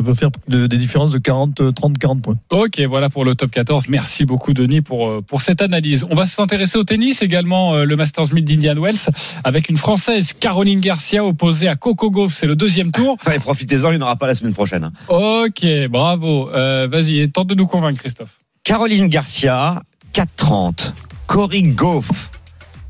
Ça 0.00 0.06
peut 0.06 0.14
faire 0.14 0.30
de- 0.48 0.66
des 0.66 0.78
différences 0.78 1.10
de 1.10 1.18
40, 1.18 1.74
30, 1.74 1.98
40 1.98 2.22
points. 2.22 2.36
Ok, 2.48 2.80
voilà 2.88 3.10
pour 3.10 3.26
le 3.26 3.34
top 3.34 3.50
14. 3.50 3.88
Merci 3.90 4.24
beaucoup 4.24 4.54
Denis 4.54 4.80
pour 4.80 5.08
euh, 5.08 5.20
pour 5.20 5.42
cette 5.42 5.60
analyse. 5.60 6.06
On 6.08 6.14
va 6.14 6.24
s'intéresser 6.24 6.78
au 6.78 6.84
tennis 6.84 7.20
également, 7.20 7.74
euh, 7.74 7.84
le 7.84 7.96
Masters 7.96 8.32
1000 8.32 8.44
d'Indian 8.46 8.80
Wells 8.80 9.10
avec 9.44 9.68
une 9.68 9.76
française 9.76 10.32
Caroline 10.32 10.80
Garcia 10.80 11.22
opposée 11.22 11.68
à 11.68 11.76
Coco 11.76 12.10
Gauff. 12.10 12.34
C'est 12.34 12.46
le 12.46 12.56
deuxième 12.56 12.92
tour. 12.92 13.18
Allez, 13.26 13.38
profitez-en, 13.40 13.90
il 13.90 13.98
n'y 13.98 14.02
en 14.02 14.06
aura 14.06 14.16
pas 14.16 14.26
la 14.26 14.34
semaine 14.34 14.54
prochaine. 14.54 14.84
hein. 14.84 14.92
Ok, 15.08 15.66
bravo. 15.90 16.48
Euh, 16.50 16.88
Vas-y, 16.90 17.30
tente 17.30 17.48
de 17.48 17.54
nous 17.54 17.66
convaincre, 17.66 18.00
Christophe. 18.00 18.38
Caroline 18.64 19.08
Garcia, 19.08 19.82
4,30. 20.14 20.92
Cory 21.26 21.62
Goff, 21.62 22.30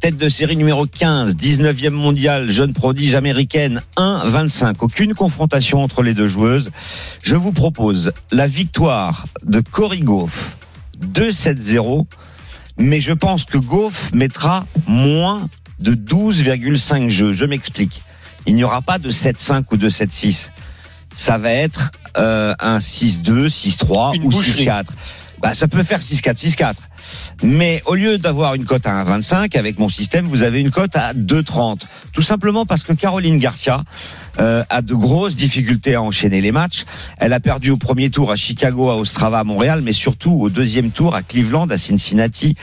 tête 0.01 0.17
de 0.17 0.31
série 0.31 0.57
numéro 0.57 0.87
15, 0.87 1.37
19e 1.37 1.91
mondial, 1.91 2.51
jeune 2.51 2.73
prodige 2.73 3.15
américaine, 3.15 3.83
1,25. 3.97 4.77
Aucune 4.81 5.13
confrontation 5.13 5.83
entre 5.83 6.03
les 6.03 6.15
deux 6.15 6.27
joueuses. 6.27 6.71
Je 7.23 7.37
vous 7.37 7.53
propose 7.53 8.13
la 8.33 8.47
victoire 8.47 9.27
de 9.45 9.61
Cory 9.61 10.01
Goff, 10.01 10.57
2-7-0. 11.13 12.07
Mais 12.79 13.03
je 13.03 13.13
pense 13.13 13.45
que 13.45 13.59
Goff 13.59 14.11
mettra 14.15 14.65
moins 14.87 15.49
de 15.81 15.93
12,5 15.93 17.11
jeux. 17.11 17.35
Je 17.35 17.45
m'explique. 17.45 18.03
Il 18.47 18.55
n'y 18.55 18.65
aura 18.65 18.81
pas 18.81 18.99
de 18.99 19.11
7-5 19.11 19.65
ou 19.71 19.77
de 19.77 19.91
7-6. 19.91 20.51
Ça 21.15 21.37
va 21.37 21.53
être 21.53 21.91
euh, 22.17 22.55
un 22.59 22.79
6-2, 22.79 23.49
6-3 23.49 24.17
Une 24.17 24.23
ou 24.23 24.31
boucherie. 24.31 24.65
6-4. 24.65 24.85
Bah, 25.43 25.53
ça 25.53 25.69
peut 25.69 25.83
faire 25.83 26.01
6-4, 26.01 26.37
6-4. 26.39 26.75
Mais 27.43 27.83
au 27.87 27.95
lieu 27.95 28.19
d'avoir 28.19 28.55
une 28.55 28.65
cote 28.65 28.87
à 28.87 29.05
1,25 29.05 29.59
avec 29.59 29.79
mon 29.79 29.89
système, 29.89 30.27
vous 30.27 30.43
avez 30.43 30.61
une 30.61 30.71
cote 30.71 30.97
à 30.97 31.15
2,30. 31.15 31.83
Tout 32.13 32.23
simplement 32.23 32.67
parce 32.67 32.83
que 32.83 32.93
Caroline 32.93 33.39
Garcia 33.39 33.85
euh, 34.39 34.63
a 34.71 34.83
de 34.83 34.95
grosses 34.95 35.37
difficultés 35.37 35.95
à 35.95 36.03
enchaîner 36.03 36.41
les 36.41 36.53
matchs. 36.53 36.85
Elle 37.19 37.33
a 37.33 37.41
perdu 37.41 37.71
au 37.71 37.77
premier 37.77 38.11
tour 38.11 38.31
à 38.31 38.37
Chicago, 38.37 38.91
à 38.91 38.97
Ostrava, 38.97 39.41
à 39.41 39.45
Montréal, 39.45 39.81
mais 39.83 39.93
surtout 39.93 40.33
au 40.33 40.51
deuxième 40.51 40.91
tour 40.91 41.15
à 41.15 41.23
Cleveland, 41.23 41.69
à 41.69 41.77
Cincinnati, 41.77 42.55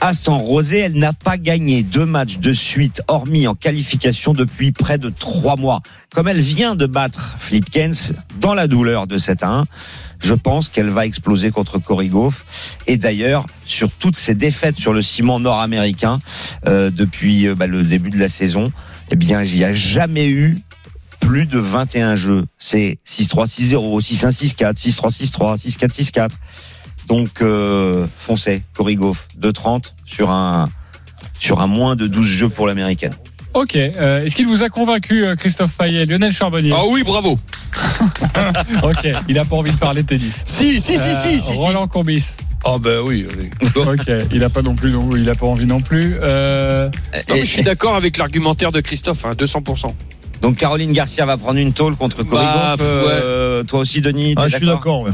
à 0.00 0.14
San 0.14 0.36
Rosé. 0.36 0.78
Elle 0.78 0.98
n'a 0.98 1.12
pas 1.12 1.38
gagné 1.38 1.82
deux 1.82 2.06
matchs 2.06 2.38
de 2.38 2.52
suite, 2.52 3.02
hormis 3.08 3.46
en 3.46 3.54
qualification 3.54 4.32
depuis 4.32 4.72
près 4.72 4.98
de 4.98 5.08
trois 5.10 5.56
mois. 5.56 5.80
Comme 6.14 6.28
elle 6.28 6.40
vient 6.40 6.74
de 6.74 6.86
battre 6.86 7.36
Flipkens 7.38 8.12
dans 8.40 8.54
la 8.54 8.66
douleur 8.66 9.06
de 9.06 9.18
7 9.18 9.42
à 9.42 9.48
1, 9.48 9.64
je 10.24 10.34
pense 10.34 10.68
qu'elle 10.70 10.88
va 10.88 11.04
exploser 11.04 11.50
contre 11.50 11.78
Cory 11.78 12.08
Gauff. 12.08 12.44
Et 12.86 12.96
d'ailleurs, 12.96 13.44
sur 13.66 13.90
toutes 13.90 14.16
ces 14.16 14.34
défaites 14.34 14.78
sur 14.78 14.92
le 14.94 15.02
ciment 15.02 15.38
nord-américain 15.38 16.18
euh, 16.66 16.90
depuis 16.90 17.46
euh, 17.46 17.54
bah, 17.54 17.66
le 17.66 17.82
début 17.82 18.10
de 18.10 18.18
la 18.18 18.30
saison, 18.30 18.72
eh 19.10 19.16
bien, 19.16 19.42
il 19.42 19.54
n'y 19.54 19.64
a 19.64 19.74
jamais 19.74 20.26
eu 20.26 20.56
plus 21.20 21.44
de 21.46 21.58
21 21.58 22.16
jeux. 22.16 22.44
C'est 22.58 22.98
6-3, 23.06 23.46
6-0, 23.46 24.00
6-1, 24.00 24.30
6-4, 24.56 24.74
6-3, 24.74 25.10
6-3, 25.30 25.58
6-4, 25.58 26.10
6-4. 26.12 26.30
Donc, 27.06 27.42
euh, 27.42 28.06
foncez, 28.18 28.62
Cory 28.74 28.96
Gauff, 28.96 29.28
2-30 29.38 29.92
sur 30.06 30.30
un, 30.30 30.70
sur 31.38 31.60
un 31.60 31.66
moins 31.66 31.96
de 31.96 32.06
12 32.06 32.26
jeux 32.26 32.48
pour 32.48 32.66
l'américaine. 32.66 33.12
Ok. 33.52 33.76
euh, 33.76 34.20
Est-ce 34.22 34.34
qu'il 34.34 34.46
vous 34.46 34.62
a 34.62 34.70
convaincu, 34.70 35.26
Christophe 35.38 35.76
Payet, 35.76 36.06
Lionel 36.06 36.32
Charbonnier? 36.32 36.72
Ah 36.74 36.84
oui, 36.88 37.02
bravo. 37.04 37.38
Ok. 38.82 39.08
Il 39.28 39.34
n'a 39.36 39.44
pas 39.44 39.56
envie 39.56 39.72
de 39.72 39.76
parler 39.78 40.04
tennis. 40.04 40.42
Si, 40.46 40.80
si, 40.80 40.98
si, 40.98 41.14
si, 41.14 41.40
si, 41.40 41.56
si. 41.56 41.62
Roland 41.62 41.86
Courbis. 41.88 42.36
Ah 42.64 42.76
ben 42.80 43.00
oui. 43.04 43.26
allez. 43.32 43.50
Ok. 43.76 44.10
Il 44.32 44.40
n'a 44.40 44.48
pas 44.50 44.62
non 44.62 44.74
plus, 44.74 44.90
non, 44.92 45.14
il 45.16 45.28
a 45.28 45.34
pas 45.34 45.46
envie 45.46 45.66
non 45.66 45.80
plus. 45.80 46.16
Euh, 46.22 46.88
Non, 47.28 47.34
mais 47.34 47.40
je 47.40 47.50
suis 47.50 47.62
d'accord 47.62 47.94
avec 47.94 48.16
l'argumentaire 48.18 48.72
de 48.72 48.80
Christophe, 48.80 49.24
hein, 49.24 49.32
200%. 49.36 49.86
Donc, 50.42 50.56
Caroline 50.56 50.92
Garcia 50.92 51.24
va 51.24 51.36
prendre 51.38 51.58
une 51.58 51.72
tôle 51.72 51.96
contre 51.96 52.22
Cory 52.22 52.44
Bah. 52.44 52.76
Euh, 52.80 53.62
Toi 53.64 53.80
aussi, 53.80 54.00
Denis 54.00 54.34
Ah, 54.36 54.48
je 54.48 54.56
suis 54.56 54.66
d'accord. 54.66 55.02
ouais. 55.02 55.10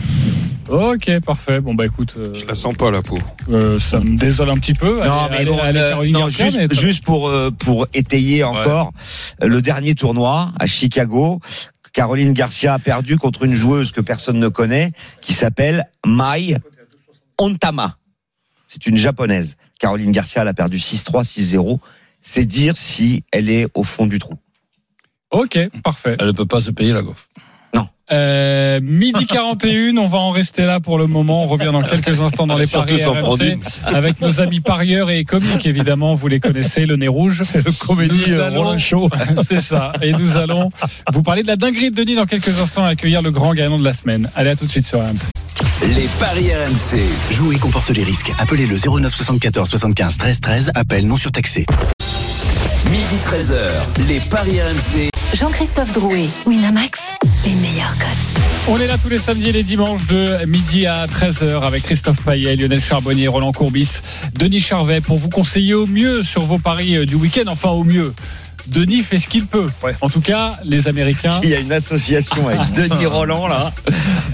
ok, 0.69 1.21
parfait. 1.21 1.61
Bon 1.61 1.75
bah 1.75 1.87
écoute, 1.87 2.15
euh, 2.17 2.33
Je 2.35 2.45
la 2.47 2.55
sens 2.55 2.75
pas, 2.75 2.91
la 2.91 3.03
pauvre. 3.03 3.23
euh, 3.53 3.79
ça 3.79 4.01
me 4.01 4.17
désole 4.17 4.51
un 4.51 4.55
petit 4.57 4.73
peu. 4.75 4.97
Non, 5.05 5.25
Allez, 5.31 5.39
mais 5.39 5.45
bon, 5.47 5.59
allez, 5.59 5.79
euh, 5.81 5.95
non, 6.11 6.21
Garcia, 6.21 6.47
juste, 6.47 6.59
mais- 6.59 6.77
juste 6.77 7.05
pour 7.05 7.29
euh, 7.29 7.51
pour 7.51 7.87
étayer 7.95 8.43
encore 8.45 8.93
euh, 9.43 9.47
le 9.49 9.63
dernier 9.63 9.95
tournoi 9.95 10.51
à 10.59 10.67
Chicago. 10.67 11.41
Caroline 11.93 12.33
Garcia 12.33 12.75
a 12.75 12.79
perdu 12.79 13.17
contre 13.19 13.45
une 13.45 13.55
joueuse 13.55 13.93
que 13.93 14.01
personne 14.01 14.39
ne 14.39 14.49
connaît, 14.49 14.93
qui 15.21 15.35
s'appelle 15.35 15.89
Mai 16.07 16.57
Ontama. 17.39 17.97
C'est 18.67 18.87
une 18.87 18.97
japonaise. 18.97 19.57
Caroline 19.79 20.13
Garcia, 20.13 20.43
elle 20.43 20.49
a 20.49 20.55
perdu 20.55 20.79
6-3, 20.79 21.25
6-0. 21.25 21.79
C'est 22.23 22.45
dire 22.45 22.77
si 22.77 23.25
elle 23.33 23.49
est 23.49 23.67
au 23.75 23.83
fond 23.83 24.07
du 24.07 24.19
trou. 24.19 24.35
Ok, 25.31 25.59
parfait. 25.83 26.17
Elle 26.19 26.27
ne 26.27 26.33
peut 26.33 26.47
pas 26.47 26.61
se 26.61 26.71
payer 26.71 26.93
la 26.93 27.03
Goff. 27.75 27.87
Euh, 28.13 28.81
midi 28.83 29.25
41, 29.25 29.97
on 29.97 30.09
va 30.09 30.19
en 30.19 30.31
rester 30.31 30.67
là 30.67 30.81
pour 30.81 30.99
le 30.99 31.07
moment. 31.07 31.45
On 31.45 31.47
revient 31.47 31.71
dans 31.73 31.83
quelques 31.83 32.21
instants 32.21 32.49
dans 32.49 32.57
les 32.57 32.67
Surtout 32.67 32.97
paris 32.97 33.21
RMC 33.21 33.59
avec 33.85 34.21
nos 34.21 34.41
amis 34.41 34.59
parieurs 34.61 35.11
et 35.11 35.25
comiques 35.25 35.65
évidemment. 35.65 36.17
Vous 36.17 36.27
les 36.27 36.41
connaissez, 36.41 36.87
le 36.87 36.97
nez 36.97 37.07
rouge. 37.07 37.43
C'est 37.45 37.65
le 37.65 37.71
comédie 37.71 38.25
euh, 38.31 38.49
allons- 38.49 38.65
Roland 38.65 38.79
Show. 38.79 39.09
C'est 39.49 39.61
ça. 39.61 39.93
Et 40.03 40.13
nous 40.13 40.37
allons 40.39 40.71
vous 41.13 41.23
parler 41.23 41.43
de 41.43 41.47
la 41.47 41.55
dinguerie 41.57 41.93
de 41.93 41.95
Denis 41.97 42.17
dans 42.17 42.27
quelques 42.27 42.61
instants 42.61 42.85
et 42.89 42.91
accueillir 42.91 43.23
le 43.23 43.31
grand 43.31 43.55
gagnant 43.55 43.79
de 43.79 43.85
la 43.85 43.93
semaine. 43.93 44.29
Allez, 44.35 44.51
à 44.51 44.57
tout 44.57 44.67
de 44.67 44.71
suite 44.71 44.87
sur 44.87 44.99
RMC. 44.99 45.29
Les 45.95 46.09
paris 46.19 46.49
RMC. 46.53 46.99
Jouer 47.33 47.57
comporte 47.59 47.91
les 47.91 48.03
risques. 48.03 48.33
Appelez 48.41 48.67
le 48.67 48.77
09 48.77 49.15
74 49.15 49.69
75 49.69 50.19
13 50.19 50.41
13. 50.41 50.73
Appel 50.75 51.07
non 51.07 51.17
surtaxé. 51.17 51.65
Midi 52.91 53.17
13h. 53.23 54.09
Les 54.09 54.19
paris 54.19 54.61
RMC. 54.61 55.11
Jean-Christophe 55.35 55.93
Drouet, 55.93 56.27
Winamax, 56.45 57.01
les 57.45 57.55
meilleurs 57.55 57.97
codes. 57.97 58.41
On 58.69 58.79
est 58.79 58.89
là 58.89 58.99
tous 58.99 59.09
les 59.09 59.19
samedis 59.19 59.51
et 59.51 59.53
les 59.53 59.63
dimanches 59.63 60.07
de 60.09 60.45
midi 60.47 60.87
à 60.87 61.07
13h 61.07 61.63
avec 61.63 61.85
Christophe 61.85 62.25
Payet, 62.25 62.57
Lionel 62.57 62.81
Charbonnier, 62.81 63.29
Roland 63.29 63.53
Courbis, 63.53 64.01
Denis 64.35 64.59
Charvet 64.59 65.01
pour 65.01 65.19
vous 65.19 65.29
conseiller 65.29 65.75
au 65.75 65.87
mieux 65.87 66.25
sur 66.25 66.43
vos 66.43 66.59
paris 66.59 66.97
euh, 66.97 67.07
du 67.07 67.15
week-end. 67.15 67.45
Enfin, 67.47 67.71
au 67.71 67.85
mieux. 67.85 68.13
Denis 68.69 69.03
fait 69.03 69.19
ce 69.19 69.29
qu'il 69.29 69.47
peut. 69.47 69.67
Ouais. 69.83 69.95
En 70.01 70.09
tout 70.09 70.21
cas, 70.21 70.59
les 70.65 70.89
Américains, 70.89 71.41
Il 71.43 71.51
y 71.51 71.55
a 71.55 71.61
une 71.61 71.73
association 71.73 72.49
avec 72.49 72.73
Denis 72.75 73.07
Roland 73.07 73.47
là. 73.49 73.73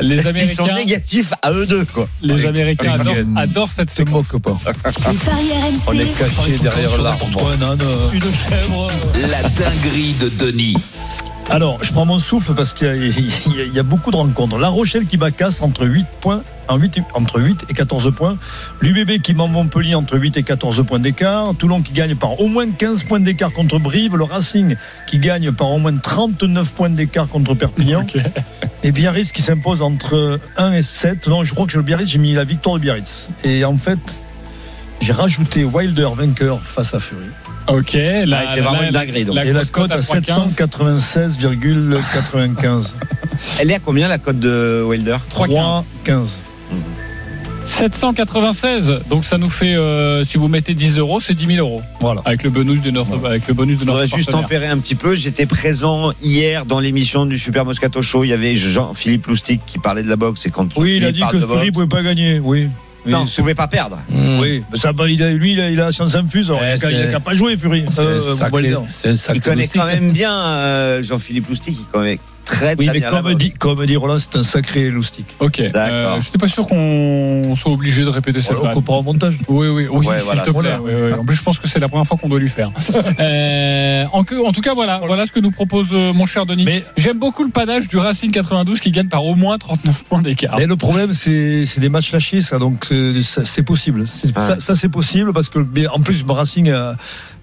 les 0.01 0.17
Ils 0.17 0.23
sont 0.23 0.29
Américains, 0.29 0.75
négatifs 0.75 1.33
à 1.43 1.53
eux 1.53 1.67
deux 1.67 1.85
quoi. 1.85 2.09
les 2.23 2.47
Américains 2.47 2.93
avec 2.93 3.07
adorent, 3.07 3.25
adorent 3.37 3.71
cette 3.71 3.91
Se 3.91 3.97
séquence. 3.97 4.33
moque 4.33 4.43
pas. 4.43 4.59
Les 4.65 5.19
paris 5.19 5.51
On 5.87 5.93
est 5.93 6.03
RMC, 6.05 6.15
caché 6.19 6.59
derrière 6.63 6.99
l'arbre. 7.03 7.27
Euh, 7.83 8.11
une 8.13 8.21
chèvre. 8.33 8.89
La 9.15 9.43
dinguerie 9.49 10.15
de 10.15 10.29
Denis. 10.29 10.77
Alors, 11.49 11.83
je 11.83 11.93
prends 11.93 12.05
mon 12.05 12.19
souffle 12.19 12.55
parce 12.55 12.73
qu'il 12.73 12.89
y, 12.89 12.91
a- 12.91 13.65
y 13.75 13.79
y 13.79 13.83
beaucoup 13.83 14.11
de 14.11 14.17
rencontres. 14.17 14.59
La 14.59 14.69
Rochelle 14.69 15.07
qui 15.07 15.17
bat 15.17 15.31
Castres 15.31 15.63
entre 15.63 15.87
8 15.87 16.05
points, 16.21 16.43
en 16.69 16.77
8, 16.77 16.99
et- 16.99 17.03
entre 17.15 17.41
8 17.41 17.67
et 17.69 17.73
14 17.73 18.13
points. 18.15 18.37
L'UBB 18.81 19.21
qui 19.23 19.33
bat 19.33 19.47
Montpellier 19.47 19.95
entre 19.95 20.19
8 20.19 20.37
et 20.37 20.43
14 20.43 20.85
points 20.85 20.99
d'écart. 20.99 21.55
Toulon 21.55 21.83
qui 21.83 21.93
gagne 21.93 22.17
par 22.17 22.41
au 22.41 22.49
moins 22.49 22.69
15 22.69 23.05
points 23.05 23.21
d'écart 23.21 23.53
contre 23.53 23.79
Brive. 23.79 24.17
Le 24.17 24.25
Racing 24.25 24.77
qui 25.07 25.19
gagne 25.19 25.53
par 25.53 25.71
au 25.71 25.79
moins 25.79 25.97
39 25.97 26.73
points 26.73 26.91
d'écart 26.91 27.29
contre 27.29 27.55
Perpignan. 27.55 28.05
Et 28.83 28.91
Biarritz 28.93 29.31
qui 29.33 29.41
s'impose 29.43 29.83
entre 29.83 30.41
1 30.57 30.73
et 30.73 30.83
7. 30.83 31.29
Non, 31.29 31.45
je 31.45 31.55
crois 31.55 31.67
que 31.67 31.77
le 31.77 31.83
Biarritz, 31.83 32.09
j'ai 32.11 32.19
mis 32.19 32.35
la 32.35 32.45
victoire 32.45 32.77
de 32.77 32.81
Biarritz. 32.81 33.29
Et 33.45 33.65
en 33.65 33.79
fait, 33.79 33.99
j'ai 35.01 35.13
rajouté 35.13 35.65
Wilder 35.65 36.09
vainqueur 36.17 36.61
face 36.61 36.93
à 36.93 37.01
Fury. 37.01 37.21
Ok, 37.69 37.95
là, 37.95 38.01
Ouais, 38.01 38.27
c'est 38.55 38.61
vraiment 38.61 38.83
une 38.83 38.91
dinguerie, 38.91 39.25
donc. 39.25 39.37
et 39.39 39.53
la 39.53 39.65
cote 39.65 39.91
à 39.91 39.99
3,15. 39.99 40.57
796,95. 40.57 42.95
Elle 43.61 43.71
est 43.71 43.75
à 43.75 43.79
combien 43.81 44.09
la 44.09 44.19
cote 44.19 44.39
de 44.39 44.83
Wilder? 44.87 45.17
3,15. 45.35 45.85
3,15. 46.07 46.27
796. 47.67 49.01
Donc 49.11 49.25
ça 49.25 49.39
nous 49.39 49.51
fait, 49.51 49.75
euh, 49.75 50.23
si 50.25 50.39
vous 50.39 50.47
mettez 50.49 50.73
10 50.75 50.99
euros, 50.99 51.19
c'est 51.21 51.35
10 51.35 51.47
000 51.47 51.59
euros. 51.59 51.83
Voilà. 52.01 52.23
Avec 52.25 52.45
le 52.45 52.51
bonus 52.51 52.81
de 52.81 52.91
notre, 52.93 53.27
avec 53.27 53.49
le 53.49 53.55
bonus 53.55 53.79
de 53.79 53.85
notre 53.85 54.07
juste 54.07 54.31
tempérer 54.31 54.69
un 54.69 54.79
petit 54.79 54.95
peu. 54.95 55.17
J'étais 55.17 55.47
présent 55.47 56.13
hier 56.23 56.65
dans 56.65 56.79
l'émission 56.79 57.27
du 57.27 57.39
Super 57.39 57.65
Moscato 57.65 58.03
Show. 58.03 58.23
Il 58.25 58.29
y 58.29 58.33
avait 58.33 58.57
Jean-Philippe 58.57 59.27
Loustic 59.27 59.61
qui 59.67 59.79
parlait 59.81 60.05
de 60.05 60.09
la 60.09 60.17
boxe. 60.17 60.47
Et 60.47 60.51
quand 60.51 60.69
Oui, 60.77 60.99
il 60.99 61.05
a 61.05 61.11
dit 61.13 61.23
que 61.31 61.39
Fury 61.39 61.73
pouvait 61.73 61.87
pas 61.89 62.03
gagner. 62.03 62.39
Oui. 62.39 62.69
Non, 63.11 63.23
vous 63.23 63.29
c'est- 63.29 63.41
pouvez 63.43 63.55
pas 63.55 63.69
perdre. 63.69 63.99
oui. 64.11 64.63
Mais 64.73 64.79
ça, 64.79 64.93
bah, 64.93 65.09
il 65.09 65.23
a, 65.23 65.31
lui, 65.31 65.53
il 65.53 65.61
a, 65.61 65.71
il 65.71 65.81
a 65.81 65.87
la 65.87 65.91
chance 65.93 66.15
infuse. 66.15 66.49
Alors, 66.51 66.61
Ouais, 66.61 66.77
il 66.77 67.01
a 67.01 67.07
qu'à- 67.07 67.21
pas 67.21 67.35
jouer, 67.35 67.57
Fury. 67.57 67.85
C'est 67.89 68.01
Euh, 68.01 68.21
Il 69.35 69.41
connaît 69.41 69.69
quand 69.69 69.87
même 69.87 70.13
bien 70.13 70.33
euh, 70.35 71.03
Jean-Philippe 71.03 71.49
Loustic. 71.49 71.77
Il 71.79 71.85
connaît 71.87 72.19
très, 72.47 72.75
très 72.75 72.77
Oui, 72.79 72.87
mais 72.93 73.01
bien 73.01 73.11
comme 73.11 73.35
dit, 73.35 73.53
comme 73.53 73.85
dit 73.85 73.97
Roland, 73.97 74.19
c'est 74.19 74.37
un 74.37 74.43
sacré 74.43 74.89
loustic. 74.89 75.27
Ok. 75.41 75.59
D'accord. 75.61 75.79
Euh, 76.15 76.21
J'étais 76.23 76.39
pas 76.39 76.49
sûr 76.49 76.67
qu'on 76.67 77.55
soit 77.57 77.73
obligé 77.73 78.03
de 78.05 78.09
répéter 78.09 78.41
cette 78.41 78.57
On 78.57 78.63
vanne. 78.63 78.73
comprend 78.73 78.99
au 78.99 79.03
montage. 79.03 79.39
Oui, 79.49 79.69
oui, 79.69 79.87
oui, 79.91 80.07
Ouais, 80.07 80.17
s'il 80.17 80.25
voilà, 80.27 80.41
te 80.43 80.51
plaît. 80.51 80.53
voilà. 80.53 80.81
Oui, 80.81 80.93
oui. 80.95 81.13
En 81.13 81.25
plus, 81.25 81.37
je 81.37 81.43
pense 81.43 81.59
que 81.59 81.69
c'est 81.69 81.79
la 81.81 81.89
première 81.89 82.07
fois 82.07 82.17
qu'on 82.17 82.29
doit 82.31 82.39
lui 82.39 82.49
faire. 82.49 82.71
euh, 83.21 84.05
en, 84.13 84.21
en 84.21 84.53
tout 84.53 84.61
cas, 84.63 84.75
voilà, 84.75 85.01
voilà 85.05 85.27
ce 85.27 85.33
que 85.33 85.41
nous 85.41 85.51
propose 85.51 85.89
euh, 85.93 86.13
mon 86.13 86.27
cher 86.27 86.47
Denis. 86.47 86.65
Mais, 86.65 86.83
J'aime 86.97 87.19
beaucoup 87.19 87.45
le 87.45 87.51
panache 87.51 87.89
du 87.89 87.97
Racing 87.99 88.31
92 88.31 88.81
qui 88.81 88.91
gagne 88.91 89.09
par 89.09 89.25
au 89.25 89.35
moins 89.35 89.59
39 89.59 90.05
points 90.05 90.23
d'écart. 90.23 90.57
mais 90.59 90.67
le 90.67 90.77
problème, 90.77 91.13
c'est 91.13 91.67
c'est 91.67 91.81
des 91.81 91.89
matchs 91.89 92.13
lâchés, 92.13 92.43
ça. 92.43 92.59
Donc, 92.59 92.85
c'est- 92.89 93.23
ça, 93.23 93.45
c'est 93.45 93.63
possible. 93.63 94.07
Ça, 94.09 94.61
ça, 94.61 94.75
c'est 94.75 94.89
possible 94.89 95.33
parce 95.33 95.49
que, 95.49 95.59
en 95.89 96.01
plus, 96.01 96.25
Racing 96.29 96.71
a- 96.71 96.97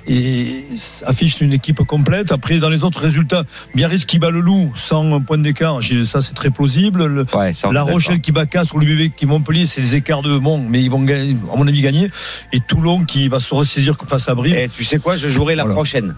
et 0.07 0.65
affiche 1.05 1.39
une 1.41 1.53
équipe 1.53 1.81
complète. 1.83 2.31
Après, 2.31 2.57
dans 2.59 2.69
les 2.69 2.83
autres 2.83 2.99
résultats, 2.99 3.43
Biarritz 3.75 4.05
qui 4.05 4.19
bat 4.19 4.29
le 4.31 4.39
Loup 4.41 4.71
sans 4.75 5.13
un 5.15 5.21
point 5.21 5.37
d'écart, 5.37 5.79
ça 6.05 6.21
c'est 6.21 6.33
très 6.33 6.49
plausible. 6.49 7.05
Le- 7.05 7.25
Ouais, 7.33 7.53
La. 7.71 7.83
Rochelle 7.83 8.19
qui 8.21 8.31
bat 8.31 8.45
Castres 8.45 8.75
ou 8.75 8.79
le 8.79 8.85
bébé 8.85 9.11
qui 9.15 9.25
Montpellier, 9.25 9.65
c'est 9.65 9.81
des 9.81 9.95
écarts 9.95 10.21
de 10.21 10.37
bon, 10.37 10.57
mais 10.57 10.81
ils 10.83 10.89
vont 10.89 11.05
à 11.07 11.57
mon 11.57 11.67
avis 11.67 11.81
gagner. 11.81 12.09
Et 12.51 12.59
Toulon 12.59 13.05
qui 13.05 13.27
va 13.27 13.39
se 13.39 13.53
ressaisir 13.55 13.95
face 14.07 14.27
à 14.29 14.35
Brive. 14.35 14.55
Et 14.55 14.69
tu 14.69 14.83
sais 14.83 14.99
quoi 14.99 15.15
Je 15.17 15.29
jouerai 15.29 15.55
la 15.55 15.63
Voilà. 15.63 15.75
prochaine. 15.75 16.15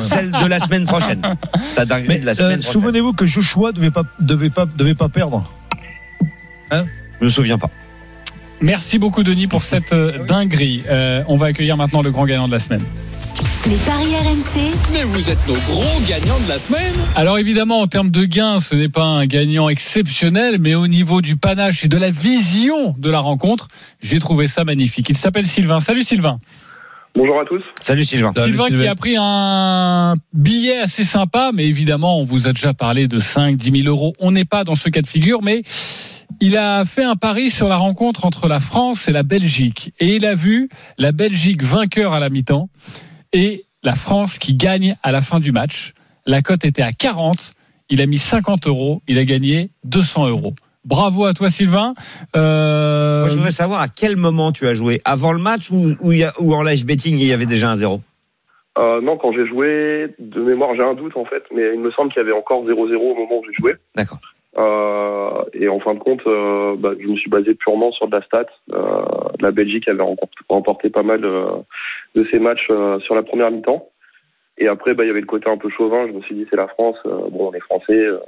Celle 0.00 0.32
de 0.32 0.46
la 0.46 0.58
semaine 0.60 0.84
prochaine. 0.86 1.22
Mais 2.08 2.18
de 2.18 2.26
la 2.26 2.32
euh, 2.32 2.34
semaine 2.34 2.58
prochaine. 2.58 2.62
souvenez-vous 2.62 3.12
que 3.12 3.24
Joshua 3.26 3.72
devait 3.72 3.90
pas 3.92 4.02
devait 4.20 4.50
pas 4.50 4.66
devait 4.66 4.94
pas 4.94 5.08
perdre. 5.08 5.48
Je 6.72 7.24
me 7.24 7.30
souviens 7.30 7.56
pas. 7.58 7.70
Merci 8.64 8.98
beaucoup, 8.98 9.22
Denis, 9.22 9.46
pour 9.46 9.62
cette 9.62 9.92
euh, 9.92 10.24
dinguerie. 10.24 10.84
Euh, 10.88 11.22
on 11.28 11.36
va 11.36 11.48
accueillir 11.48 11.76
maintenant 11.76 12.00
le 12.00 12.10
grand 12.10 12.24
gagnant 12.24 12.46
de 12.46 12.52
la 12.52 12.58
semaine. 12.58 12.80
les 13.66 13.76
paris 13.76 14.16
RMC, 14.16 14.72
Mais 14.94 15.02
vous 15.02 15.28
êtes 15.28 15.46
nos 15.46 15.52
gros 15.52 16.00
gagnants 16.08 16.40
de 16.40 16.48
la 16.48 16.58
semaine. 16.58 16.94
Alors 17.14 17.38
évidemment, 17.38 17.80
en 17.80 17.88
termes 17.88 18.10
de 18.10 18.24
gains, 18.24 18.60
ce 18.60 18.74
n'est 18.74 18.88
pas 18.88 19.04
un 19.04 19.26
gagnant 19.26 19.68
exceptionnel, 19.68 20.56
mais 20.60 20.74
au 20.74 20.86
niveau 20.86 21.20
du 21.20 21.36
panache 21.36 21.84
et 21.84 21.88
de 21.88 21.98
la 21.98 22.10
vision 22.10 22.94
de 22.96 23.10
la 23.10 23.20
rencontre, 23.20 23.68
j'ai 24.00 24.18
trouvé 24.18 24.46
ça 24.46 24.64
magnifique. 24.64 25.10
Il 25.10 25.16
s'appelle 25.18 25.44
Sylvain. 25.44 25.80
Salut 25.80 26.02
Sylvain. 26.02 26.40
Bonjour 27.14 27.38
à 27.38 27.44
tous. 27.44 27.62
Salut 27.82 28.06
Sylvain. 28.06 28.32
Salut, 28.34 28.54
Sylvain 28.54 28.68
qui 28.68 28.86
a 28.86 28.94
pris 28.94 29.16
un 29.18 30.14
billet 30.32 30.78
assez 30.78 31.04
sympa, 31.04 31.50
mais 31.52 31.66
évidemment, 31.66 32.18
on 32.18 32.24
vous 32.24 32.48
a 32.48 32.54
déjà 32.54 32.72
parlé 32.72 33.08
de 33.08 33.18
5, 33.18 33.56
10 33.56 33.82
000 33.82 33.88
euros. 33.88 34.14
On 34.20 34.32
n'est 34.32 34.46
pas 34.46 34.64
dans 34.64 34.74
ce 34.74 34.88
cas 34.88 35.02
de 35.02 35.06
figure, 35.06 35.42
mais 35.42 35.64
il 36.40 36.56
a 36.56 36.84
fait 36.84 37.04
un 37.04 37.16
pari 37.16 37.50
sur 37.50 37.68
la 37.68 37.76
rencontre 37.76 38.26
entre 38.26 38.48
la 38.48 38.60
France 38.60 39.08
et 39.08 39.12
la 39.12 39.22
Belgique. 39.22 39.92
Et 40.00 40.16
il 40.16 40.26
a 40.26 40.34
vu 40.34 40.68
la 40.98 41.12
Belgique 41.12 41.62
vainqueur 41.62 42.12
à 42.12 42.20
la 42.20 42.30
mi-temps 42.30 42.68
et 43.32 43.64
la 43.82 43.94
France 43.94 44.38
qui 44.38 44.54
gagne 44.54 44.96
à 45.02 45.12
la 45.12 45.22
fin 45.22 45.40
du 45.40 45.52
match. 45.52 45.92
La 46.26 46.42
cote 46.42 46.64
était 46.64 46.82
à 46.82 46.92
40. 46.92 47.52
Il 47.90 48.00
a 48.00 48.06
mis 48.06 48.18
50 48.18 48.66
euros. 48.66 49.02
Il 49.08 49.18
a 49.18 49.24
gagné 49.24 49.70
200 49.84 50.28
euros. 50.28 50.54
Bravo 50.84 51.24
à 51.24 51.32
toi, 51.34 51.48
Sylvain. 51.50 51.94
Euh, 52.36 53.20
Moi, 53.20 53.30
je 53.30 53.34
voudrais 53.36 53.50
savoir 53.52 53.80
à 53.80 53.88
quel 53.88 54.16
moment 54.16 54.52
tu 54.52 54.66
as 54.66 54.74
joué. 54.74 55.00
Avant 55.04 55.32
le 55.32 55.38
match 55.38 55.70
ou, 55.70 55.94
ou, 56.00 56.12
il 56.12 56.18
y 56.18 56.24
a- 56.24 56.32
ou 56.40 56.54
en 56.54 56.62
live 56.62 56.84
betting, 56.84 57.18
il 57.18 57.26
y 57.26 57.32
avait 57.32 57.46
déjà 57.46 57.70
un 57.70 57.76
0 57.76 58.00
Euh, 58.78 59.00
non, 59.00 59.16
quand 59.16 59.32
j'ai 59.32 59.46
joué, 59.46 60.14
de 60.18 60.40
mémoire, 60.42 60.70
j'ai 60.76 60.82
un 60.82 60.94
doute 60.94 61.16
en 61.16 61.24
fait, 61.24 61.42
mais 61.54 61.62
il 61.74 61.80
me 61.80 61.90
semble 61.92 62.12
qu'il 62.12 62.20
y 62.20 62.24
avait 62.24 62.36
encore 62.36 62.64
0-0 62.64 62.96
au 63.12 63.14
moment 63.14 63.38
où 63.38 63.42
j'ai 63.46 63.54
joué. 63.60 63.74
D'accord. 63.94 64.18
Euh, 64.56 65.42
et 65.52 65.68
en 65.68 65.80
fin 65.80 65.94
de 65.94 65.98
compte, 65.98 66.20
euh, 66.26 66.76
bah, 66.78 66.92
je 67.00 67.06
me 67.08 67.16
suis 67.16 67.30
basé 67.30 67.54
purement 67.54 67.90
sur 67.92 68.06
de 68.08 68.16
la 68.16 68.22
stat. 68.22 68.46
Euh, 68.72 69.02
la 69.40 69.50
Belgique 69.50 69.88
avait 69.88 70.04
remporté, 70.48 70.90
pas 70.90 71.02
mal 71.02 71.24
euh, 71.24 71.46
de 72.14 72.24
ses 72.30 72.38
matchs 72.38 72.66
euh, 72.70 73.00
sur 73.00 73.14
la 73.14 73.22
première 73.22 73.50
mi-temps. 73.50 73.88
Et 74.58 74.68
après, 74.68 74.94
bah, 74.94 75.04
il 75.04 75.08
y 75.08 75.10
avait 75.10 75.20
le 75.20 75.26
côté 75.26 75.50
un 75.50 75.56
peu 75.56 75.68
chauvin. 75.70 76.06
Je 76.06 76.12
me 76.12 76.20
suis 76.22 76.34
dit, 76.36 76.46
c'est 76.50 76.56
la 76.56 76.68
France. 76.68 76.96
euh, 77.06 77.28
bon, 77.30 77.50
on 77.50 77.54
est 77.54 77.60
français. 77.60 77.92
euh, 77.92 78.18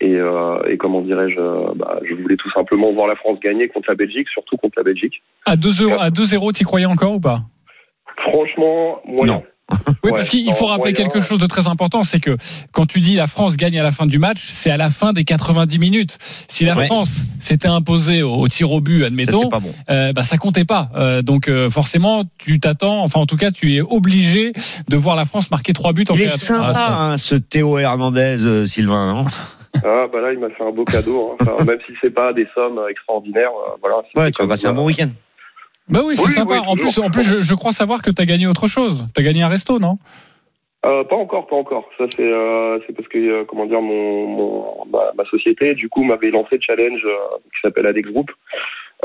et, 0.00 0.16
euh, 0.16 0.60
et 0.68 0.78
comment 0.78 1.00
dirais-je, 1.00 1.38
euh, 1.38 1.72
bah, 1.76 2.00
je 2.02 2.14
voulais 2.14 2.36
tout 2.36 2.50
simplement 2.50 2.92
voir 2.92 3.06
la 3.06 3.14
France 3.14 3.38
gagner 3.40 3.68
contre 3.68 3.88
la 3.90 3.94
Belgique, 3.94 4.28
surtout 4.28 4.56
contre 4.56 4.74
la 4.78 4.82
Belgique. 4.82 5.22
à 5.46 5.54
2-0, 5.54 5.96
à 5.96 6.10
2-0, 6.10 6.52
t'y 6.52 6.64
croyais 6.64 6.86
encore 6.86 7.14
ou 7.14 7.20
pas? 7.20 7.38
Franchement, 8.16 9.00
moyen. 9.06 9.42
Oui, 10.04 10.10
Ouais, 10.10 10.12
parce 10.12 10.28
qu'il 10.28 10.52
faut 10.52 10.66
rappeler 10.66 10.92
moyen. 10.92 11.08
quelque 11.10 11.20
chose 11.24 11.38
de 11.38 11.46
très 11.46 11.66
important, 11.68 12.02
c'est 12.02 12.18
que 12.20 12.36
quand 12.72 12.86
tu 12.86 13.00
dis 13.00 13.14
la 13.14 13.26
France 13.26 13.56
gagne 13.56 13.78
à 13.78 13.82
la 13.82 13.92
fin 13.92 14.06
du 14.06 14.18
match, 14.18 14.46
c'est 14.50 14.70
à 14.70 14.76
la 14.76 14.90
fin 14.90 15.12
des 15.12 15.24
90 15.24 15.78
minutes. 15.78 16.18
Si 16.48 16.64
la 16.64 16.76
Ouais. 16.76 16.86
France 16.86 17.24
s'était 17.38 17.68
imposée 17.68 18.22
au, 18.22 18.34
au 18.34 18.48
tir 18.48 18.72
au 18.72 18.80
but, 18.80 19.04
admettons, 19.04 19.38
C'était 19.42 19.50
pas 19.50 19.60
bon. 19.60 19.72
euh, 19.90 20.12
bah, 20.12 20.22
ça 20.22 20.38
comptait 20.38 20.64
pas. 20.64 20.90
Euh, 20.96 21.22
donc 21.22 21.48
euh, 21.48 21.70
forcément, 21.70 22.24
tu 22.38 22.58
t'attends, 22.60 23.02
enfin 23.04 23.20
en 23.20 23.26
tout 23.26 23.36
cas, 23.36 23.50
tu 23.50 23.74
es 23.76 23.80
obligé 23.80 24.52
de 24.88 24.96
voir 24.96 25.14
la 25.16 25.24
France 25.24 25.50
marquer 25.50 25.72
trois 25.72 25.92
buts 25.92 26.04
en 26.10 26.14
Il 26.14 26.22
est 26.22 26.28
sympa, 26.28 26.72
Ah, 26.74 27.02
hein, 27.12 27.18
ce 27.18 27.34
Théo 27.34 27.78
Hernandez, 27.78 28.44
euh, 28.44 28.66
Sylvain. 28.66 29.12
non? 29.14 29.24
Ah 29.76 30.04
bah 30.12 30.20
là 30.20 30.32
il 30.34 30.38
m'a 30.38 30.48
fait 30.50 30.62
un 30.64 30.70
beau 30.70 30.84
cadeau, 30.84 31.32
hein. 31.40 31.44
Enfin, 31.48 31.64
même 31.64 31.78
si 31.86 31.92
c'est 32.02 32.12
pas 32.12 32.32
des 32.34 32.46
sommes 32.54 32.78
extraordinaires, 32.90 33.48
euh, 33.68 33.76
voilà. 33.80 33.96
ouais, 34.16 34.30
tu 34.30 34.42
vas 34.42 34.48
passer 34.48 34.66
un 34.66 34.74
bon 34.74 34.82
euh, 34.82 34.86
week-end. 34.86 35.08
Bah 35.88 36.00
oui, 36.04 36.16
c'est 36.16 36.24
Oui, 36.24 36.30
sympa. 36.32 36.54
oui, 36.54 36.60
en 36.66 36.74
plus, 36.76 36.98
en 36.98 37.10
plus, 37.10 37.22
je, 37.22 37.40
je 37.42 37.54
crois 37.54 37.72
savoir 37.72 38.02
que 38.02 38.10
tu 38.10 38.20
as 38.22 38.26
gagné 38.26 38.46
autre 38.46 38.68
chose. 38.68 39.06
Tu 39.14 39.20
as 39.20 39.24
gagné 39.24 39.42
un 39.42 39.48
resto, 39.48 39.78
non? 39.78 39.98
Euh, 40.84 41.04
pas 41.04 41.14
encore, 41.16 41.46
pas 41.46 41.54
encore. 41.56 41.88
Ça 41.96 42.06
c'est 42.16 42.22
euh, 42.22 42.80
c'est 42.86 42.92
parce 42.92 43.06
que 43.08 43.16
euh, 43.18 43.44
comment 43.46 43.66
dire 43.66 43.80
mon, 43.80 44.26
mon 44.26 44.84
ma, 44.90 45.12
ma 45.16 45.24
société 45.26 45.74
du 45.76 45.88
coup 45.88 46.02
m'avait 46.02 46.30
lancé 46.30 46.56
le 46.56 46.60
challenge 46.60 47.00
qui 47.02 47.60
s'appelle 47.62 47.86
Adex 47.86 48.08
Group 48.10 48.32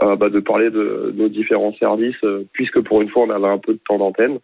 bah, 0.02 0.30
de 0.30 0.40
parler 0.40 0.72
de 0.72 1.14
nos 1.16 1.28
différents 1.30 1.74
services 1.76 2.24
puisque 2.54 2.80
pour 2.82 3.02
une 3.04 3.10
fois 3.10 3.24
on 3.24 3.30
avait 3.30 3.48
un 3.48 3.60
peu 3.60 3.74
de 3.74 3.80
temps 3.88 4.00
d'antenne. 4.00 4.40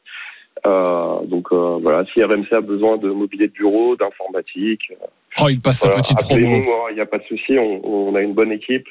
Donc 0.63 1.51
voilà, 1.51 2.05
si 2.13 2.23
RMC 2.23 2.51
a 2.53 2.61
besoin 2.61 2.97
de 2.97 3.09
mobilier 3.09 3.47
de 3.47 3.53
bureau, 3.53 3.95
d'informatique, 3.95 4.91
Oh, 5.41 5.49
il 5.49 5.59
passe 5.59 5.79
sa 5.79 5.88
voilà, 5.88 6.03
petite 6.03 6.19
promo. 6.19 6.47
hein, 6.57 6.86
il 6.91 6.95
n'y 6.95 7.01
a 7.01 7.07
pas 7.07 7.17
de 7.17 7.23
souci, 7.23 7.57
on, 7.57 8.09
on 8.11 8.13
a 8.15 8.21
une 8.21 8.34
bonne 8.34 8.51
équipe 8.51 8.89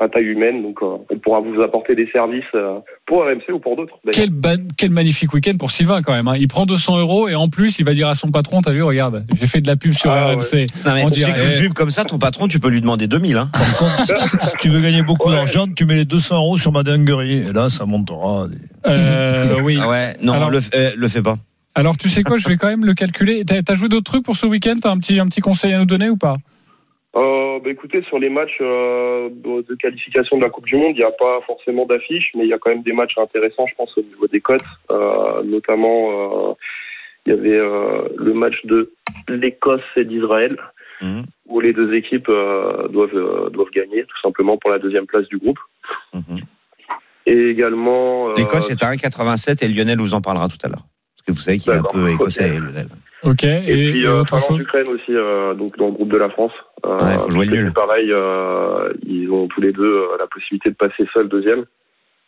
à 0.00 0.08
taille 0.08 0.26
humaine, 0.26 0.62
donc 0.62 0.78
euh, 0.82 0.96
on 1.10 1.18
pourra 1.18 1.40
vous 1.40 1.60
apporter 1.60 1.96
des 1.96 2.08
services 2.12 2.44
euh, 2.54 2.78
pour 3.06 3.22
RMC 3.24 3.52
ou 3.52 3.58
pour 3.58 3.74
d'autres. 3.76 3.94
Quel, 4.12 4.90
magnifique 4.90 5.32
week-end 5.34 5.56
pour 5.58 5.72
Sylvain 5.72 6.02
quand 6.02 6.12
même. 6.12 6.28
hein. 6.28 6.36
Il 6.38 6.46
prend 6.46 6.66
200 6.66 6.98
euros 7.00 7.28
et 7.28 7.34
en 7.34 7.48
plus, 7.48 7.78
il 7.80 7.84
va 7.84 7.94
dire 7.94 8.06
à 8.08 8.14
son 8.14 8.30
patron, 8.30 8.60
t'as 8.62 8.70
vu, 8.72 8.82
regarde, 8.82 9.24
j'ai 9.40 9.46
fait 9.48 9.60
de 9.60 9.66
la 9.66 9.74
pub 9.76 9.92
sur 9.92 10.10
Ah, 10.12 10.34
RMC. 10.34 10.66
Non, 10.86 10.94
mais 10.94 11.04
On 11.04 11.10
dirait- 11.10 11.32
qu'une 11.32 11.60
pub 11.60 11.72
comme 11.72 11.90
ça, 11.90 12.04
ton 12.04 12.18
patron, 12.18 12.46
tu 12.46 12.60
peux 12.60 12.68
lui 12.70 12.80
demander 12.80 13.08
2000. 13.08 13.36
Hein. 13.36 13.50
Par 13.52 13.76
contre, 13.76 14.04
si 14.44 14.56
tu 14.60 14.68
veux 14.68 14.80
gagner 14.80 15.02
beaucoup 15.02 15.30
Ouais. 15.30 15.34
d'argent, 15.36 15.66
tu 15.74 15.84
mets 15.84 15.96
les 15.96 16.04
200 16.04 16.36
euros 16.36 16.58
sur 16.58 16.70
ma 16.70 16.84
dinguerie. 16.84 17.48
Et 17.48 17.52
là, 17.52 17.68
ça 17.68 17.84
montera. 17.84 18.46
des- 18.48 18.56
Euh, 18.86 19.56
oui. 19.62 19.78
Ah 19.82 19.88
ouais, 19.88 20.16
non, 20.22 20.34
Alors- 20.34 20.50
le, 20.50 20.60
euh, 20.74 20.90
le 20.96 21.08
fais 21.08 21.22
pas. 21.22 21.36
Alors 21.74 21.96
tu 21.96 22.08
sais 22.08 22.22
quoi, 22.24 22.38
je 22.38 22.48
vais 22.48 22.56
quand 22.56 22.66
même 22.68 22.84
le 22.84 22.94
calculer. 22.94 23.44
T'as 23.44 23.62
t'as 23.62 23.74
joué 23.76 23.88
d'autres 23.88 24.10
trucs 24.10 24.24
pour 24.24 24.34
ce 24.36 24.46
week-end? 24.46 24.74
T'as 24.82 24.90
un 24.90 24.98
petit, 24.98 25.20
un 25.20 25.26
petit 25.26 25.40
conseil 25.40 25.72
à 25.74 25.78
nous 25.78 25.84
donner 25.86 26.08
ou 26.08 26.16
pas? 26.16 26.34
Euh, 27.16 27.58
bah, 27.60 27.70
écoutez, 27.70 28.02
sur 28.02 28.18
les 28.18 28.28
matchs 28.28 28.58
euh, 28.60 29.28
de 29.30 29.62
de 29.66 29.74
qualification 29.76 30.36
de 30.36 30.42
la 30.42 30.50
Coupe 30.50 30.66
du 30.66 30.76
Monde, 30.76 30.92
il 30.94 30.98
n'y 30.98 31.04
a 31.04 31.10
pas 31.10 31.40
forcément 31.46 31.86
d'affiches, 31.86 32.30
mais 32.34 32.44
il 32.44 32.48
y 32.48 32.52
a 32.52 32.58
quand 32.58 32.70
même 32.70 32.82
des 32.82 32.92
matchs 32.92 33.16
intéressants, 33.16 33.66
je 33.66 33.74
pense, 33.74 33.96
au 33.96 34.02
niveau 34.02 34.26
des 34.26 34.40
cotes. 34.40 34.60
Euh, 34.90 35.42
notamment, 35.42 36.56
il 37.26 37.30
y 37.30 37.32
avait 37.32 37.58
le 38.16 38.32
match 38.34 38.64
de 38.64 38.92
l'Écosse 39.28 39.82
et 39.96 40.04
d'Israël, 40.04 40.56
Mhm. 41.00 41.26
où 41.46 41.60
les 41.60 41.72
deux 41.72 41.94
équipes 41.94 42.26
doivent, 42.26 43.50
doivent 43.52 43.70
gagner, 43.72 44.02
tout 44.04 44.20
simplement 44.20 44.56
pour 44.58 44.70
la 44.70 44.78
deuxième 44.80 45.06
place 45.06 45.28
du 45.28 45.38
groupe. 45.38 45.58
Mhm. 46.12 46.40
Et 47.26 47.50
également... 47.50 48.32
L'Écosse 48.34 48.70
est 48.70 48.82
à 48.82 48.88
1,87 48.88 49.62
et 49.62 49.68
Lionel 49.68 49.98
vous 49.98 50.14
en 50.14 50.20
parlera 50.20 50.48
tout 50.48 50.56
à 50.64 50.68
l'heure. 50.68 50.84
Vous 51.32 51.38
savez 51.38 51.58
qu'il 51.58 51.72
est 51.72 51.76
un 51.76 51.82
D'accord. 51.82 51.92
peu 51.92 52.08
écossais, 52.10 52.50
Ok. 52.50 52.62
Lionel. 52.62 52.86
Ok. 53.24 53.44
Et, 53.44 53.88
Et, 53.88 53.90
puis 53.92 54.02
et 54.02 54.06
euh, 54.06 54.20
autre 54.20 54.30
chose 54.38 54.46
Finlande-Ukraine 54.46 54.88
aussi, 54.88 55.10
euh, 55.14 55.54
donc 55.54 55.76
dans 55.76 55.86
le 55.86 55.92
groupe 55.92 56.10
de 56.12 56.16
la 56.18 56.30
France. 56.30 56.52
Euh, 56.86 56.96
Ouais, 56.98 57.18
faut 57.18 57.30
jouer 57.30 57.46
le 57.46 57.56
nul. 57.56 57.72
Pareil, 57.72 58.12
euh, 58.12 58.92
ils 59.06 59.30
ont 59.30 59.48
tous 59.48 59.60
les 59.60 59.72
deux 59.72 59.82
euh, 59.84 60.16
la 60.18 60.26
possibilité 60.26 60.70
de 60.70 60.76
passer 60.76 61.04
seul 61.12 61.28
deuxième. 61.28 61.64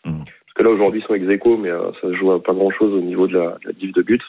Mhm. 0.05 0.25
Parce 0.25 0.55
que 0.57 0.63
là 0.65 0.71
aujourd'hui 0.71 1.01
ils 1.01 1.07
sont 1.07 1.15
ex 1.15 1.29
aequo, 1.29 1.57
mais 1.57 1.71
euh, 1.71 1.93
ça 2.01 2.09
se 2.09 2.15
joue 2.15 2.33
à 2.33 2.43
pas 2.43 2.53
grand 2.53 2.71
chose 2.71 2.93
au 2.93 3.01
niveau 3.01 3.27
de 3.29 3.35
la, 3.39 3.51
de 3.63 3.67
la 3.67 3.73
div 3.73 3.93
de 3.93 4.03
but. 4.03 4.23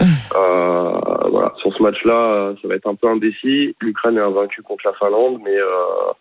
Euh, 0.00 0.90
voilà, 1.30 1.52
sur 1.60 1.74
ce 1.74 1.82
match-là, 1.82 2.54
ça 2.60 2.68
va 2.68 2.74
être 2.74 2.86
un 2.86 2.94
peu 2.94 3.08
indécis. 3.08 3.74
L'Ukraine 3.80 4.16
est 4.16 4.20
invaincue 4.22 4.62
contre 4.62 4.86
la 4.86 4.92
Finlande, 4.94 5.40
mais 5.44 5.56
euh, 5.56 6.12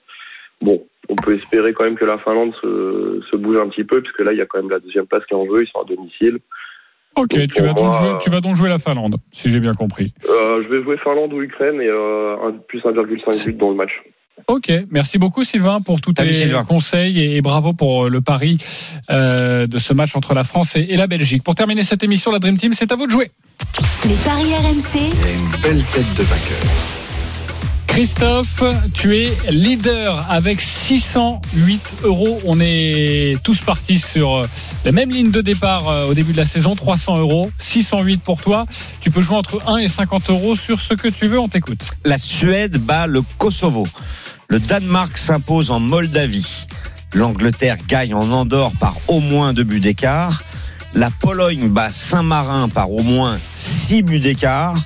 bon, 0.62 0.84
on 1.10 1.16
peut 1.16 1.34
espérer 1.36 1.74
quand 1.74 1.84
même 1.84 1.96
que 1.98 2.06
la 2.06 2.18
Finlande 2.18 2.54
se, 2.62 3.22
se 3.30 3.36
bouge 3.38 3.58
un 3.58 3.70
petit 3.70 3.84
peu, 3.84 4.02
puisque 4.02 4.20
là 4.20 4.34
il 4.34 4.38
y 4.38 4.42
a 4.42 4.46
quand 4.46 4.60
même 4.60 4.70
la 4.72 4.80
deuxième 4.80 5.06
place 5.06 5.26
qui 5.26 5.34
est 5.34 5.38
en 5.38 5.46
jeu, 5.46 5.64
ils 5.64 5.68
sont 5.70 5.82
à 5.82 5.86
domicile. 5.86 6.40
Ok, 7.16 7.36
Donc, 7.36 7.52
tu 7.52 7.62
vas, 7.62 7.74
donc 7.74 7.94
jouer, 7.94 8.12
tu 8.22 8.30
vas 8.30 8.42
donc 8.42 8.56
jouer 8.56 8.70
la 8.70 8.80
Finlande, 8.80 9.18
si 9.32 9.52
j'ai 9.52 9.60
bien 9.60 9.74
compris. 9.74 10.14
Euh, 10.30 10.64
je 10.64 10.70
vais 10.70 10.84
jouer 10.84 10.98
Finlande 11.04 11.34
ou 11.34 11.42
Ukraine 11.42 11.82
et 11.82 11.88
euh, 11.88 12.36
un, 12.48 12.54
plus 12.68 12.80
1,5 12.80 13.46
but 13.46 13.58
dans 13.58 13.70
le 13.70 13.76
match. 13.76 13.92
Ok, 14.48 14.72
merci 14.90 15.18
beaucoup 15.18 15.44
Sylvain 15.44 15.82
pour 15.82 16.00
tous 16.00 16.14
tes 16.14 16.32
Sylvain. 16.32 16.64
conseils 16.64 17.20
et, 17.20 17.36
et 17.36 17.42
bravo 17.42 17.74
pour 17.74 18.06
euh, 18.06 18.10
le 18.10 18.22
pari 18.22 18.58
euh, 19.10 19.68
de 19.68 19.78
ce 19.78 19.94
match 19.94 20.16
entre 20.16 20.34
la 20.34 20.44
France 20.44 20.76
et, 20.78 20.82
et 20.90 20.98
la 20.98 21.08
Belgique. 21.08 21.44
Pour 21.44 21.56
terminer 21.56 21.84
cette 21.84 22.04
émission, 22.04 22.32
la 22.32 22.40
Dream 22.40 22.58
Team, 22.58 22.74
c'est 22.74 22.92
à 22.92 22.96
vous 22.96 23.06
de 23.06 23.12
jouer. 23.12 23.32
Les 24.06 24.16
paris 24.24 24.54
RMC, 24.56 24.96
Il 24.96 25.28
a 25.28 25.32
une 25.32 25.62
belle 25.62 25.84
tête 25.86 26.18
de 26.18 26.24
vainqueur. 26.24 26.99
Christophe, 28.00 28.64
tu 28.94 29.18
es 29.18 29.36
leader 29.52 30.26
avec 30.30 30.62
608 30.62 31.96
euros. 32.06 32.40
On 32.46 32.62
est 32.62 33.36
tous 33.44 33.60
partis 33.60 34.00
sur 34.00 34.36
euh, 34.36 34.46
la 34.86 34.94
même 34.94 35.10
ligne 35.10 35.32
de 35.32 35.42
départ 35.42 35.90
euh, 35.90 36.08
au 36.08 36.14
début 36.14 36.32
de 36.32 36.38
la 36.38 36.46
saison, 36.46 36.76
300 36.76 37.18
euros, 37.18 37.52
608 37.60 38.22
pour 38.22 38.42
toi. 38.42 38.66
Tu 39.02 39.12
peux 39.12 39.20
jouer 39.20 39.36
entre 39.36 39.60
1 39.68 39.80
et 39.80 39.90
50 39.90 40.30
euros 40.30 40.56
sur 40.56 40.80
ce 40.80 40.94
que 40.94 41.10
tu 41.10 41.28
veux, 41.28 41.42
on 41.42 41.50
t'écoute. 41.50 41.92
La 42.06 42.18
Suède 42.18 42.78
bat 42.78 43.06
le 43.06 43.22
Kosovo. 43.38 43.86
Le 44.48 44.62
Danemark 44.62 45.18
s'impose 45.18 45.70
en 45.70 45.82
Moldavie. 45.82 46.68
L'Angleterre 47.14 47.76
gagne 47.86 48.14
en 48.14 48.32
Andorre 48.32 48.72
par 48.80 48.96
au 49.10 49.20
moins 49.20 49.52
deux 49.52 49.66
buts 49.66 49.82
d'écart. 49.82 50.42
La 50.94 51.10
Pologne 51.12 51.68
bat 51.68 51.90
Saint-Marin 51.92 52.70
par 52.70 52.94
au 52.94 53.04
moins 53.04 53.38
six 53.58 54.04
buts 54.04 54.20
d'écart. 54.20 54.78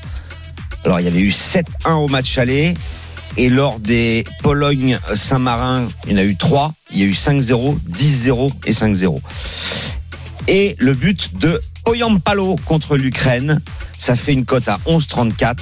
Alors 0.83 0.99
il 0.99 1.05
y 1.05 1.07
avait 1.07 1.21
eu 1.21 1.29
7-1 1.29 1.91
au 1.91 2.07
match 2.07 2.39
aller. 2.39 2.73
Et 3.37 3.49
lors 3.49 3.79
des 3.79 4.23
Pologne-Saint-Marin, 4.41 5.87
il 6.05 6.11
y 6.11 6.15
en 6.15 6.17
a 6.17 6.23
eu 6.23 6.35
3. 6.35 6.71
Il 6.91 6.99
y 6.99 7.03
a 7.03 7.05
eu 7.05 7.13
5-0, 7.13 7.77
10-0 7.89 8.51
et 8.65 8.71
5-0. 8.71 9.19
Et 10.47 10.75
le 10.77 10.93
but 10.93 11.35
de 11.37 11.59
Oyampalo 11.85 12.55
contre 12.65 12.97
l'Ukraine, 12.97 13.61
ça 13.97 14.15
fait 14.15 14.33
une 14.33 14.45
cote 14.45 14.67
à 14.67 14.77
11,34. 14.85 15.57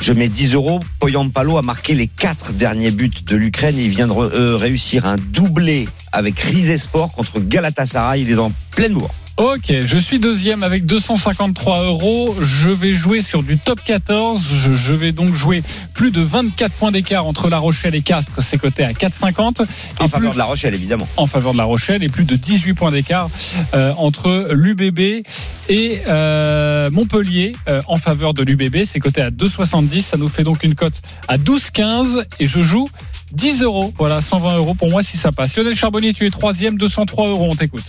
Je 0.00 0.12
mets 0.12 0.28
10 0.28 0.54
euros. 0.54 0.80
Poyampalo 0.98 1.56
a 1.56 1.62
marqué 1.62 1.94
les 1.94 2.08
quatre 2.08 2.52
derniers 2.52 2.90
buts 2.90 3.10
de 3.24 3.36
l'Ukraine 3.36 3.78
il 3.78 3.88
vient 3.88 4.06
de 4.06 4.12
euh, 4.12 4.56
réussir 4.56 5.06
un 5.06 5.16
doublé 5.16 5.88
avec 6.12 6.38
Rizesport 6.40 7.12
contre 7.12 7.40
Galatasaray. 7.40 8.22
Il 8.22 8.30
est 8.30 8.34
dans 8.34 8.52
pleine 8.72 8.94
bourre. 8.94 9.14
Ok, 9.38 9.70
je 9.84 9.98
suis 9.98 10.18
deuxième 10.18 10.62
avec 10.62 10.86
253 10.86 11.82
euros. 11.84 12.34
Je 12.42 12.70
vais 12.70 12.94
jouer 12.94 13.20
sur 13.20 13.42
du 13.42 13.58
top 13.58 13.78
14. 13.84 14.42
Je, 14.50 14.72
je 14.72 14.94
vais 14.94 15.12
donc 15.12 15.34
jouer 15.34 15.62
plus 15.92 16.10
de 16.10 16.22
24 16.22 16.72
points 16.72 16.90
d'écart 16.90 17.26
entre 17.26 17.50
La 17.50 17.58
Rochelle 17.58 17.94
et 17.94 18.00
Castres. 18.00 18.40
C'est 18.42 18.56
coté 18.56 18.82
à 18.82 18.92
4,50. 18.92 19.60
En 20.00 20.08
faveur 20.08 20.30
plus- 20.30 20.34
de 20.34 20.38
La 20.38 20.46
Rochelle, 20.46 20.74
évidemment. 20.74 21.06
en 21.18 21.26
faveur 21.26 21.52
de 21.52 21.58
La 21.58 21.64
Rochelle 21.64 22.02
et 22.02 22.08
plus 22.08 22.24
de 22.24 22.34
18 22.34 22.72
points 22.72 22.90
d'écart 22.90 23.28
euh, 23.74 23.92
entre 23.98 24.48
l'UBB 24.52 25.26
et 25.68 26.00
euh, 26.08 26.88
Montpellier 26.90 27.54
euh, 27.68 27.82
en 27.88 27.96
faveur 27.98 28.32
de 28.32 28.42
l'UBB. 28.42 28.86
C'est 28.86 29.00
coté 29.00 29.20
à 29.20 29.30
2,70. 29.30 30.00
Ça 30.00 30.16
nous 30.16 30.28
fait 30.28 30.44
donc 30.44 30.62
une 30.62 30.74
cote 30.74 31.02
à 31.28 31.36
12,15 31.36 32.24
et 32.40 32.46
je 32.46 32.62
joue 32.62 32.88
10 33.32 33.60
euros. 33.64 33.92
Voilà, 33.98 34.22
120 34.22 34.56
euros 34.56 34.72
pour 34.72 34.88
moi 34.88 35.02
si 35.02 35.18
ça 35.18 35.30
passe. 35.30 35.54
Lionel 35.58 35.74
Charbonnier, 35.76 36.14
tu 36.14 36.24
es 36.24 36.30
troisième, 36.30 36.78
203 36.78 37.28
euros. 37.28 37.48
On 37.50 37.54
t'écoute. 37.54 37.84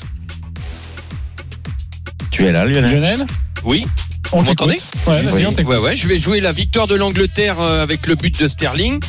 Tu 2.38 2.46
es 2.46 2.52
là, 2.52 2.66
Lionel 2.66 3.00
Lionel 3.00 3.26
Oui. 3.64 3.88
On 4.32 4.44
m'entendez 4.44 4.80
Ouais, 5.08 5.24
vas-y, 5.24 5.34
Oui. 5.34 5.46
on 5.48 5.54
t'écoute. 5.54 5.74
Ouais, 5.74 5.80
ouais, 5.80 5.96
je 5.96 6.08
vais 6.08 6.20
jouer 6.20 6.40
la 6.40 6.52
victoire 6.52 6.86
de 6.86 6.94
l'Angleterre 6.94 7.60
euh, 7.60 7.82
avec 7.82 8.06
le 8.06 8.14
but 8.14 8.40
de 8.40 8.48
Sterling, 8.48 9.00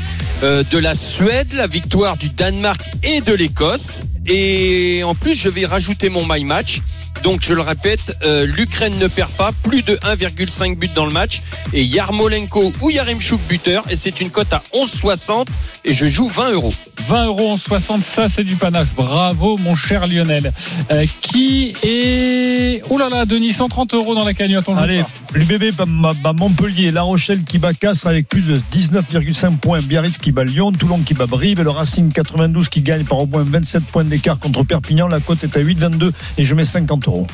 euh, 0.42 0.64
de 0.70 0.78
la 0.78 0.94
Suède, 0.94 1.52
la 1.52 1.66
victoire 1.66 2.16
du 2.16 2.30
Danemark 2.30 2.80
et 3.02 3.20
de 3.20 3.34
l'Écosse. 3.34 4.00
Et 4.26 5.02
en 5.04 5.14
plus, 5.14 5.34
je 5.34 5.50
vais 5.50 5.66
rajouter 5.66 6.08
mon 6.08 6.24
my 6.26 6.42
match 6.42 6.80
Donc 7.22 7.40
je 7.42 7.54
le 7.54 7.60
répète, 7.60 8.16
euh, 8.24 8.46
l'Ukraine 8.46 8.96
ne 8.98 9.06
perd 9.06 9.32
pas, 9.32 9.50
plus 9.62 9.82
de 9.82 9.96
1,5 9.96 10.76
but 10.76 10.92
dans 10.94 11.06
le 11.06 11.12
match. 11.12 11.42
Et 11.72 11.84
Yarmolenko 11.84 12.72
ou 12.80 12.90
Yaremchuk 12.90 13.40
buteur. 13.48 13.84
Et 13.90 13.96
c'est 13.96 14.20
une 14.20 14.30
cote 14.30 14.52
à 14.52 14.62
11,60 14.74 15.46
et 15.84 15.92
je 15.92 16.06
joue 16.06 16.28
20 16.28 16.52
euros. 16.52 16.72
20 17.08 17.26
euros 17.26 17.50
en 17.52 17.56
60, 17.56 18.02
ça 18.02 18.28
c'est 18.28 18.44
du 18.44 18.56
panache. 18.56 18.88
Bravo 18.94 19.56
mon 19.56 19.74
cher 19.74 20.06
Lionel. 20.06 20.52
Euh, 20.90 21.06
qui 21.20 21.72
est... 21.82 22.82
Oh 22.90 22.98
là 22.98 23.08
là, 23.08 23.24
Denis, 23.24 23.52
130 23.52 23.94
euros 23.94 24.14
dans 24.14 24.24
la 24.24 24.34
cagnotte. 24.34 24.68
On 24.68 24.76
Allez, 24.76 25.02
l'UBB 25.34 25.74
bat, 25.74 26.12
bat 26.22 26.32
Montpellier, 26.32 26.90
La 26.90 27.02
Rochelle 27.02 27.42
qui 27.44 27.58
bat 27.58 27.72
Castres 27.72 28.06
avec 28.06 28.28
plus 28.28 28.42
de 28.42 28.60
19,5 28.72 29.56
points, 29.58 29.80
Biarritz 29.80 30.18
qui 30.18 30.32
bat 30.32 30.44
Lyon, 30.44 30.72
Toulon 30.72 31.00
qui 31.00 31.14
bat 31.14 31.26
Brive, 31.26 31.60
et 31.60 31.64
le 31.64 31.70
Racing 31.70 32.12
92 32.12 32.68
qui 32.68 32.82
gagne 32.82 33.04
par 33.04 33.18
au 33.18 33.26
moins 33.26 33.44
27 33.44 33.84
points 33.84 34.04
d'écart 34.04 34.38
contre 34.38 34.62
Perpignan. 34.64 35.08
La 35.08 35.20
cote 35.20 35.44
est 35.44 35.56
à 35.56 35.60
8,22 35.60 36.12
et 36.36 36.44
je 36.44 36.54
mets 36.54 36.64
50 36.64 37.07
euros. 37.08 37.26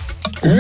8, 0.43 0.53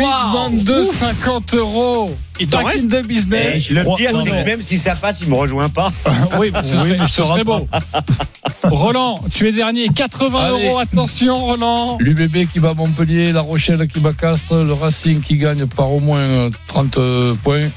22, 0.50 0.84
50 0.86 1.54
euros. 1.54 2.16
Il 2.40 2.46
t'en 2.48 2.64
reste 2.64 2.88
the 2.90 3.06
business. 3.06 3.70
Le 3.70 3.82
Ro- 3.82 3.96
pire, 3.96 4.12
non, 4.12 4.24
c'est 4.24 4.30
non. 4.30 4.40
que 4.42 4.46
même 4.46 4.62
si 4.62 4.78
ça 4.78 4.94
passe, 4.94 5.20
il 5.20 5.28
me 5.28 5.34
rejoint 5.36 5.68
pas. 5.68 5.92
Oui, 6.38 6.50
bah, 6.50 6.62
ce 6.64 6.70
serait, 6.76 6.96
ce 7.06 7.24
serait 7.24 7.44
beau. 7.44 7.68
Roland, 8.64 9.20
tu 9.32 9.46
es 9.48 9.52
dernier. 9.52 9.88
80 9.88 10.38
Allez. 10.38 10.66
euros. 10.66 10.78
Attention, 10.78 11.38
Roland. 11.38 11.98
L'UBB 12.00 12.46
qui 12.50 12.60
bat 12.60 12.72
Montpellier, 12.74 13.32
La 13.32 13.40
Rochelle 13.42 13.86
qui 13.88 14.00
bat 14.00 14.12
Castres, 14.12 14.54
le 14.62 14.72
Racing 14.72 15.20
qui 15.20 15.36
gagne 15.36 15.66
par 15.66 15.92
au 15.92 16.00
moins 16.00 16.18
euh, 16.20 16.50
30 16.68 16.98
euh, 16.98 17.34
points 17.42 17.68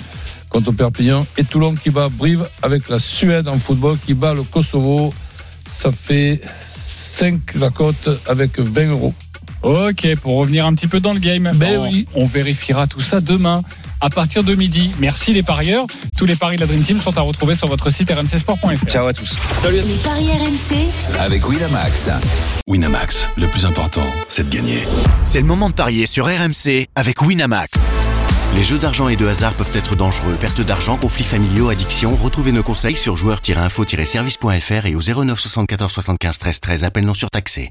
contre 0.49 0.71
Perpignan 0.71 1.25
et 1.38 1.43
Toulon 1.43 1.75
qui 1.75 1.89
bat 1.89 2.07
Brive 2.09 2.47
avec 2.61 2.88
la 2.89 2.99
Suède 2.99 3.47
en 3.49 3.59
football 3.59 3.97
qui 4.05 4.13
bat 4.13 4.33
le 4.33 4.43
Kosovo. 4.43 5.13
Ça 5.69 5.91
fait 5.91 6.41
5 6.79 7.55
la 7.55 7.69
cote 7.69 8.09
avec 8.27 8.57
20 8.59 8.85
euros. 8.91 9.13
Ok, 9.63 10.07
pour 10.21 10.35
revenir 10.37 10.65
un 10.65 10.73
petit 10.73 10.87
peu 10.87 10.99
dans 10.99 11.13
le 11.13 11.19
game, 11.19 11.51
Ben 11.55 11.79
on, 11.79 11.83
oui. 11.89 12.07
on 12.15 12.25
vérifiera 12.25 12.87
tout 12.87 13.01
ça 13.01 13.19
demain 13.21 13.61
à 13.99 14.09
partir 14.09 14.43
de 14.43 14.53
midi. 14.55 14.91
Merci 14.99 15.33
les 15.33 15.43
parieurs. 15.43 15.87
Tous 16.15 16.25
les 16.25 16.35
paris 16.35 16.55
de 16.55 16.61
la 16.61 16.67
Dream 16.67 16.83
Team 16.83 16.99
sont 16.99 17.17
à 17.17 17.21
retrouver 17.21 17.55
sur 17.55 17.67
votre 17.67 17.89
site 17.89 18.11
rmcsport.fr. 18.11 18.85
Ciao 18.87 19.07
à 19.07 19.13
tous. 19.13 19.35
Salut 19.61 19.79
à 19.79 19.81
Les 19.83 19.93
paris 19.95 20.27
RMC, 20.29 21.19
Avec 21.19 21.47
Winamax. 21.49 22.09
Winamax, 22.67 23.29
le 23.37 23.47
plus 23.47 23.65
important, 23.65 24.03
c'est 24.29 24.47
de 24.47 24.55
gagner. 24.55 24.79
C'est 25.23 25.39
le 25.41 25.45
moment 25.47 25.69
de 25.69 25.73
parier 25.73 26.05
sur 26.05 26.25
RMC 26.27 26.87
avec 26.95 27.21
Winamax. 27.21 27.79
Les 28.55 28.63
jeux 28.63 28.79
d'argent 28.79 29.09
et 29.09 29.17
de 29.17 29.27
hasard 29.27 29.53
peuvent 29.53 29.75
être 29.75 29.95
dangereux. 29.97 30.37
Perte 30.39 30.61
d'argent, 30.61 30.95
conflits 30.95 31.25
familiaux, 31.25 31.67
addiction. 31.69 32.15
Retrouvez 32.15 32.53
nos 32.53 32.63
conseils 32.63 32.95
sur 32.95 33.17
joueurs-info-service.fr 33.17 34.85
et 34.85 34.95
au 34.95 35.01
09 35.01 35.37
74 35.37 35.91
75 35.91 36.39
13 36.39 36.59
13. 36.61 36.83
Appel 36.85 37.05
non 37.05 37.13
surtaxé. 37.13 37.65